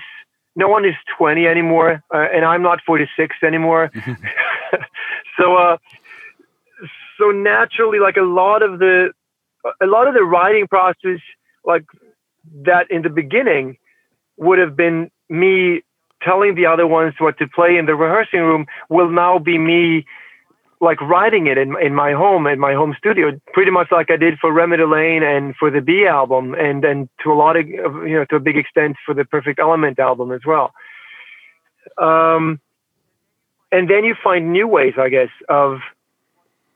no 0.55 0.67
one 0.67 0.83
is 0.83 0.95
20 1.17 1.47
anymore, 1.47 2.03
uh, 2.13 2.27
and 2.33 2.43
I'm 2.43 2.61
not 2.61 2.79
46 2.85 3.35
anymore. 3.43 3.91
so, 5.37 5.55
uh, 5.55 5.77
so 7.19 7.31
naturally, 7.31 7.99
like 7.99 8.17
a 8.17 8.23
lot 8.23 8.63
of 8.63 8.79
the 8.79 9.11
a 9.81 9.85
lot 9.85 10.07
of 10.07 10.13
the 10.13 10.23
writing 10.23 10.67
process, 10.67 11.19
like 11.65 11.85
that 12.63 12.89
in 12.89 13.01
the 13.01 13.09
beginning, 13.09 13.77
would 14.37 14.57
have 14.57 14.75
been 14.75 15.11
me 15.29 15.81
telling 16.23 16.55
the 16.55 16.65
other 16.65 16.87
ones 16.87 17.13
what 17.19 17.37
to 17.37 17.47
play 17.47 17.77
in 17.77 17.85
the 17.85 17.95
rehearsing 17.95 18.39
room. 18.39 18.65
Will 18.89 19.09
now 19.09 19.37
be 19.37 19.57
me 19.57 20.05
like 20.81 21.01
writing 21.01 21.47
it 21.47 21.57
in 21.57 21.75
in 21.81 21.93
my 21.93 22.13
home 22.13 22.47
in 22.47 22.57
my 22.57 22.73
home 22.73 22.95
studio, 22.97 23.39
pretty 23.53 23.71
much 23.71 23.87
like 23.91 24.09
I 24.09 24.15
did 24.15 24.39
for 24.39 24.51
Remedy 24.51 24.85
Lane 24.85 25.23
and 25.23 25.55
for 25.57 25.69
the 25.69 25.81
BE 25.81 26.07
album, 26.07 26.55
and 26.55 26.83
and 26.85 27.09
to 27.23 27.31
a 27.31 27.35
lot 27.35 27.57
of 27.57 27.67
you 27.67 28.15
know 28.15 28.25
to 28.29 28.37
a 28.37 28.39
big 28.39 28.57
extent 28.57 28.95
for 29.05 29.13
the 29.13 29.25
Perfect 29.25 29.59
Element 29.59 29.99
album 29.99 30.31
as 30.31 30.41
well. 30.45 30.71
Um, 31.97 32.59
and 33.71 33.89
then 33.89 34.03
you 34.03 34.15
find 34.23 34.51
new 34.51 34.67
ways, 34.67 34.93
I 34.97 35.09
guess, 35.09 35.29
of 35.47 35.79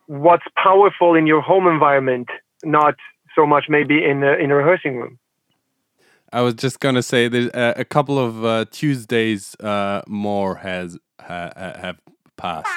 what's 0.07 0.45
powerful 0.61 1.15
in 1.15 1.27
your 1.27 1.41
home 1.41 1.67
environment, 1.67 2.29
not 2.63 2.95
so 3.35 3.45
much 3.45 3.65
maybe 3.69 4.03
in 4.03 4.23
a, 4.23 4.33
in 4.33 4.51
a 4.51 4.55
rehearsing 4.55 4.97
room. 4.97 5.19
I 6.31 6.41
was 6.41 6.55
just 6.55 6.79
gonna 6.79 7.03
say 7.03 7.27
there's 7.27 7.51
a, 7.53 7.75
a 7.77 7.85
couple 7.85 8.17
of 8.17 8.43
uh, 8.43 8.65
Tuesdays 8.71 9.55
uh, 9.59 10.01
more 10.07 10.55
has 10.55 10.97
ha, 11.19 11.51
have 11.55 11.99
passed. 12.37 12.67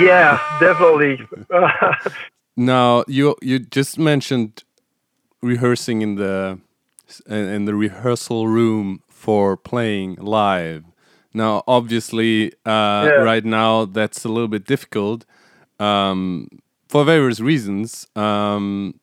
Yeah, 0.00 0.38
definitely. 0.58 1.18
now 2.56 3.04
you 3.06 3.36
you 3.42 3.58
just 3.58 3.98
mentioned 3.98 4.64
rehearsing 5.42 6.00
in 6.00 6.14
the 6.14 6.58
in 7.28 7.66
the 7.66 7.74
rehearsal 7.74 8.48
room 8.48 9.02
for 9.08 9.58
playing 9.58 10.14
live. 10.14 10.84
Now, 11.34 11.62
obviously, 11.66 12.52
uh, 12.64 13.08
yeah. 13.08 13.22
right 13.22 13.44
now 13.44 13.84
that's 13.84 14.24
a 14.24 14.28
little 14.28 14.48
bit 14.48 14.66
difficult 14.66 15.26
um, 15.82 16.48
for 16.92 17.04
various 17.06 17.40
reasons. 17.40 18.06
Um, 18.14 19.00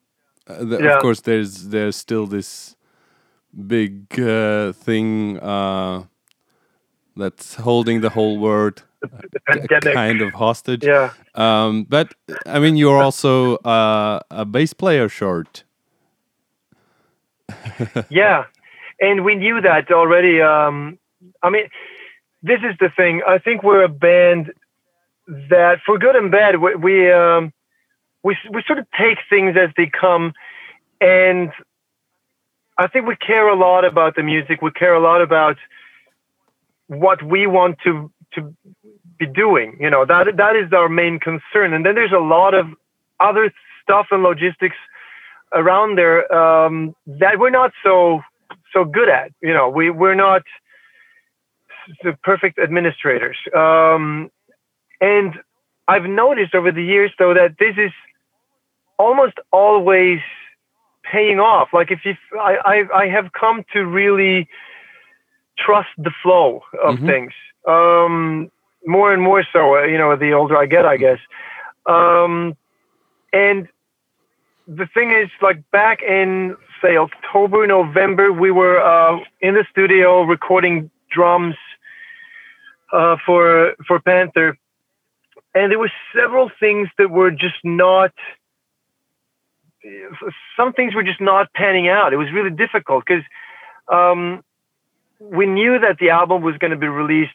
uh, 0.47 0.63
yeah. 0.65 0.95
Of 0.95 1.01
course, 1.01 1.21
there's 1.21 1.69
there's 1.69 1.95
still 1.95 2.27
this 2.27 2.75
big 3.75 3.93
uh, 4.19 4.73
thing 4.73 5.39
uh, 5.39 6.03
that's 7.17 7.55
holding 7.55 8.01
the 8.01 8.11
whole 8.11 8.37
world 8.37 8.83
kind 9.93 10.21
of 10.21 10.33
hostage. 10.33 10.83
Yeah. 10.83 11.13
Um, 11.33 11.85
but 11.89 12.13
I 12.45 12.59
mean, 12.59 12.75
you're 12.77 13.01
also 13.01 13.57
uh, 13.57 14.19
a 14.29 14.45
bass 14.45 14.73
player 14.73 15.09
short. 15.09 15.63
yeah, 18.09 18.45
and 19.01 19.25
we 19.25 19.33
knew 19.33 19.61
that 19.61 19.91
already. 19.91 20.41
Um, 20.41 20.99
I 21.41 21.49
mean, 21.49 21.65
this 22.43 22.59
is 22.69 22.75
the 22.79 22.89
thing. 22.95 23.23
I 23.27 23.39
think 23.39 23.63
we're 23.63 23.83
a 23.83 23.95
band 24.09 24.53
that, 25.49 25.79
for 25.85 25.97
good 25.97 26.15
and 26.15 26.29
bad, 26.31 26.61
we 26.61 26.75
we 26.75 27.11
um, 27.11 27.51
we, 28.23 28.37
we 28.51 28.63
sort 28.67 28.79
of 28.79 28.87
take 28.97 29.17
things 29.29 29.55
as 29.57 29.69
they 29.77 29.87
come, 29.87 30.33
and 30.99 31.51
I 32.77 32.87
think 32.87 33.07
we 33.07 33.15
care 33.15 33.47
a 33.47 33.55
lot 33.55 33.85
about 33.85 34.15
the 34.15 34.23
music. 34.23 34.61
We 34.61 34.71
care 34.71 34.93
a 34.93 34.99
lot 34.99 35.21
about 35.21 35.57
what 36.87 37.21
we 37.23 37.47
want 37.47 37.77
to 37.83 38.11
to 38.33 38.55
be 39.17 39.25
doing. 39.25 39.77
You 39.79 39.89
know 39.89 40.05
that 40.05 40.37
that 40.37 40.55
is 40.55 40.71
our 40.73 40.89
main 40.89 41.19
concern. 41.19 41.73
And 41.73 41.85
then 41.85 41.95
there's 41.95 42.11
a 42.11 42.19
lot 42.19 42.53
of 42.53 42.67
other 43.19 43.53
stuff 43.83 44.07
and 44.11 44.23
logistics 44.23 44.77
around 45.53 45.97
there 45.97 46.31
um, 46.33 46.95
that 47.07 47.39
we're 47.39 47.49
not 47.49 47.71
so 47.83 48.21
so 48.73 48.85
good 48.85 49.09
at. 49.09 49.31
You 49.41 49.53
know, 49.53 49.69
we 49.69 49.89
we're 49.89 50.15
not 50.15 50.43
the 52.03 52.17
perfect 52.23 52.59
administrators. 52.59 53.37
Um, 53.55 54.31
and 55.01 55.33
I've 55.87 56.05
noticed 56.05 56.53
over 56.53 56.71
the 56.71 56.83
years, 56.83 57.11
though, 57.17 57.33
that 57.33 57.55
this 57.59 57.75
is 57.77 57.91
almost 58.99 59.39
always 59.51 60.19
paying 61.03 61.39
off. 61.39 61.69
Like 61.73 61.89
if 61.89 62.01
you, 62.05 62.15
I, 62.39 62.57
I, 62.63 62.97
I 63.03 63.07
have 63.07 63.31
come 63.31 63.65
to 63.73 63.85
really 63.85 64.47
trust 65.57 65.89
the 65.97 66.11
flow 66.21 66.61
of 66.83 66.95
mm-hmm. 66.95 67.07
things. 67.07 67.33
Um, 67.67 68.51
more 68.85 69.11
and 69.11 69.21
more 69.21 69.43
so, 69.51 69.77
uh, 69.77 69.83
you 69.83 69.97
know, 69.97 70.15
the 70.15 70.33
older 70.33 70.55
I 70.55 70.67
get, 70.67 70.85
I 70.85 70.97
guess. 70.97 71.19
Um, 71.85 72.55
and 73.33 73.67
the 74.67 74.87
thing 74.93 75.11
is, 75.11 75.29
like 75.41 75.69
back 75.71 76.01
in 76.03 76.55
say 76.81 76.95
October, 76.97 77.67
November, 77.67 78.31
we 78.31 78.51
were 78.51 78.79
uh, 78.79 79.19
in 79.41 79.55
the 79.55 79.65
studio 79.71 80.23
recording 80.23 80.89
drums 81.11 81.55
uh, 82.93 83.17
for 83.25 83.73
for 83.87 83.99
Panther, 83.99 84.57
and 85.53 85.71
there 85.71 85.79
were 85.79 85.91
several 86.15 86.51
things 86.59 86.87
that 86.97 87.09
were 87.09 87.31
just 87.31 87.59
not. 87.63 88.13
Some 90.57 90.73
things 90.73 90.93
were 90.93 91.03
just 91.03 91.21
not 91.21 91.53
panning 91.53 91.87
out. 91.87 92.13
It 92.13 92.17
was 92.17 92.31
really 92.31 92.49
difficult 92.49 93.05
because 93.05 93.23
um, 93.91 94.43
we 95.19 95.45
knew 95.45 95.79
that 95.79 95.97
the 95.99 96.09
album 96.09 96.41
was 96.41 96.57
going 96.57 96.71
to 96.71 96.77
be 96.77 96.87
released 96.87 97.31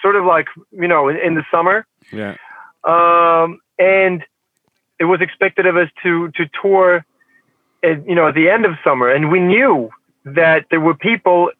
sort 0.00 0.16
of 0.16 0.24
like 0.24 0.46
you 0.70 0.88
know 0.88 1.08
in, 1.08 1.16
in 1.16 1.34
the 1.34 1.44
summer. 1.50 1.86
Yeah. 2.12 2.36
Um, 2.84 3.60
and 3.78 4.24
it 4.98 5.04
was 5.04 5.20
expected 5.20 5.66
of 5.66 5.76
us 5.76 5.88
to 6.02 6.30
to 6.32 6.48
tour, 6.60 7.04
at, 7.82 8.06
you 8.06 8.14
know, 8.14 8.28
at 8.28 8.34
the 8.34 8.48
end 8.48 8.64
of 8.64 8.72
summer, 8.84 9.08
and 9.08 9.30
we 9.30 9.40
knew 9.40 9.90
that 10.24 10.66
there 10.70 10.80
were 10.80 10.94
people 10.94 11.50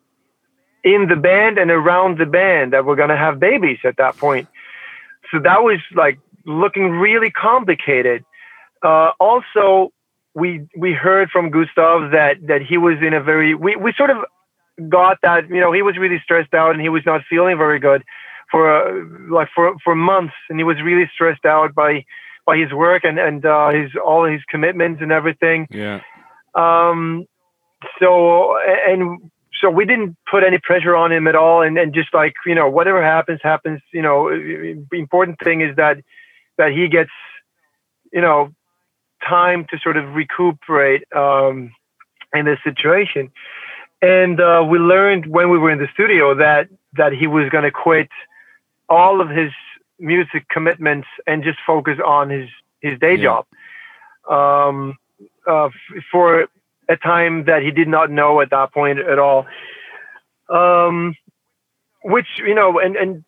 in 0.85 1.09
the 1.09 1.16
band 1.16 1.59
and 1.59 1.70
around 1.70 2.18
the 2.18 2.26
band 2.26 2.72
that 2.72 2.85
were 2.85 2.97
going 2.97 3.09
to 3.09 3.16
have 3.16 3.39
babies 3.39 3.78
at 3.85 3.97
that 3.97 4.16
point. 4.16 4.49
So 5.30 5.39
that 5.41 5.62
was 5.62 5.80
like 5.95 6.18
looking 6.45 6.91
really 6.91 7.30
complicated. 7.30 8.24
Uh, 8.83 9.11
also, 9.20 9.93
we 10.35 10.66
we 10.76 10.93
heard 10.93 11.30
from 11.30 11.51
Gustav 11.51 12.12
that 12.12 12.37
that 12.47 12.62
he 12.62 12.78
was 12.78 12.97
in 13.01 13.14
a 13.14 13.22
very 13.22 13.55
we 13.55 13.76
we 13.76 13.93
sort 13.97 14.11
of 14.11 14.18
got 14.89 15.18
that 15.22 15.49
you 15.49 15.61
know 15.61 15.72
he 15.72 15.83
was 15.83 15.97
really 15.99 16.20
stressed 16.22 16.55
out 16.55 16.72
and 16.72 16.80
he 16.80 16.89
was 16.89 17.03
not 17.05 17.20
feeling 17.28 17.59
very 17.59 17.78
good 17.78 18.03
for 18.51 18.70
uh, 18.70 19.05
like 19.30 19.49
for 19.55 19.74
for 19.85 19.95
months 19.95 20.35
and 20.49 20.59
he 20.59 20.64
was 20.64 20.76
really 20.83 21.11
stressed 21.14 21.45
out 21.45 21.74
by 21.74 22.05
by 22.47 22.57
his 22.57 22.72
work 22.72 23.05
and 23.05 23.18
and 23.18 23.45
uh, 23.45 23.70
his 23.70 23.91
all 24.05 24.24
his 24.24 24.41
commitments 24.49 25.01
and 25.03 25.12
everything. 25.12 25.66
Yeah. 25.70 26.01
Um. 26.55 27.26
So 27.99 28.57
and 28.59 29.30
so 29.61 29.70
we 29.70 29.85
didn't 29.85 30.16
put 30.30 30.45
any 30.45 30.59
pressure 30.59 30.97
on 30.97 31.12
him 31.12 31.26
at 31.28 31.37
all 31.37 31.62
and, 31.62 31.78
and 31.78 31.95
just 31.95 32.12
like 32.12 32.35
you 32.47 32.55
know 32.55 32.68
whatever 32.68 33.03
happens 33.03 33.41
happens 33.43 33.80
you 33.93 34.03
know 34.03 34.28
the 34.30 34.99
important 34.99 35.39
thing 35.43 35.61
is 35.61 35.76
that 35.76 35.99
that 36.59 36.72
he 36.72 36.89
gets 36.89 37.11
you 38.12 38.20
know 38.20 38.51
time 39.28 39.66
to 39.70 39.78
sort 39.78 39.96
of 39.96 40.14
recuperate 40.14 41.04
um, 41.14 41.72
in 42.34 42.44
this 42.44 42.58
situation 42.64 43.30
and 44.02 44.40
uh, 44.40 44.66
we 44.68 44.78
learned 44.78 45.26
when 45.26 45.48
we 45.48 45.58
were 45.58 45.70
in 45.70 45.78
the 45.78 45.88
studio 45.94 46.34
that 46.34 46.68
that 46.94 47.12
he 47.12 47.26
was 47.26 47.48
going 47.48 47.64
to 47.64 47.70
quit 47.70 48.10
all 48.88 49.20
of 49.20 49.30
his 49.30 49.52
music 49.98 50.48
commitments 50.48 51.06
and 51.26 51.44
just 51.44 51.58
focus 51.66 51.98
on 52.04 52.28
his 52.28 52.48
his 52.80 52.98
day 52.98 53.14
yeah. 53.14 53.22
job 53.22 53.46
um, 54.28 54.98
uh, 55.46 55.70
for 56.10 56.48
a 56.88 56.96
time 56.96 57.44
that 57.44 57.62
he 57.62 57.70
did 57.70 57.88
not 57.88 58.10
know 58.10 58.40
at 58.40 58.50
that 58.50 58.72
point 58.72 58.98
at 58.98 59.18
all. 59.18 59.46
Um, 60.48 61.14
which 62.02 62.26
you 62.38 62.54
know, 62.54 62.80
and 62.80 62.96
and 62.96 63.24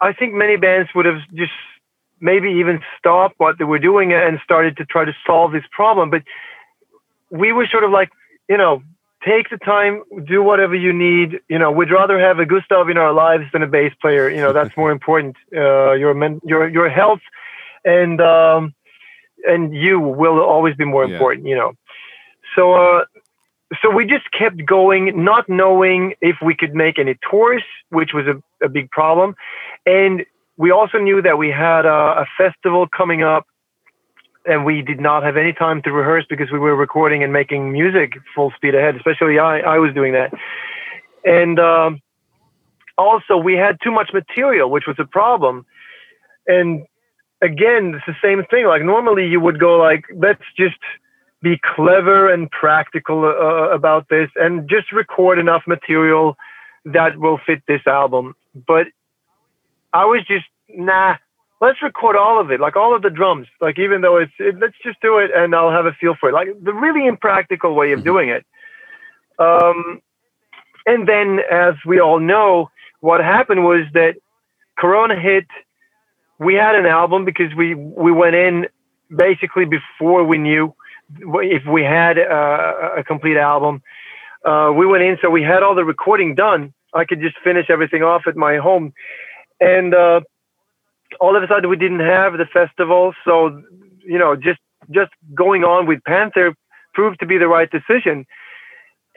I 0.00 0.14
think 0.14 0.32
many 0.32 0.56
bands 0.56 0.88
would 0.94 1.04
have 1.04 1.20
just 1.34 1.52
maybe 2.20 2.50
even 2.50 2.80
stopped 2.98 3.34
what 3.38 3.58
they 3.58 3.64
were 3.64 3.78
doing 3.78 4.12
and 4.12 4.38
started 4.42 4.76
to 4.78 4.84
try 4.84 5.04
to 5.04 5.14
solve 5.26 5.52
this 5.52 5.64
problem. 5.70 6.10
But 6.10 6.22
we 7.30 7.52
were 7.52 7.66
sort 7.66 7.84
of 7.84 7.90
like, 7.90 8.10
you 8.48 8.56
know, 8.56 8.82
take 9.26 9.50
the 9.50 9.58
time, 9.58 10.02
do 10.26 10.42
whatever 10.42 10.74
you 10.74 10.92
need. 10.92 11.40
You 11.48 11.58
know, 11.58 11.70
we'd 11.70 11.90
rather 11.90 12.18
have 12.18 12.38
a 12.38 12.46
Gustav 12.46 12.88
in 12.88 12.96
our 12.96 13.12
lives 13.12 13.44
than 13.52 13.62
a 13.62 13.66
bass 13.66 13.92
player. 14.00 14.28
You 14.28 14.40
know, 14.40 14.52
that's 14.52 14.76
more 14.76 14.90
important. 14.90 15.36
Uh, 15.54 15.92
your 15.92 16.14
men, 16.14 16.40
your 16.44 16.68
your 16.68 16.88
health, 16.88 17.20
and 17.84 18.20
um, 18.20 18.74
and 19.46 19.74
you 19.74 20.00
will 20.00 20.40
always 20.40 20.74
be 20.76 20.84
more 20.84 21.04
important. 21.04 21.46
Yeah. 21.46 21.50
You 21.50 21.56
know, 21.56 21.72
so 22.54 22.74
uh, 22.74 23.04
so 23.82 23.90
we 23.90 24.06
just 24.06 24.30
kept 24.32 24.64
going, 24.64 25.24
not 25.24 25.48
knowing 25.48 26.14
if 26.20 26.36
we 26.42 26.54
could 26.54 26.74
make 26.74 26.98
any 26.98 27.16
tours, 27.30 27.62
which 27.90 28.12
was 28.14 28.26
a, 28.26 28.64
a 28.64 28.68
big 28.68 28.90
problem, 28.90 29.34
and 29.84 30.24
we 30.58 30.72
also 30.72 30.98
knew 30.98 31.22
that 31.22 31.38
we 31.38 31.48
had 31.50 31.86
a, 31.86 32.22
a 32.22 32.26
festival 32.36 32.86
coming 32.86 33.22
up 33.22 33.46
and 34.44 34.64
we 34.64 34.82
did 34.82 35.00
not 35.00 35.22
have 35.22 35.36
any 35.36 35.52
time 35.52 35.80
to 35.82 35.92
rehearse 35.92 36.24
because 36.28 36.50
we 36.50 36.58
were 36.58 36.74
recording 36.74 37.22
and 37.22 37.32
making 37.32 37.72
music 37.72 38.14
full 38.34 38.50
speed 38.56 38.74
ahead. 38.74 38.96
Especially 38.96 39.38
I, 39.38 39.60
I 39.60 39.78
was 39.78 39.94
doing 39.94 40.12
that, 40.12 40.32
and 41.24 41.58
um, 41.58 42.00
also 42.98 43.36
we 43.36 43.54
had 43.54 43.78
too 43.82 43.92
much 43.92 44.10
material, 44.12 44.70
which 44.70 44.86
was 44.86 44.96
a 44.98 45.04
problem. 45.04 45.64
And 46.46 46.86
again, 47.40 47.94
it's 47.94 48.06
the 48.06 48.16
same 48.22 48.44
thing. 48.50 48.66
Like 48.66 48.82
normally 48.82 49.26
you 49.28 49.40
would 49.40 49.60
go 49.60 49.78
like, 49.78 50.04
let's 50.16 50.42
just 50.56 50.78
be 51.40 51.60
clever 51.76 52.32
and 52.32 52.50
practical 52.50 53.24
uh, 53.24 53.70
about 53.70 54.08
this 54.08 54.28
and 54.34 54.68
just 54.68 54.90
record 54.92 55.38
enough 55.38 55.62
material 55.68 56.36
that 56.84 57.16
will 57.18 57.38
fit 57.46 57.62
this 57.68 57.86
album. 57.86 58.34
But 58.66 58.88
I 59.92 60.04
was 60.04 60.24
just 60.26 60.46
nah 60.68 61.16
let's 61.60 61.82
record 61.82 62.16
all 62.16 62.40
of 62.40 62.50
it, 62.50 62.60
like 62.60 62.76
all 62.76 62.94
of 62.94 63.02
the 63.02 63.10
drums, 63.10 63.48
like 63.60 63.78
even 63.78 64.00
though 64.00 64.16
it's, 64.16 64.32
it, 64.38 64.58
let's 64.60 64.76
just 64.82 65.00
do 65.00 65.18
it 65.18 65.30
and 65.34 65.54
I'll 65.54 65.70
have 65.70 65.86
a 65.86 65.92
feel 65.92 66.14
for 66.14 66.28
it. 66.28 66.32
Like 66.32 66.48
the 66.62 66.72
really 66.72 67.06
impractical 67.06 67.74
way 67.74 67.92
of 67.92 68.00
mm-hmm. 68.00 68.06
doing 68.06 68.28
it. 68.28 68.46
Um, 69.38 70.00
and 70.86 71.06
then, 71.06 71.40
as 71.50 71.74
we 71.86 72.00
all 72.00 72.18
know, 72.18 72.70
what 73.00 73.20
happened 73.20 73.64
was 73.64 73.82
that 73.94 74.16
Corona 74.78 75.20
hit. 75.20 75.46
We 76.38 76.54
had 76.54 76.76
an 76.76 76.86
album 76.86 77.24
because 77.24 77.54
we 77.54 77.74
we 77.74 78.10
went 78.10 78.34
in 78.34 78.66
basically 79.14 79.64
before 79.64 80.24
we 80.24 80.38
knew 80.38 80.74
if 81.20 81.66
we 81.66 81.82
had 81.82 82.16
a, 82.16 82.94
a 82.98 83.04
complete 83.04 83.36
album. 83.36 83.82
Uh, 84.44 84.72
we 84.74 84.86
went 84.86 85.02
in, 85.02 85.18
so 85.20 85.30
we 85.30 85.42
had 85.42 85.62
all 85.62 85.74
the 85.74 85.84
recording 85.84 86.34
done. 86.34 86.72
I 86.94 87.04
could 87.04 87.20
just 87.20 87.36
finish 87.44 87.66
everything 87.68 88.02
off 88.02 88.22
at 88.26 88.36
my 88.36 88.56
home, 88.56 88.94
and 89.60 89.94
uh, 89.94 90.20
all 91.20 91.36
of 91.36 91.42
a 91.42 91.46
sudden 91.46 91.68
we 91.68 91.76
didn't 91.76 92.00
have 92.00 92.34
the 92.34 92.46
festival. 92.46 93.14
So, 93.24 93.62
you 94.04 94.18
know, 94.18 94.36
just 94.36 94.60
just 94.90 95.10
going 95.34 95.64
on 95.64 95.86
with 95.86 96.02
Panther 96.04 96.54
proved 96.94 97.20
to 97.20 97.26
be 97.26 97.38
the 97.38 97.48
right 97.48 97.70
decision. 97.70 98.26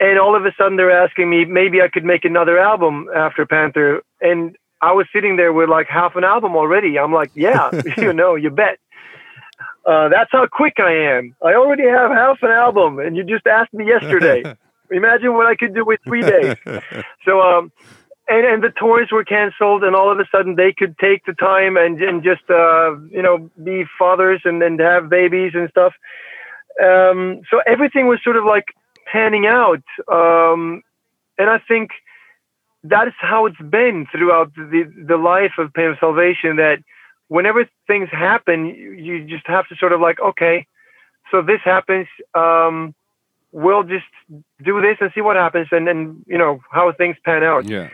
And 0.00 0.18
all 0.18 0.34
of 0.34 0.44
a 0.44 0.52
sudden 0.58 0.76
they're 0.76 0.90
asking 0.90 1.30
me 1.30 1.44
maybe 1.44 1.80
I 1.80 1.88
could 1.88 2.04
make 2.04 2.24
another 2.24 2.58
album 2.58 3.08
after 3.14 3.46
Panther. 3.46 4.02
And 4.20 4.56
I 4.80 4.92
was 4.92 5.06
sitting 5.14 5.36
there 5.36 5.52
with 5.52 5.68
like 5.68 5.86
half 5.86 6.16
an 6.16 6.24
album 6.24 6.56
already. 6.56 6.98
I'm 6.98 7.12
like, 7.12 7.30
yeah, 7.34 7.70
you 7.96 8.12
know, 8.12 8.34
you 8.34 8.50
bet. 8.50 8.78
Uh, 9.84 10.08
that's 10.08 10.30
how 10.30 10.46
quick 10.46 10.74
I 10.78 10.92
am. 10.92 11.34
I 11.44 11.54
already 11.54 11.84
have 11.88 12.10
half 12.12 12.38
an 12.42 12.50
album, 12.50 13.00
and 13.00 13.16
you 13.16 13.24
just 13.24 13.46
asked 13.48 13.72
me 13.72 13.86
yesterday. 13.86 14.42
Imagine 14.90 15.34
what 15.34 15.46
I 15.46 15.56
could 15.56 15.74
do 15.74 15.84
with 15.84 15.98
three 16.04 16.20
days. 16.20 16.56
So, 17.24 17.40
um, 17.40 17.72
and 18.28 18.46
and 18.46 18.62
the 18.62 18.70
tours 18.70 19.10
were 19.10 19.24
canceled, 19.24 19.84
and 19.84 19.96
all 19.96 20.10
of 20.10 20.18
a 20.18 20.26
sudden 20.30 20.56
they 20.56 20.72
could 20.72 20.96
take 20.98 21.24
the 21.24 21.32
time 21.34 21.76
and 21.76 22.00
and 22.00 22.22
just 22.22 22.48
uh, 22.50 22.96
you 23.10 23.22
know 23.22 23.50
be 23.62 23.84
fathers 23.98 24.40
and 24.44 24.62
and 24.62 24.80
have 24.80 25.08
babies 25.08 25.52
and 25.54 25.68
stuff. 25.70 25.92
Um, 26.82 27.42
so 27.50 27.60
everything 27.66 28.06
was 28.06 28.20
sort 28.22 28.36
of 28.36 28.44
like 28.44 28.66
panning 29.10 29.46
out, 29.46 29.82
um, 30.10 30.82
and 31.38 31.50
I 31.50 31.58
think 31.58 31.90
that 32.84 33.08
is 33.08 33.14
how 33.18 33.46
it's 33.46 33.60
been 33.60 34.06
throughout 34.10 34.54
the 34.54 34.90
the 35.06 35.16
life 35.16 35.52
of 35.58 35.72
Pain 35.72 35.90
of 35.90 35.98
Salvation. 35.98 36.56
That 36.56 36.78
whenever 37.28 37.68
things 37.86 38.08
happen, 38.10 38.66
you, 38.66 38.92
you 38.92 39.24
just 39.26 39.46
have 39.46 39.68
to 39.68 39.76
sort 39.76 39.92
of 39.92 40.00
like, 40.00 40.20
okay, 40.20 40.66
so 41.30 41.42
this 41.42 41.60
happens. 41.64 42.06
Um, 42.34 42.94
we'll 43.52 43.84
just 43.84 44.06
do 44.62 44.80
this 44.80 44.96
and 45.00 45.10
see 45.14 45.20
what 45.20 45.36
happens, 45.36 45.68
and 45.72 45.86
then 45.86 46.24
you 46.26 46.38
know 46.38 46.60
how 46.70 46.92
things 46.92 47.16
pan 47.24 47.42
out. 47.42 47.64
Yeah. 47.64 47.90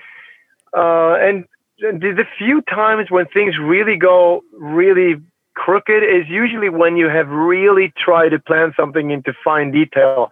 Uh, 0.76 1.14
and 1.20 1.44
the, 1.78 2.12
the 2.16 2.24
few 2.36 2.62
times 2.62 3.10
when 3.10 3.26
things 3.26 3.54
really 3.58 3.96
go 3.96 4.42
really 4.52 5.16
crooked 5.54 6.02
is 6.02 6.28
usually 6.28 6.68
when 6.68 6.96
you 6.96 7.08
have 7.08 7.28
really 7.28 7.92
tried 7.96 8.30
to 8.30 8.38
plan 8.38 8.72
something 8.76 9.10
into 9.10 9.32
fine 9.44 9.70
detail. 9.70 10.30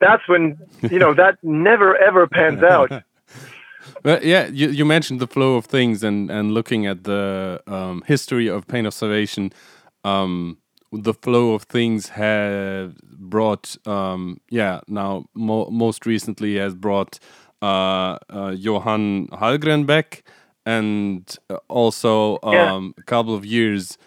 That's 0.00 0.26
when 0.28 0.58
you 0.82 0.98
know 0.98 1.14
that 1.14 1.38
never 1.42 1.96
ever 1.96 2.26
pans 2.26 2.62
out. 2.62 2.90
Well, 4.02 4.22
yeah, 4.22 4.46
you, 4.46 4.68
you 4.68 4.84
mentioned 4.84 5.20
the 5.20 5.26
flow 5.26 5.56
of 5.56 5.66
things 5.66 6.02
and, 6.02 6.30
and 6.30 6.52
looking 6.52 6.86
at 6.86 7.04
the 7.04 7.62
um, 7.66 8.02
history 8.06 8.48
of 8.48 8.66
Pain 8.66 8.86
of 8.86 8.94
Salvation. 8.94 9.52
Um, 10.04 10.58
the 10.92 11.14
flow 11.14 11.52
of 11.54 11.64
things 11.64 12.10
have 12.10 12.96
brought, 13.02 13.76
um, 13.86 14.40
yeah, 14.50 14.80
now 14.88 15.26
mo 15.34 15.68
most 15.70 16.06
recently 16.06 16.56
has 16.56 16.74
brought 16.74 17.18
Johan 18.56 19.28
Hallgren 19.28 19.86
back, 19.86 20.24
and 20.66 21.36
also 21.68 22.38
Yeah. 22.50 22.74
um, 22.76 22.94
a 22.98 23.02
couple 23.02 23.34
of 23.34 23.44
years 23.44 23.98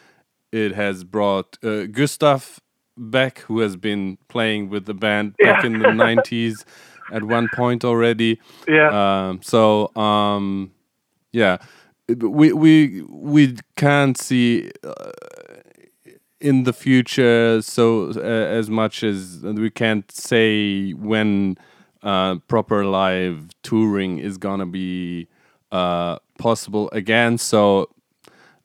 it 0.52 0.74
has 0.76 1.04
brought 1.04 1.58
uh, 1.64 1.86
Gustav 1.88 2.60
back, 2.98 3.40
who 3.40 3.60
has 3.60 3.76
been 3.78 4.18
playing 4.30 4.70
with 4.70 4.86
the 4.86 4.94
band 4.94 5.40
back 5.42 5.64
Yeah. 5.64 5.68
in 5.68 5.80
the 5.80 5.86
90s 6.06 6.66
at 7.12 7.24
one 7.24 7.50
point 7.50 7.84
already. 7.86 8.40
Yeah. 8.68 8.90
Um, 9.30 9.42
so 9.44 9.96
um, 9.96 10.72
yeah, 11.34 11.58
we 12.10 12.54
we 12.54 13.02
we 13.10 13.58
can't 13.76 14.18
see 14.18 14.72
uh, 14.84 15.12
in 16.42 16.64
the 16.64 16.74
future 16.74 17.62
so 17.62 18.12
uh, 18.16 18.20
as 18.22 18.70
much 18.70 19.04
as 19.04 19.40
we 19.44 19.70
can't 19.72 20.12
say 20.12 20.92
when 20.94 21.58
uh, 22.04 22.36
proper 22.48 22.86
live 22.86 23.50
touring 23.64 24.20
is 24.20 24.38
gonna 24.38 24.66
be 24.66 25.28
uh, 25.72 26.18
possible 26.38 26.90
again. 26.92 27.38
So 27.38 27.90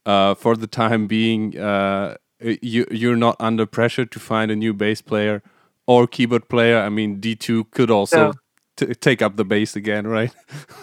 uh, 0.06 0.34
for 0.34 0.56
the 0.56 0.66
time 0.66 1.06
being, 1.06 1.58
uh, 1.58 2.16
you 2.40 2.86
you're 2.90 3.16
not 3.16 3.36
under 3.40 3.66
pressure 3.66 4.04
to 4.04 4.18
find 4.20 4.50
a 4.50 4.56
new 4.56 4.74
bass 4.74 5.00
player 5.02 5.42
or 5.86 6.06
keyboard 6.06 6.48
player. 6.48 6.78
I 6.78 6.88
mean, 6.88 7.20
D 7.20 7.34
two 7.34 7.64
could 7.64 7.90
also 7.90 8.34
t- 8.76 8.94
take 8.94 9.22
up 9.22 9.36
the 9.36 9.44
bass 9.44 9.76
again, 9.76 10.06
right? 10.06 10.34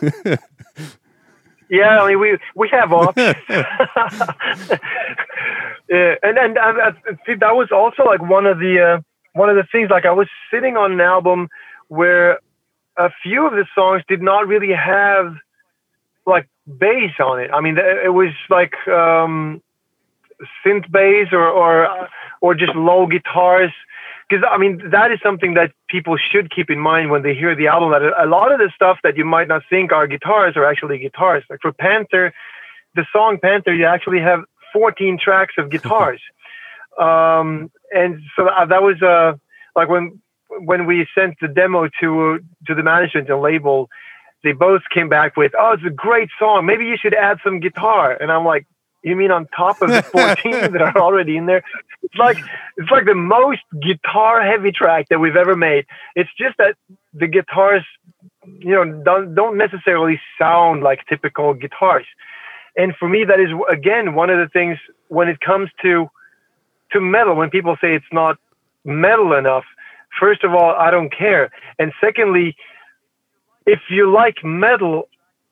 Yeah, 1.69 2.01
I 2.01 2.07
mean 2.07 2.19
we 2.19 2.37
we 2.55 2.67
have 2.69 2.91
options. 2.91 3.35
yeah, 5.89 6.15
and 6.23 6.37
and 6.37 6.57
I, 6.57 6.89
I, 6.89 6.91
see, 7.25 7.35
that 7.39 7.55
was 7.55 7.69
also 7.71 8.03
like 8.03 8.21
one 8.21 8.47
of 8.47 8.57
the 8.57 8.79
uh, 8.79 9.01
one 9.33 9.49
of 9.49 9.55
the 9.55 9.65
things. 9.71 9.91
Like 9.91 10.05
I 10.05 10.11
was 10.11 10.27
sitting 10.51 10.77
on 10.77 10.93
an 10.93 11.01
album 11.01 11.47
where 11.89 12.39
a 12.97 13.09
few 13.21 13.45
of 13.45 13.53
the 13.53 13.65
songs 13.75 14.03
did 14.07 14.21
not 14.21 14.47
really 14.47 14.73
have 14.73 15.35
like 16.25 16.47
bass 16.65 17.11
on 17.19 17.39
it. 17.39 17.51
I 17.53 17.59
mean, 17.59 17.77
it 17.77 18.13
was 18.13 18.29
like 18.49 18.73
um, 18.87 19.61
synth 20.65 20.89
bass 20.91 21.27
or 21.31 21.47
or 21.47 21.85
uh, 21.85 22.07
or 22.41 22.55
just 22.55 22.75
low 22.75 23.07
guitars. 23.07 23.71
Because 24.29 24.45
I 24.49 24.57
mean, 24.57 24.91
that 24.91 25.11
is 25.11 25.19
something 25.23 25.55
that 25.55 25.71
people 25.89 26.15
should 26.17 26.53
keep 26.53 26.69
in 26.69 26.79
mind 26.79 27.09
when 27.09 27.23
they 27.23 27.33
hear 27.33 27.55
the 27.55 27.67
album. 27.67 27.91
That 27.91 28.03
a 28.17 28.27
lot 28.27 28.51
of 28.51 28.59
the 28.59 28.71
stuff 28.75 28.99
that 29.03 29.17
you 29.17 29.25
might 29.25 29.47
not 29.47 29.63
think 29.69 29.91
are 29.91 30.07
guitars 30.07 30.55
are 30.55 30.65
actually 30.65 30.99
guitars. 30.99 31.43
Like 31.49 31.59
for 31.61 31.73
Panther, 31.73 32.33
the 32.95 33.05
song 33.11 33.39
Panther, 33.41 33.73
you 33.73 33.85
actually 33.85 34.19
have 34.19 34.43
14 34.71 35.17
tracks 35.17 35.55
of 35.57 35.69
guitars. 35.71 36.21
um, 36.99 37.71
and 37.91 38.21
so 38.35 38.45
that 38.45 38.69
that 38.69 38.83
was 38.83 39.01
uh, 39.01 39.33
like 39.75 39.89
when 39.89 40.21
when 40.65 40.85
we 40.85 41.07
sent 41.15 41.37
the 41.41 41.47
demo 41.47 41.89
to 42.01 42.39
to 42.67 42.75
the 42.75 42.83
management 42.83 43.29
and 43.29 43.41
label, 43.41 43.89
they 44.43 44.51
both 44.51 44.81
came 44.93 45.09
back 45.09 45.35
with, 45.37 45.53
"Oh, 45.57 45.71
it's 45.73 45.85
a 45.85 45.89
great 45.89 46.29
song. 46.39 46.65
Maybe 46.65 46.85
you 46.85 46.97
should 46.97 47.13
add 47.13 47.39
some 47.43 47.59
guitar." 47.59 48.17
And 48.19 48.31
I'm 48.31 48.45
like, 48.45 48.65
"You 49.03 49.15
mean 49.15 49.31
on 49.31 49.47
top 49.47 49.81
of 49.81 49.89
the 49.89 50.01
14 50.03 50.51
that 50.73 50.81
are 50.81 50.97
already 50.97 51.37
in 51.37 51.45
there?" 51.45 51.63
It's 52.03 52.15
like 52.15 52.37
it's 52.77 52.91
like 52.91 53.05
the 53.05 53.15
most 53.15 53.61
guitar 53.81 54.41
heavy 54.41 54.71
track 54.71 55.09
that 55.09 55.19
we've 55.19 55.35
ever 55.35 55.55
made. 55.55 55.85
It's 56.15 56.29
just 56.37 56.57
that 56.57 56.75
the 57.13 57.27
guitars, 57.27 57.85
you 58.59 58.73
know, 58.75 58.85
don't 59.03 59.35
don't 59.35 59.57
necessarily 59.57 60.19
sound 60.37 60.83
like 60.83 61.05
typical 61.07 61.53
guitars. 61.53 62.05
And 62.77 62.95
for 62.95 63.09
me, 63.09 63.25
that 63.25 63.39
is 63.39 63.49
again 63.69 64.15
one 64.15 64.29
of 64.29 64.37
the 64.39 64.47
things 64.47 64.77
when 65.09 65.27
it 65.27 65.39
comes 65.39 65.69
to 65.81 66.09
to 66.91 67.01
metal. 67.01 67.35
When 67.35 67.49
people 67.49 67.77
say 67.81 67.93
it's 67.93 68.13
not 68.13 68.37
metal 68.85 69.33
enough, 69.33 69.65
first 70.19 70.43
of 70.43 70.53
all, 70.53 70.71
I 70.71 70.91
don't 70.91 71.11
care. 71.11 71.51
And 71.77 71.93
secondly, 72.01 72.55
if 73.65 73.79
you 73.89 74.11
like 74.11 74.43
metal, 74.43 75.07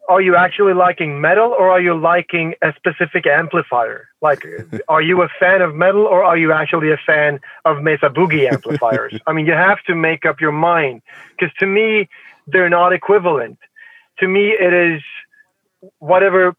are 0.09 0.21
you 0.21 0.35
actually 0.35 0.73
liking 0.73 1.19
metal 1.19 1.51
or 1.57 1.69
are 1.69 1.81
you 1.81 1.93
liking 1.93 2.55
a 2.61 2.73
specific 2.75 3.27
amplifier? 3.27 4.07
Like, 4.21 4.45
are 4.87 5.01
you 5.01 5.21
a 5.21 5.29
fan 5.39 5.61
of 5.61 5.75
metal 5.75 6.05
or 6.05 6.23
are 6.23 6.37
you 6.37 6.51
actually 6.51 6.91
a 6.91 6.97
fan 6.97 7.39
of 7.65 7.83
Mesa 7.83 8.09
Boogie 8.09 8.51
amplifiers? 8.51 9.19
I 9.27 9.33
mean, 9.33 9.45
you 9.45 9.53
have 9.53 9.83
to 9.87 9.95
make 9.95 10.25
up 10.25 10.39
your 10.39 10.51
mind 10.51 11.01
because 11.31 11.53
to 11.59 11.65
me, 11.65 12.09
they're 12.47 12.69
not 12.69 12.93
equivalent. 12.93 13.59
To 14.19 14.27
me, 14.27 14.49
it 14.49 14.73
is 14.73 15.01
whatever 15.99 16.55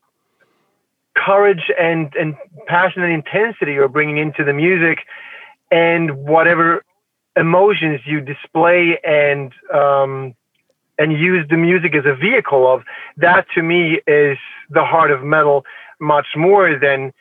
courage 1.17 1.71
and, 1.79 2.15
and 2.15 2.37
passion 2.67 3.03
and 3.03 3.13
intensity 3.13 3.73
you're 3.73 3.89
bringing 3.89 4.19
into 4.19 4.45
the 4.45 4.53
music 4.53 4.99
and 5.71 6.17
whatever 6.19 6.85
emotions 7.39 8.01
you 8.11 8.21
display 8.21 8.99
and 9.05 9.53
um, 9.83 10.35
and 11.01 11.13
use 11.13 11.45
the 11.49 11.57
music 11.57 11.95
as 11.95 12.05
a 12.07 12.15
vehicle 12.15 12.65
of 12.75 12.83
that 13.17 13.47
to 13.55 13.63
me 13.63 14.01
is 14.07 14.39
the 14.71 14.85
heart 14.93 15.11
of 15.17 15.23
metal 15.23 15.65
much 16.01 16.29
more 16.37 16.79
than 16.87 17.13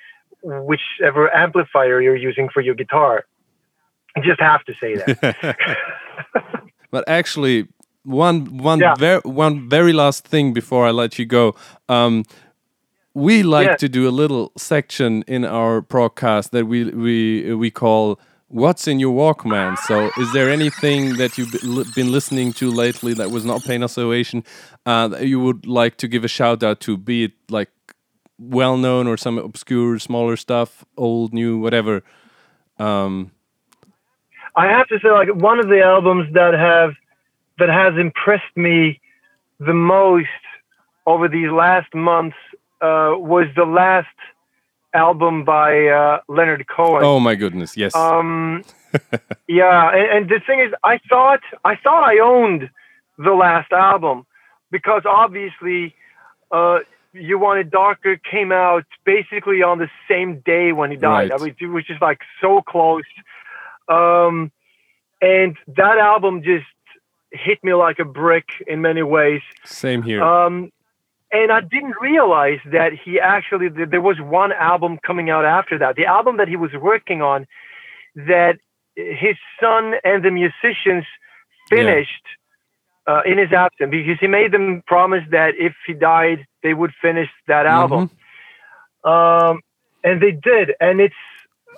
whichever 0.70 1.24
amplifier 1.36 1.97
you're 2.01 2.15
using 2.30 2.47
for 2.53 2.61
your 2.61 2.76
guitar 2.76 3.26
I 4.15 4.20
just 4.22 4.39
have 4.51 4.63
to 4.65 4.74
say 4.82 4.91
that 4.97 5.45
But 6.91 7.03
actually, 7.07 7.68
one 8.03 8.38
one 8.72 8.80
Yeah. 8.80 8.95
ver- 8.95 9.22
one 9.45 9.70
very 9.70 9.93
last 9.93 10.26
thing 10.32 10.53
before 10.53 10.88
I 10.88 10.91
let 10.91 11.20
you 11.20 11.26
go. 11.26 11.53
Um, 11.89 12.24
we 13.13 13.43
like 13.43 13.68
Yeah. 13.70 13.76
to 13.78 13.88
do 13.89 14.07
a 14.07 14.13
little 14.22 14.51
section 14.57 15.24
in 15.28 15.43
our 15.45 15.82
broadcast 15.82 16.51
that 16.51 16.65
we 16.65 16.86
we 16.86 17.53
we 17.63 17.70
call 17.72 18.20
"What's 18.49 18.87
in 18.87 18.99
Your 18.99 19.13
Walkman." 19.15 19.77
So, 19.79 20.11
is 20.17 20.31
there 20.33 20.49
anything 20.49 21.17
that 21.17 21.37
you've 21.37 21.51
been 21.95 22.11
listening 22.11 22.53
to 22.53 22.69
lately 22.69 23.13
that 23.13 23.31
was 23.31 23.45
not 23.45 23.63
Pain 23.63 23.83
of 23.83 23.91
Salvation 23.91 24.43
uh, 24.85 25.07
that 25.09 25.27
you 25.27 25.39
would 25.39 25.65
like 25.65 25.97
to 25.97 26.07
give 26.07 26.23
a 26.23 26.27
shout 26.27 26.63
out 26.63 26.79
to? 26.81 26.97
Be 26.97 27.25
it 27.25 27.33
like 27.49 27.69
well 28.39 28.77
known 28.77 29.07
or 29.07 29.17
some 29.17 29.37
obscure, 29.37 29.99
smaller 29.99 30.37
stuff, 30.37 30.85
old, 30.95 31.33
new, 31.33 31.57
whatever. 31.59 32.03
Um, 32.79 33.31
I 34.55 34.67
have 34.67 34.87
to 34.87 34.99
say, 34.99 35.09
like 35.11 35.29
one 35.33 35.59
of 35.59 35.67
the 35.67 35.81
albums 35.81 36.33
that 36.33 36.53
have 36.53 36.93
that 37.59 37.69
has 37.69 37.97
impressed 37.97 38.55
me 38.55 38.99
the 39.59 39.73
most 39.73 40.27
over 41.05 41.27
these 41.27 41.49
last 41.49 41.93
months 41.95 42.37
uh, 42.81 43.13
was 43.17 43.47
the 43.55 43.65
last 43.65 44.07
album 44.97 45.45
by 45.45 45.87
uh, 45.87 46.19
Leonard 46.27 46.65
Cohen. 46.67 47.03
oh 47.03 47.19
my 47.19 47.35
goodness, 47.35 47.77
yes. 47.77 47.95
Um, 47.95 48.63
yeah, 49.47 49.91
and, 49.93 50.07
and 50.17 50.29
the 50.29 50.41
thing 50.45 50.59
is, 50.59 50.73
I 50.83 50.99
thought 51.09 51.41
I 51.63 51.75
thought 51.75 52.03
I 52.03 52.19
owned 52.19 52.69
the 53.17 53.31
last 53.31 53.71
album 53.71 54.25
because 54.71 55.03
obviously, 55.05 55.95
uh, 56.51 56.79
"You 57.13 57.39
Want 57.39 57.59
It 57.59 57.71
Darker" 57.71 58.17
came 58.17 58.51
out 58.51 58.85
basically 59.05 59.61
on 59.63 59.79
the 59.79 59.89
same 60.09 60.41
day 60.45 60.71
when 60.73 60.91
he 60.91 60.97
died. 60.97 61.29
Right. 61.29 61.41
I 61.41 61.43
mean, 61.43 61.55
it 61.59 61.67
was 61.67 61.85
just 61.85 62.01
like 62.01 62.19
so 62.41 62.61
close. 62.61 63.03
Um, 63.87 64.51
and 65.21 65.57
that 65.75 65.97
album 65.97 66.43
just 66.43 66.65
hit 67.31 67.63
me 67.63 67.73
like 67.73 67.99
a 67.99 68.05
brick 68.05 68.47
in 68.67 68.81
many 68.81 69.03
ways. 69.03 69.41
Same 69.65 70.01
here. 70.01 70.23
Um, 70.23 70.71
and 71.32 71.51
I 71.51 71.61
didn't 71.61 71.95
realize 72.01 72.59
that 72.71 72.93
he 72.93 73.19
actually 73.19 73.69
that 73.69 73.91
there 73.91 74.01
was 74.01 74.19
one 74.19 74.51
album 74.53 74.99
coming 75.05 75.30
out 75.30 75.45
after 75.45 75.78
that. 75.80 75.95
The 75.95 76.05
album 76.05 76.38
that 76.38 76.47
he 76.47 76.55
was 76.55 76.71
working 76.73 77.21
on 77.21 77.47
that 78.15 78.57
his 78.95 79.36
son 79.59 79.93
and 80.03 80.23
the 80.23 80.32
musicians 80.32 81.05
finished 81.69 82.23
uh, 83.05 83.21
in 83.25 83.38
his 83.38 83.51
absence 83.51 83.91
because 83.91 84.17
he 84.19 84.28
made 84.28 84.51
them 84.51 84.84
promise 84.88 85.23
that 85.32 85.55
if 85.57 85.75
he 85.86 85.93
died, 85.93 86.45
they 86.63 86.73
would 86.73 86.93
finish 87.01 87.30
that 87.47 87.65
album. 87.65 88.09
Mm-hmm. 89.05 89.09
Um, 89.09 89.61
and 90.03 90.21
they 90.21 90.32
did. 90.32 90.73
And 90.80 90.99
it's 90.99 91.15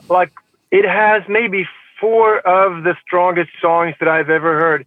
like, 0.07 0.31
it 0.71 0.85
has 0.87 1.23
maybe 1.27 1.67
four 1.99 2.39
of 2.39 2.83
the 2.83 2.95
strongest 3.05 3.49
songs 3.61 3.95
that 3.99 4.07
I've 4.07 4.29
ever 4.29 4.59
heard 4.59 4.85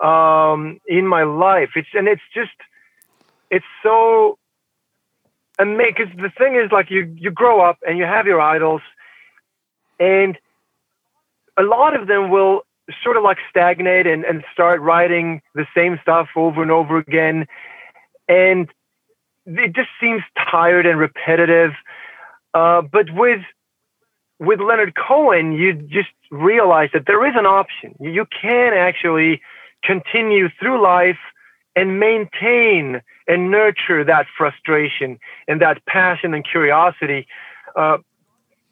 um, 0.00 0.80
in 0.86 1.06
my 1.06 1.22
life. 1.22 1.70
It's, 1.76 1.88
and 1.94 2.08
it's 2.08 2.22
just, 2.34 2.50
it's 3.50 3.64
so 3.82 4.38
amazing. 5.58 5.94
Because 5.96 6.16
the 6.16 6.30
thing 6.36 6.56
is, 6.56 6.70
like, 6.72 6.90
you, 6.90 7.14
you 7.16 7.30
grow 7.30 7.60
up 7.60 7.78
and 7.86 7.98
you 7.98 8.04
have 8.04 8.26
your 8.26 8.40
idols, 8.40 8.82
and 9.98 10.38
a 11.56 11.62
lot 11.62 11.98
of 11.98 12.06
them 12.06 12.30
will 12.30 12.62
sort 13.04 13.16
of 13.16 13.22
like 13.22 13.38
stagnate 13.48 14.06
and, 14.06 14.24
and 14.24 14.44
start 14.52 14.80
writing 14.80 15.42
the 15.54 15.66
same 15.76 15.98
stuff 16.02 16.28
over 16.36 16.62
and 16.62 16.70
over 16.70 16.96
again. 16.96 17.46
And 18.28 18.68
it 19.46 19.74
just 19.74 19.88
seems 20.00 20.22
tired 20.50 20.86
and 20.86 20.98
repetitive. 20.98 21.72
Uh, 22.54 22.82
but 22.82 23.06
with 23.12 23.40
with 24.38 24.58
Leonard 24.60 24.94
Cohen, 24.94 25.52
you 25.52 25.74
just 25.74 26.08
realize 26.30 26.88
that 26.94 27.04
there 27.06 27.26
is 27.26 27.34
an 27.36 27.46
option. 27.46 27.94
You 28.00 28.26
can 28.40 28.72
actually 28.72 29.42
continue 29.84 30.48
through 30.58 30.82
life 30.82 31.18
and 31.76 32.00
maintain 32.00 33.00
and 33.26 33.50
nurture 33.50 34.04
that 34.04 34.26
frustration 34.36 35.18
and 35.46 35.60
that 35.60 35.84
passion 35.86 36.34
and 36.34 36.44
curiosity, 36.44 37.26
uh, 37.76 37.98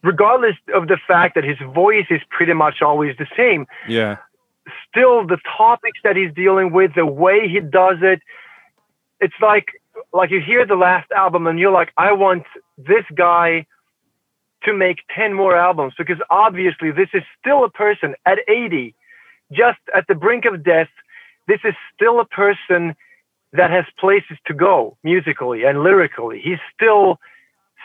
regardless 0.03 0.57
of 0.74 0.88
the 0.88 0.99
fact 1.07 1.34
that 1.34 1.44
his 1.44 1.59
voice 1.74 2.07
is 2.11 2.20
pretty 2.30 2.55
much 2.55 2.82
always 2.82 3.16
the 3.18 3.26
same. 3.36 3.66
Yeah. 3.88 4.16
Still, 4.88 5.26
the 5.26 5.38
topics 5.57 5.99
that 6.05 6.16
he's 6.16 6.32
dealing 6.34 6.72
with, 6.72 6.94
the 6.94 7.07
way 7.07 7.49
he 7.49 7.61
does 7.61 7.99
it, 8.03 8.20
it's 9.20 9.34
like 9.40 9.66
like 10.12 10.30
you 10.30 10.40
hear 10.40 10.66
the 10.66 10.76
last 10.76 11.11
album 11.11 11.46
and 11.46 11.59
you're 11.59 11.72
like, 11.72 11.92
I 11.96 12.12
want 12.12 12.44
this 12.76 13.05
guy 13.14 13.66
to 14.64 14.72
make 14.72 14.99
10 15.14 15.34
more 15.34 15.57
albums 15.57 15.94
because 15.96 16.18
obviously 16.30 16.90
this 16.90 17.09
is 17.14 17.22
still 17.40 17.64
a 17.64 17.70
person 17.70 18.14
at 18.26 18.38
80, 18.49 18.94
just 19.53 19.78
at 19.94 20.07
the 20.09 20.14
brink 20.14 20.44
of 20.44 20.64
death. 20.64 20.88
This 21.49 21.61
is 21.64 21.74
still 21.94 22.20
a 22.20 22.24
person 22.26 22.94
that 23.53 23.70
has 23.70 23.86
places 23.99 24.36
to 24.46 24.55
go 24.55 24.96
musically 25.03 25.64
and 25.64 25.82
lyrically. 25.82 26.40
He's 26.40 26.59
still 26.74 27.18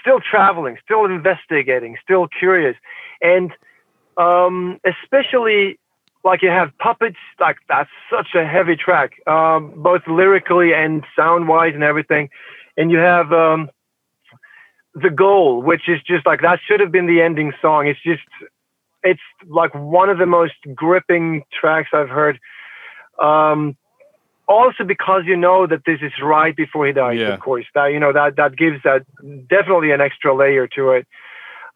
still 0.01 0.20
traveling, 0.20 0.78
still 0.84 1.05
investigating, 1.05 1.97
still 2.03 2.28
curious. 2.28 2.76
And 3.22 3.51
um, 4.18 4.80
especially 4.86 5.80
like 6.24 6.41
you 6.41 6.49
have 6.49 6.78
puppets, 6.78 7.18
like 7.39 7.57
that's 7.68 7.89
such 8.09 8.36
a 8.36 8.45
heavy 8.45 8.76
track, 8.76 9.14
um, 9.28 9.74
both 9.78 10.01
lyrically 10.07 10.74
and 10.74 11.03
sound 11.16 11.47
wise 11.47 11.74
and 11.74 11.84
everything. 11.84 12.30
And 12.78 12.91
you 12.91 12.97
have 12.97 13.32
um, 13.32 13.70
the 14.93 15.09
goal, 15.09 15.61
which 15.61 15.88
is 15.88 16.01
just 16.03 16.26
like 16.26 16.41
that 16.41 16.59
should 16.66 16.80
have 16.80 16.91
been 16.91 17.07
the 17.07 17.22
ending 17.22 17.53
song. 17.61 17.88
It's 17.88 18.01
just, 18.03 18.22
it's 19.03 19.22
like 19.47 19.74
one 19.74 20.09
of 20.09 20.18
the 20.18 20.26
most 20.26 20.55
gripping 20.74 21.43
tracks 21.51 21.89
I've 21.93 22.09
heard. 22.09 22.39
Um, 23.22 23.76
also 24.47 24.84
because 24.84 25.24
you 25.26 25.38
know 25.38 25.66
that 25.68 25.84
this 25.86 25.99
is 26.01 26.11
right 26.22 26.55
before 26.55 26.86
he 26.86 26.91
dies, 26.93 27.18
Yeah. 27.20 27.34
of 27.34 27.39
course. 27.39 27.66
That 27.76 27.88
you 27.88 27.99
know 27.99 28.11
that 28.14 28.36
that 28.36 28.55
gives 28.57 28.82
that 28.84 29.05
definitely 29.47 29.91
an 29.91 30.01
extra 30.01 30.36
layer 30.36 30.68
to 30.76 30.91
it. 30.91 31.07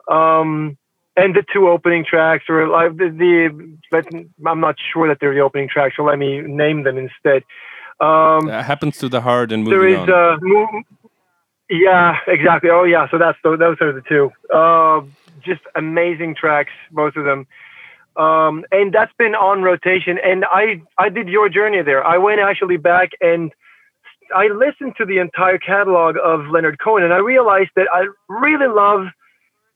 Um, 0.09 0.77
and 1.15 1.35
the 1.35 1.43
two 1.53 1.67
opening 1.67 2.05
tracks, 2.05 2.43
or 2.49 2.67
like 2.67 2.95
the, 2.97 3.09
the 3.09 3.77
but 3.89 4.05
I'm 4.45 4.59
not 4.59 4.75
sure 4.93 5.07
that 5.07 5.17
they're 5.19 5.33
the 5.33 5.39
opening 5.41 5.69
tracks, 5.69 5.95
so 5.97 6.03
let 6.03 6.19
me 6.19 6.41
name 6.41 6.83
them 6.83 6.97
instead. 6.97 7.43
Um, 7.99 8.47
Uh, 8.49 8.61
happens 8.61 8.97
to 8.99 9.09
the 9.09 9.21
heart 9.21 9.51
and 9.51 9.65
there 9.65 9.79
moving 9.79 10.03
is 10.03 10.09
on. 10.09 10.39
mo- 10.43 10.81
yeah 11.69 12.17
exactly 12.27 12.69
oh 12.69 12.83
yeah 12.83 13.09
so 13.09 13.17
that's 13.17 13.37
those 13.43 13.59
are 13.81 13.91
the 13.91 14.03
two 14.07 14.31
uh, 14.53 15.01
just 15.43 15.61
amazing 15.75 16.35
tracks 16.35 16.71
both 16.91 17.15
of 17.15 17.25
them 17.25 17.45
um, 18.17 18.65
and 18.71 18.93
that's 18.93 19.13
been 19.17 19.35
on 19.35 19.61
rotation. 19.61 20.17
And 20.23 20.45
i 20.45 20.81
i 20.97 21.09
did 21.09 21.27
your 21.29 21.49
journey 21.49 21.81
there. 21.81 22.03
I 22.05 22.17
went 22.17 22.39
actually 22.39 22.77
back 22.77 23.11
and 23.21 23.51
i 24.35 24.47
listened 24.47 24.93
to 24.97 25.05
the 25.05 25.19
entire 25.19 25.57
catalog 25.57 26.17
of 26.21 26.47
leonard 26.47 26.77
cohen 26.79 27.01
and 27.01 27.13
i 27.13 27.17
realized 27.17 27.69
that 27.77 27.87
i 27.93 28.05
really 28.27 28.67
love 28.67 29.07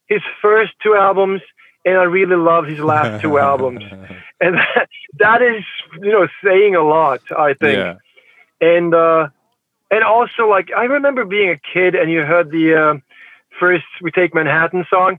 his 0.08 0.22
first 0.42 0.74
two 0.84 0.94
albums 0.94 1.42
and 1.86 1.96
i 1.98 2.04
really 2.04 2.36
love 2.36 2.66
his 2.66 2.80
last 2.80 3.22
two 3.22 3.38
albums. 3.50 3.84
And 4.42 4.56
that, 4.56 4.90
that 5.20 5.42
is 5.42 5.64
you 6.02 6.12
know 6.12 6.28
saying 6.44 6.76
a 6.76 6.84
lot 6.84 7.22
i 7.38 7.54
think. 7.54 7.78
Yeah. 7.78 7.96
and 8.60 8.94
uh, 8.94 9.30
and 9.92 10.04
also 10.04 10.48
like 10.48 10.70
I 10.76 10.86
remember 10.86 11.26
being 11.26 11.50
a 11.50 11.60
kid 11.74 11.96
and 11.96 12.10
you 12.12 12.22
heard 12.22 12.50
the 12.50 12.76
uh, 12.76 12.94
first 13.60 13.86
"We 14.02 14.12
Take 14.12 14.34
Manhattan" 14.34 14.86
song, 14.90 15.18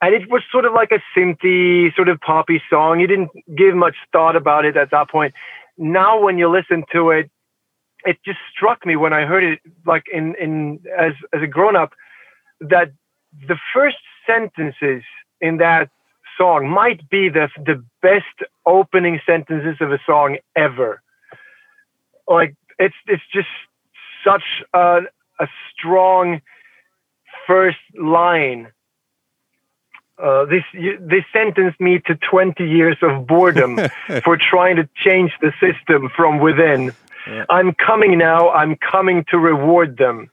and 0.00 0.14
it 0.14 0.30
was 0.30 0.42
sort 0.50 0.64
of 0.64 0.72
like 0.72 0.90
a 0.92 1.00
synthy, 1.16 1.94
sort 1.94 2.08
of 2.08 2.20
poppy 2.20 2.62
song. 2.68 3.00
You 3.00 3.06
didn't 3.06 3.30
give 3.56 3.74
much 3.74 3.96
thought 4.12 4.36
about 4.36 4.64
it 4.64 4.76
at 4.76 4.90
that 4.90 5.10
point. 5.10 5.34
Now, 5.78 6.20
when 6.20 6.38
you 6.38 6.48
listen 6.48 6.84
to 6.92 7.10
it, 7.10 7.30
it 8.04 8.18
just 8.24 8.38
struck 8.54 8.84
me 8.84 8.96
when 8.96 9.12
I 9.12 9.24
heard 9.24 9.44
it, 9.44 9.60
like 9.86 10.04
in 10.12 10.34
in 10.34 10.80
as 10.98 11.12
as 11.32 11.42
a 11.42 11.46
grown 11.46 11.74
up, 11.74 11.94
that 12.60 12.92
the 13.48 13.56
first 13.72 13.96
sentences 14.26 15.02
in 15.40 15.56
that 15.58 15.90
song 16.36 16.68
might 16.68 17.08
be 17.08 17.28
the 17.28 17.48
the 17.56 17.82
best 18.02 18.50
opening 18.66 19.20
sentences 19.24 19.76
of 19.80 19.92
a 19.92 19.98
song 20.06 20.36
ever. 20.54 21.02
Like 22.28 22.54
it's 22.78 22.94
it's 23.06 23.22
just 23.32 23.48
such 24.24 24.62
a, 24.72 25.00
a 25.40 25.48
strong 25.72 26.40
first 27.46 27.78
line. 27.98 28.68
Uh, 30.16 30.44
this 30.44 30.62
this 31.00 31.24
sentenced 31.32 31.80
me 31.80 32.00
to 32.06 32.14
20 32.14 32.64
years 32.64 32.96
of 33.02 33.26
boredom 33.26 33.78
for 34.24 34.36
trying 34.36 34.76
to 34.76 34.88
change 34.94 35.32
the 35.40 35.52
system 35.60 36.08
from 36.14 36.38
within. 36.38 36.92
Yeah. 37.26 37.44
I'm 37.48 37.74
coming 37.74 38.16
now. 38.18 38.50
I'm 38.50 38.76
coming 38.76 39.24
to 39.30 39.38
reward 39.38 39.96
them. 39.96 40.30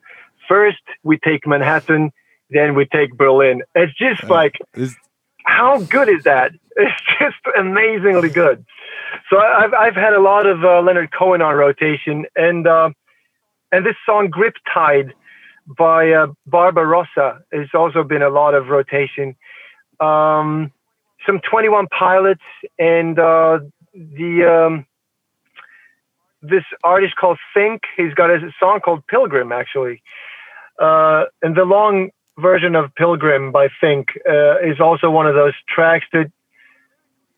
First, 0.47 0.81
we 1.03 1.17
take 1.17 1.47
Manhattan, 1.47 2.11
then 2.49 2.75
we 2.75 2.85
take 2.85 3.17
Berlin. 3.17 3.63
It's 3.73 3.97
just 3.97 4.23
like 4.25 4.59
how 5.45 5.79
good 5.81 6.09
is 6.09 6.23
that? 6.23 6.51
It's 6.73 7.01
just 7.19 7.57
amazingly 7.59 8.29
good. 8.29 8.65
So 9.29 9.37
I've 9.37 9.73
I've 9.73 9.95
had 9.95 10.13
a 10.13 10.21
lot 10.21 10.45
of 10.45 10.63
uh, 10.63 10.81
Leonard 10.81 11.11
Cohen 11.11 11.41
on 11.41 11.55
rotation, 11.55 12.25
and 12.33 12.65
uh, 12.65 12.91
and 13.73 13.85
this 13.85 13.97
song 14.05 14.29
"Grip 14.29 14.55
Tide" 14.73 15.13
by 15.67 16.11
uh, 16.11 16.27
Barbarossa 16.45 17.43
has 17.51 17.67
also 17.73 18.03
been 18.03 18.21
a 18.21 18.29
lot 18.29 18.53
of 18.53 18.67
rotation. 18.67 19.35
Um, 20.01 20.71
some 21.25 21.39
Twenty 21.49 21.69
One 21.69 21.87
Pilots 21.87 22.41
and 22.79 23.17
uh, 23.19 23.59
the 23.93 24.67
um, 24.67 24.85
this 26.41 26.63
artist 26.83 27.15
called 27.15 27.37
Think. 27.53 27.83
He's 27.95 28.13
got 28.13 28.29
a 28.29 28.39
song 28.59 28.79
called 28.83 29.05
Pilgrim 29.07 29.51
actually, 29.51 30.01
uh, 30.79 31.25
and 31.41 31.55
the 31.55 31.65
long 31.65 32.09
version 32.37 32.75
of 32.75 32.93
Pilgrim 32.95 33.51
by 33.51 33.67
Think 33.79 34.09
uh, 34.27 34.59
is 34.59 34.79
also 34.79 35.11
one 35.11 35.27
of 35.27 35.35
those 35.35 35.53
tracks 35.67 36.05
that 36.13 36.31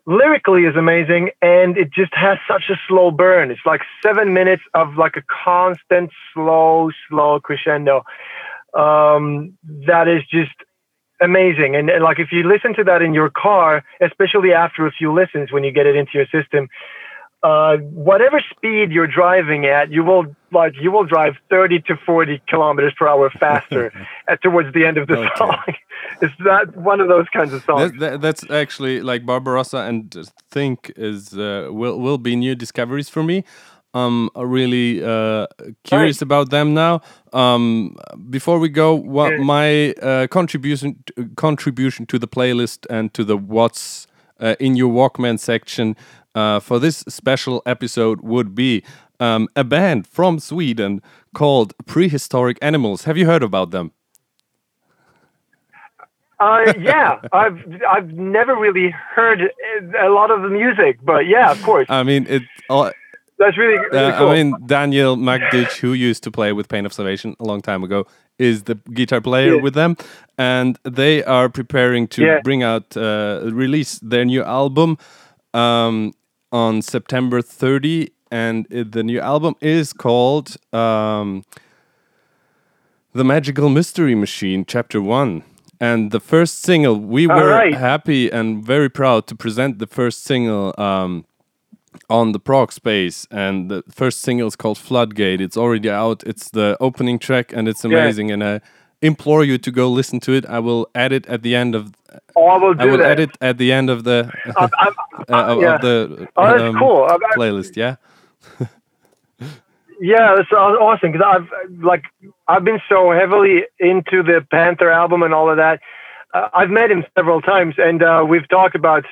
lyrically 0.05 0.63
is 0.63 0.75
amazing 0.75 1.29
and 1.41 1.77
it 1.77 1.89
just 1.93 2.13
has 2.13 2.37
such 2.47 2.63
a 2.69 2.75
slow 2.87 3.11
burn. 3.11 3.51
It's 3.51 3.61
like 3.65 3.81
seven 4.05 4.33
minutes 4.33 4.63
of 4.73 4.95
like 4.97 5.15
a 5.15 5.23
constant 5.43 6.11
slow, 6.33 6.91
slow 7.09 7.39
crescendo. 7.39 8.03
Um, 8.73 9.57
that 9.87 10.07
is 10.07 10.23
just 10.29 10.51
amazing. 11.23 11.75
And, 11.75 11.89
and 11.89 12.03
like 12.03 12.19
if 12.19 12.29
you 12.31 12.43
listen 12.43 12.73
to 12.75 12.83
that 12.85 13.01
in 13.01 13.13
your 13.13 13.29
car, 13.29 13.83
especially 14.01 14.53
after 14.53 14.85
a 14.85 14.91
few 14.91 15.13
listens 15.13 15.51
when 15.51 15.63
you 15.63 15.71
get 15.71 15.85
it 15.85 15.95
into 15.95 16.11
your 16.13 16.27
system, 16.27 16.67
uh, 17.43 17.75
whatever 17.77 18.41
speed 18.55 18.91
you're 18.91 19.07
driving 19.07 19.65
at, 19.65 19.91
you 19.91 20.03
will 20.03 20.25
like 20.51 20.73
you 20.81 20.91
will 20.91 21.03
drive 21.03 21.33
30 21.49 21.81
to 21.87 21.95
40 22.05 22.41
kilometers 22.47 22.93
per 22.97 23.07
hour 23.07 23.29
faster 23.39 23.91
at, 24.29 24.41
towards 24.41 24.73
the 24.73 24.85
end 24.85 24.97
of 24.97 25.07
the 25.07 25.17
Okay. 25.17 25.29
song. 25.37 25.57
It's 26.21 26.33
that 26.45 26.75
one 26.75 26.99
of 27.01 27.07
those 27.07 27.25
kinds 27.35 27.53
of 27.53 27.61
songs. 27.65 27.91
That, 27.91 27.99
that, 27.99 28.21
that's 28.21 28.49
actually 28.49 29.01
like 29.01 29.25
Barbarossa 29.25 29.79
and 29.79 30.13
Think 30.51 30.91
is 30.95 31.33
uh, 31.37 31.69
will 31.71 31.99
will 31.99 32.17
be 32.17 32.35
new 32.35 32.55
discoveries 32.55 33.09
for 33.09 33.23
me. 33.23 33.43
Um, 33.93 34.29
I'm 34.35 34.49
really 34.49 35.03
uh, 35.03 35.47
curious 35.83 36.21
about 36.21 36.49
them 36.49 36.73
now. 36.73 37.01
Um, 37.31 37.95
before 38.29 38.59
we 38.59 38.69
go, 38.69 38.95
what 38.95 39.37
my 39.39 39.91
uh, 39.93 40.27
contribution 40.27 41.03
contribution 41.35 42.05
to 42.07 42.17
the 42.17 42.27
playlist 42.27 42.85
and 42.89 43.13
to 43.13 43.23
the 43.23 43.37
what's 43.37 44.07
uh, 44.39 44.55
in 44.59 44.75
your 44.75 44.91
Walkman 44.91 45.39
section 45.39 45.95
uh, 46.35 46.59
for 46.59 46.79
this 46.79 46.97
special 47.07 47.61
episode 47.65 48.21
would 48.21 48.55
be 48.55 48.83
um, 49.19 49.47
a 49.55 49.63
band 49.63 50.07
from 50.07 50.39
Sweden 50.39 51.01
called 51.33 51.73
Prehistoric 51.85 52.57
Animals. 52.61 53.03
Have 53.03 53.17
you 53.17 53.25
heard 53.25 53.43
about 53.43 53.71
them? 53.71 53.91
Uh, 56.39 56.73
yeah, 56.79 57.19
I've 57.31 57.59
I've 57.87 58.11
never 58.11 58.55
really 58.55 58.89
heard 58.89 59.41
a 59.99 60.09
lot 60.09 60.31
of 60.31 60.41
the 60.41 60.49
music, 60.49 60.99
but 61.03 61.27
yeah, 61.27 61.51
of 61.51 61.61
course. 61.63 61.87
I 61.89 62.03
mean, 62.03 62.25
it. 62.27 62.43
That's 63.43 63.57
really, 63.57 63.77
really 63.91 63.97
uh, 64.13 64.17
cool. 64.17 64.29
I 64.29 64.33
mean, 64.43 64.53
Daniel 64.65 65.15
Magdic, 65.17 65.71
who 65.81 65.93
used 65.93 66.23
to 66.23 66.31
play 66.31 66.53
with 66.53 66.67
Pain 66.69 66.85
of 66.85 66.93
Salvation 66.93 67.35
a 67.39 67.43
long 67.43 67.61
time 67.61 67.83
ago, 67.83 68.05
is 68.39 68.63
the 68.63 68.75
guitar 68.93 69.21
player 69.21 69.55
Yeah. 69.55 69.61
with 69.61 69.73
them, 69.73 69.95
and 70.37 70.77
they 70.83 71.23
are 71.23 71.49
preparing 71.49 72.07
to 72.15 72.21
Yeah. 72.23 72.39
bring 72.43 72.63
out, 72.63 72.95
uh, 72.97 73.41
release 73.63 73.99
their 74.11 74.25
new 74.25 74.43
album 74.43 74.97
um, 75.53 76.13
on 76.51 76.81
September 76.81 77.41
30, 77.41 78.09
and 78.31 78.65
the 78.69 79.03
new 79.03 79.19
album 79.19 79.53
is 79.61 79.93
called 79.93 80.47
um, 80.73 81.43
"The 83.13 83.23
Magical 83.23 83.69
Mystery 83.69 84.15
Machine" 84.15 84.65
Chapter 84.65 85.01
One. 85.01 85.43
And 85.79 86.11
the 86.11 86.19
first 86.19 86.61
single, 86.63 86.95
we 86.99 87.27
All 87.27 87.35
were 87.35 87.49
right. 87.49 87.75
happy 87.75 88.31
and 88.31 88.63
very 88.65 88.89
proud 88.89 89.27
to 89.27 89.35
present 89.35 89.79
the 89.79 89.87
first 89.87 90.23
single 90.23 90.73
um, 90.77 91.25
on 92.09 92.31
the 92.31 92.39
prog 92.39 92.71
space 92.71 93.27
and 93.31 93.69
the 93.71 93.83
first 93.89 94.21
single 94.21 94.47
is 94.47 94.55
called 94.55 94.77
floodgate 94.77 95.39
it's 95.41 95.57
already 95.57 95.89
out 95.89 96.23
it's 96.25 96.49
the 96.51 96.75
opening 96.79 97.17
track 97.19 97.53
and 97.53 97.67
it's 97.67 97.83
Yeah. 97.83 97.97
amazing 97.97 98.31
and 98.31 98.43
i 98.43 98.59
implore 99.01 99.43
you 99.43 99.57
to 99.57 99.71
go 99.71 99.89
listen 99.89 100.19
to 100.21 100.31
it 100.33 100.45
i 100.45 100.59
will 100.59 100.87
add 100.95 101.11
it 101.11 101.25
at 101.27 101.41
the 101.41 101.55
end 101.55 101.75
of 101.75 101.91
oh, 102.35 102.47
I 102.47 102.57
will 102.57 102.73
do 102.73 102.83
i 102.83 102.85
will 102.85 102.97
that. 102.99 103.11
add 103.11 103.19
it 103.19 103.37
at 103.41 103.57
the 103.57 103.71
end 103.71 103.89
of 103.89 104.03
the 104.03 104.31
I'm, 104.57 104.69
I'm, 104.79 104.93
uh, 105.29 105.53
of, 105.55 105.61
yeah. 105.61 105.75
of 105.75 105.81
the 105.81 106.27
Oh, 106.37 106.45
that's 106.47 106.61
um, 106.61 106.75
cool. 106.79 107.03
I'm- 107.03 107.19
I'm- 107.23 107.37
playlist 107.39 107.75
yeah 107.75 107.95
Yeah, 109.99 110.35
that's 110.35 110.51
awesome 110.51 111.11
because 111.11 111.25
I've 111.25 111.47
like 111.83 112.03
I've 112.47 112.63
been 112.63 112.81
so 112.89 113.11
heavily 113.11 113.63
into 113.79 114.21
the 114.23 114.45
Panther 114.51 114.91
album 114.91 115.23
and 115.23 115.33
all 115.33 115.49
of 115.49 115.57
that. 115.57 115.79
Uh, 116.33 116.49
I've 116.53 116.69
met 116.71 116.91
him 116.91 117.05
several 117.15 117.41
times, 117.41 117.75
and 117.77 118.01
uh, 118.03 118.25
we've 118.27 118.47
talked 118.49 118.75
about. 118.75 119.05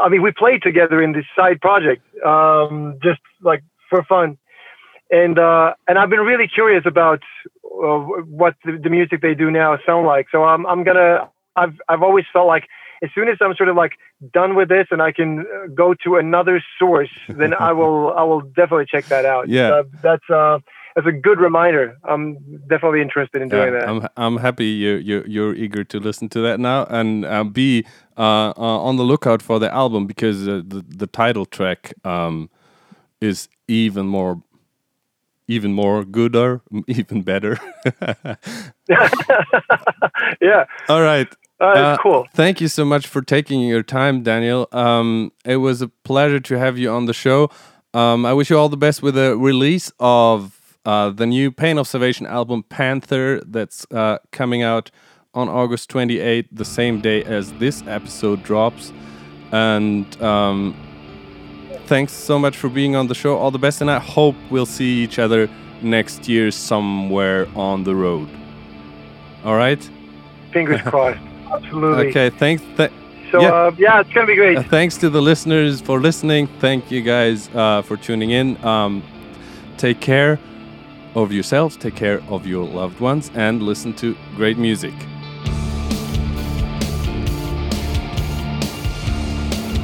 I 0.00 0.08
mean, 0.08 0.22
we 0.22 0.32
played 0.32 0.62
together 0.62 1.02
in 1.02 1.12
this 1.12 1.24
side 1.36 1.60
project, 1.60 2.02
um, 2.24 2.98
just 3.02 3.20
like 3.42 3.62
for 3.88 4.02
fun, 4.04 4.38
and 5.10 5.38
uh, 5.38 5.74
and 5.88 5.98
I've 5.98 6.10
been 6.10 6.20
really 6.20 6.48
curious 6.48 6.84
about 6.86 7.20
uh, 7.64 7.98
what 8.28 8.54
the, 8.64 8.78
the 8.82 8.90
music 8.90 9.20
they 9.20 9.34
do 9.34 9.50
now 9.50 9.78
sound 9.84 10.06
like. 10.06 10.26
So 10.30 10.44
I'm 10.44 10.66
I'm 10.66 10.84
gonna. 10.84 11.28
I've 11.56 11.74
I've 11.88 12.02
always 12.02 12.24
felt 12.32 12.46
like 12.46 12.64
as 13.02 13.10
soon 13.14 13.28
as 13.28 13.38
I'm 13.40 13.54
sort 13.56 13.68
of 13.68 13.76
like 13.76 13.92
done 14.32 14.54
with 14.54 14.68
this 14.68 14.86
and 14.90 15.02
I 15.02 15.12
can 15.12 15.40
uh, 15.40 15.66
go 15.74 15.94
to 16.04 16.16
another 16.16 16.62
source, 16.78 17.10
then 17.28 17.54
I 17.58 17.72
will 17.72 18.12
I 18.12 18.22
will 18.22 18.42
definitely 18.42 18.86
check 18.86 19.06
that 19.06 19.24
out. 19.24 19.48
Yeah. 19.48 19.70
Uh, 19.70 19.82
that's 20.02 20.30
that's 20.94 21.06
a 21.06 21.12
good 21.12 21.40
reminder. 21.40 21.96
I'm 22.04 22.36
definitely 22.68 23.00
interested 23.02 23.42
in 23.42 23.48
doing 23.48 23.72
Yeah, 23.72 23.80
that. 23.80 23.88
I'm 23.88 24.06
I'm 24.16 24.36
happy 24.38 24.66
you 24.66 24.96
you 24.96 25.24
you're 25.26 25.54
eager 25.54 25.84
to 25.84 26.00
listen 26.00 26.28
to 26.30 26.40
that 26.42 26.60
now 26.60 26.84
and 26.90 27.24
uh, 27.24 27.44
be 27.44 27.84
uh, 28.16 28.52
uh, 28.56 28.80
on 28.88 28.96
the 28.96 29.04
lookout 29.04 29.42
for 29.42 29.58
the 29.58 29.72
album 29.72 30.06
because 30.06 30.46
uh, 30.48 30.62
the 30.66 30.84
the 30.88 31.06
title 31.06 31.46
track 31.46 31.92
um, 32.04 32.50
is 33.20 33.48
even 33.68 34.06
more 34.06 34.42
even 35.48 35.72
more 35.72 36.04
gooder 36.04 36.62
even 36.86 37.22
better. 37.22 37.58
yeah, 40.40 40.64
All 40.88 41.02
right. 41.02 41.28
uh, 41.60 41.74
that's 41.74 42.02
cool. 42.02 42.26
Thank 42.34 42.60
you 42.60 42.68
so 42.68 42.84
much 42.84 43.06
for 43.06 43.22
taking 43.22 43.60
your 43.62 43.82
time, 43.82 44.22
Daniel. 44.22 44.68
Um, 44.72 45.32
it 45.44 45.56
was 45.56 45.82
a 45.82 45.88
pleasure 46.04 46.40
to 46.40 46.58
have 46.58 46.78
you 46.78 46.90
on 46.90 47.06
the 47.06 47.14
show. 47.14 47.50
Um, 47.94 48.24
I 48.26 48.32
wish 48.32 48.50
you 48.50 48.58
all 48.58 48.68
the 48.68 48.76
best 48.76 49.02
with 49.02 49.14
the 49.16 49.36
release 49.36 49.92
of 49.98 50.59
uh, 50.84 51.10
the 51.10 51.26
new 51.26 51.50
Pain 51.50 51.78
of 51.78 51.86
Salvation 51.86 52.26
album, 52.26 52.62
Panther, 52.64 53.40
that's 53.46 53.86
uh, 53.92 54.18
coming 54.32 54.62
out 54.62 54.90
on 55.34 55.48
August 55.48 55.90
28th, 55.90 56.48
the 56.52 56.64
same 56.64 57.00
day 57.00 57.22
as 57.24 57.52
this 57.54 57.82
episode 57.86 58.42
drops. 58.42 58.92
And 59.52 60.20
um, 60.22 60.74
thanks 61.86 62.12
so 62.12 62.38
much 62.38 62.56
for 62.56 62.68
being 62.68 62.96
on 62.96 63.06
the 63.08 63.14
show. 63.14 63.36
All 63.38 63.50
the 63.50 63.58
best, 63.58 63.80
and 63.80 63.90
I 63.90 63.98
hope 63.98 64.34
we'll 64.50 64.66
see 64.66 65.02
each 65.04 65.18
other 65.18 65.48
next 65.82 66.28
year 66.28 66.50
somewhere 66.50 67.46
on 67.54 67.84
the 67.84 67.94
road. 67.94 68.28
All 69.44 69.56
right? 69.56 69.88
Fingers 70.52 70.80
crossed. 70.84 71.20
Absolutely. 71.52 72.08
Okay, 72.08 72.30
thanks. 72.30 72.62
Th- 72.76 72.90
So 73.30 73.40
yeah. 73.40 73.52
uh, 73.54 73.70
yeah, 73.78 74.00
it's 74.00 74.10
gonna 74.12 74.26
be 74.26 74.34
great. 74.36 74.58
uh, 74.58 74.62
thanks 74.64 74.96
to 74.98 75.08
the 75.10 75.20
listeners 75.22 75.80
for 75.80 76.00
listening. 76.00 76.48
Thank 76.58 76.90
you 76.90 77.00
guys 77.02 77.48
uh, 77.54 77.82
for 77.82 77.96
tuning 77.96 78.30
in. 78.30 78.56
Um, 78.64 79.02
take 79.76 80.00
care 80.00 80.38
of 81.14 81.32
yourselves, 81.32 81.76
take 81.76 81.96
care 81.96 82.22
of 82.28 82.46
your 82.46 82.66
loved 82.66 83.00
ones, 83.00 83.30
and 83.34 83.62
listen 83.62 83.92
to 83.94 84.16
great 84.36 84.58
music. 84.58 84.94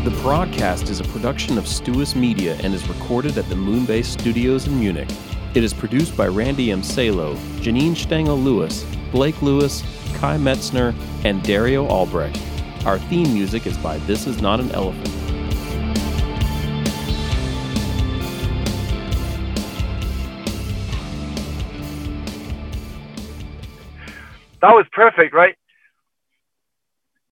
The 0.05 0.17
broadcast 0.23 0.89
is 0.89 1.01
a 1.01 1.05
production 1.05 1.59
of 1.59 1.65
Stuus 1.65 2.15
Media 2.15 2.57
and 2.63 2.73
is 2.73 2.89
recorded 2.89 3.39
at 3.39 3.49
the 3.49 3.57
Moonbase 3.57 4.05
Studios 4.05 4.67
in 4.69 4.79
Munich. 4.79 5.09
It 5.55 5.65
is 5.65 5.75
produced 5.75 6.17
by 6.17 6.29
Randy 6.29 6.71
M. 6.71 6.83
Salo, 6.83 7.35
Janine 7.61 7.97
Stengel 7.97 8.39
Lewis, 8.39 8.85
Blake 9.11 9.41
Lewis, 9.43 9.83
Kai 10.15 10.37
Metzner, 10.37 10.95
and 11.25 11.43
Dario 11.43 11.87
Albrecht. 11.89 12.41
Our 12.85 12.99
theme 13.01 13.33
music 13.35 13.67
is 13.67 13.77
by 13.79 13.99
This 13.99 14.29
Is 14.29 14.41
Not 14.41 14.61
an 14.61 14.71
Elephant. 14.71 15.26
That 24.63 24.73
was 24.75 24.87
perfect, 24.93 25.35
right? 25.35 25.57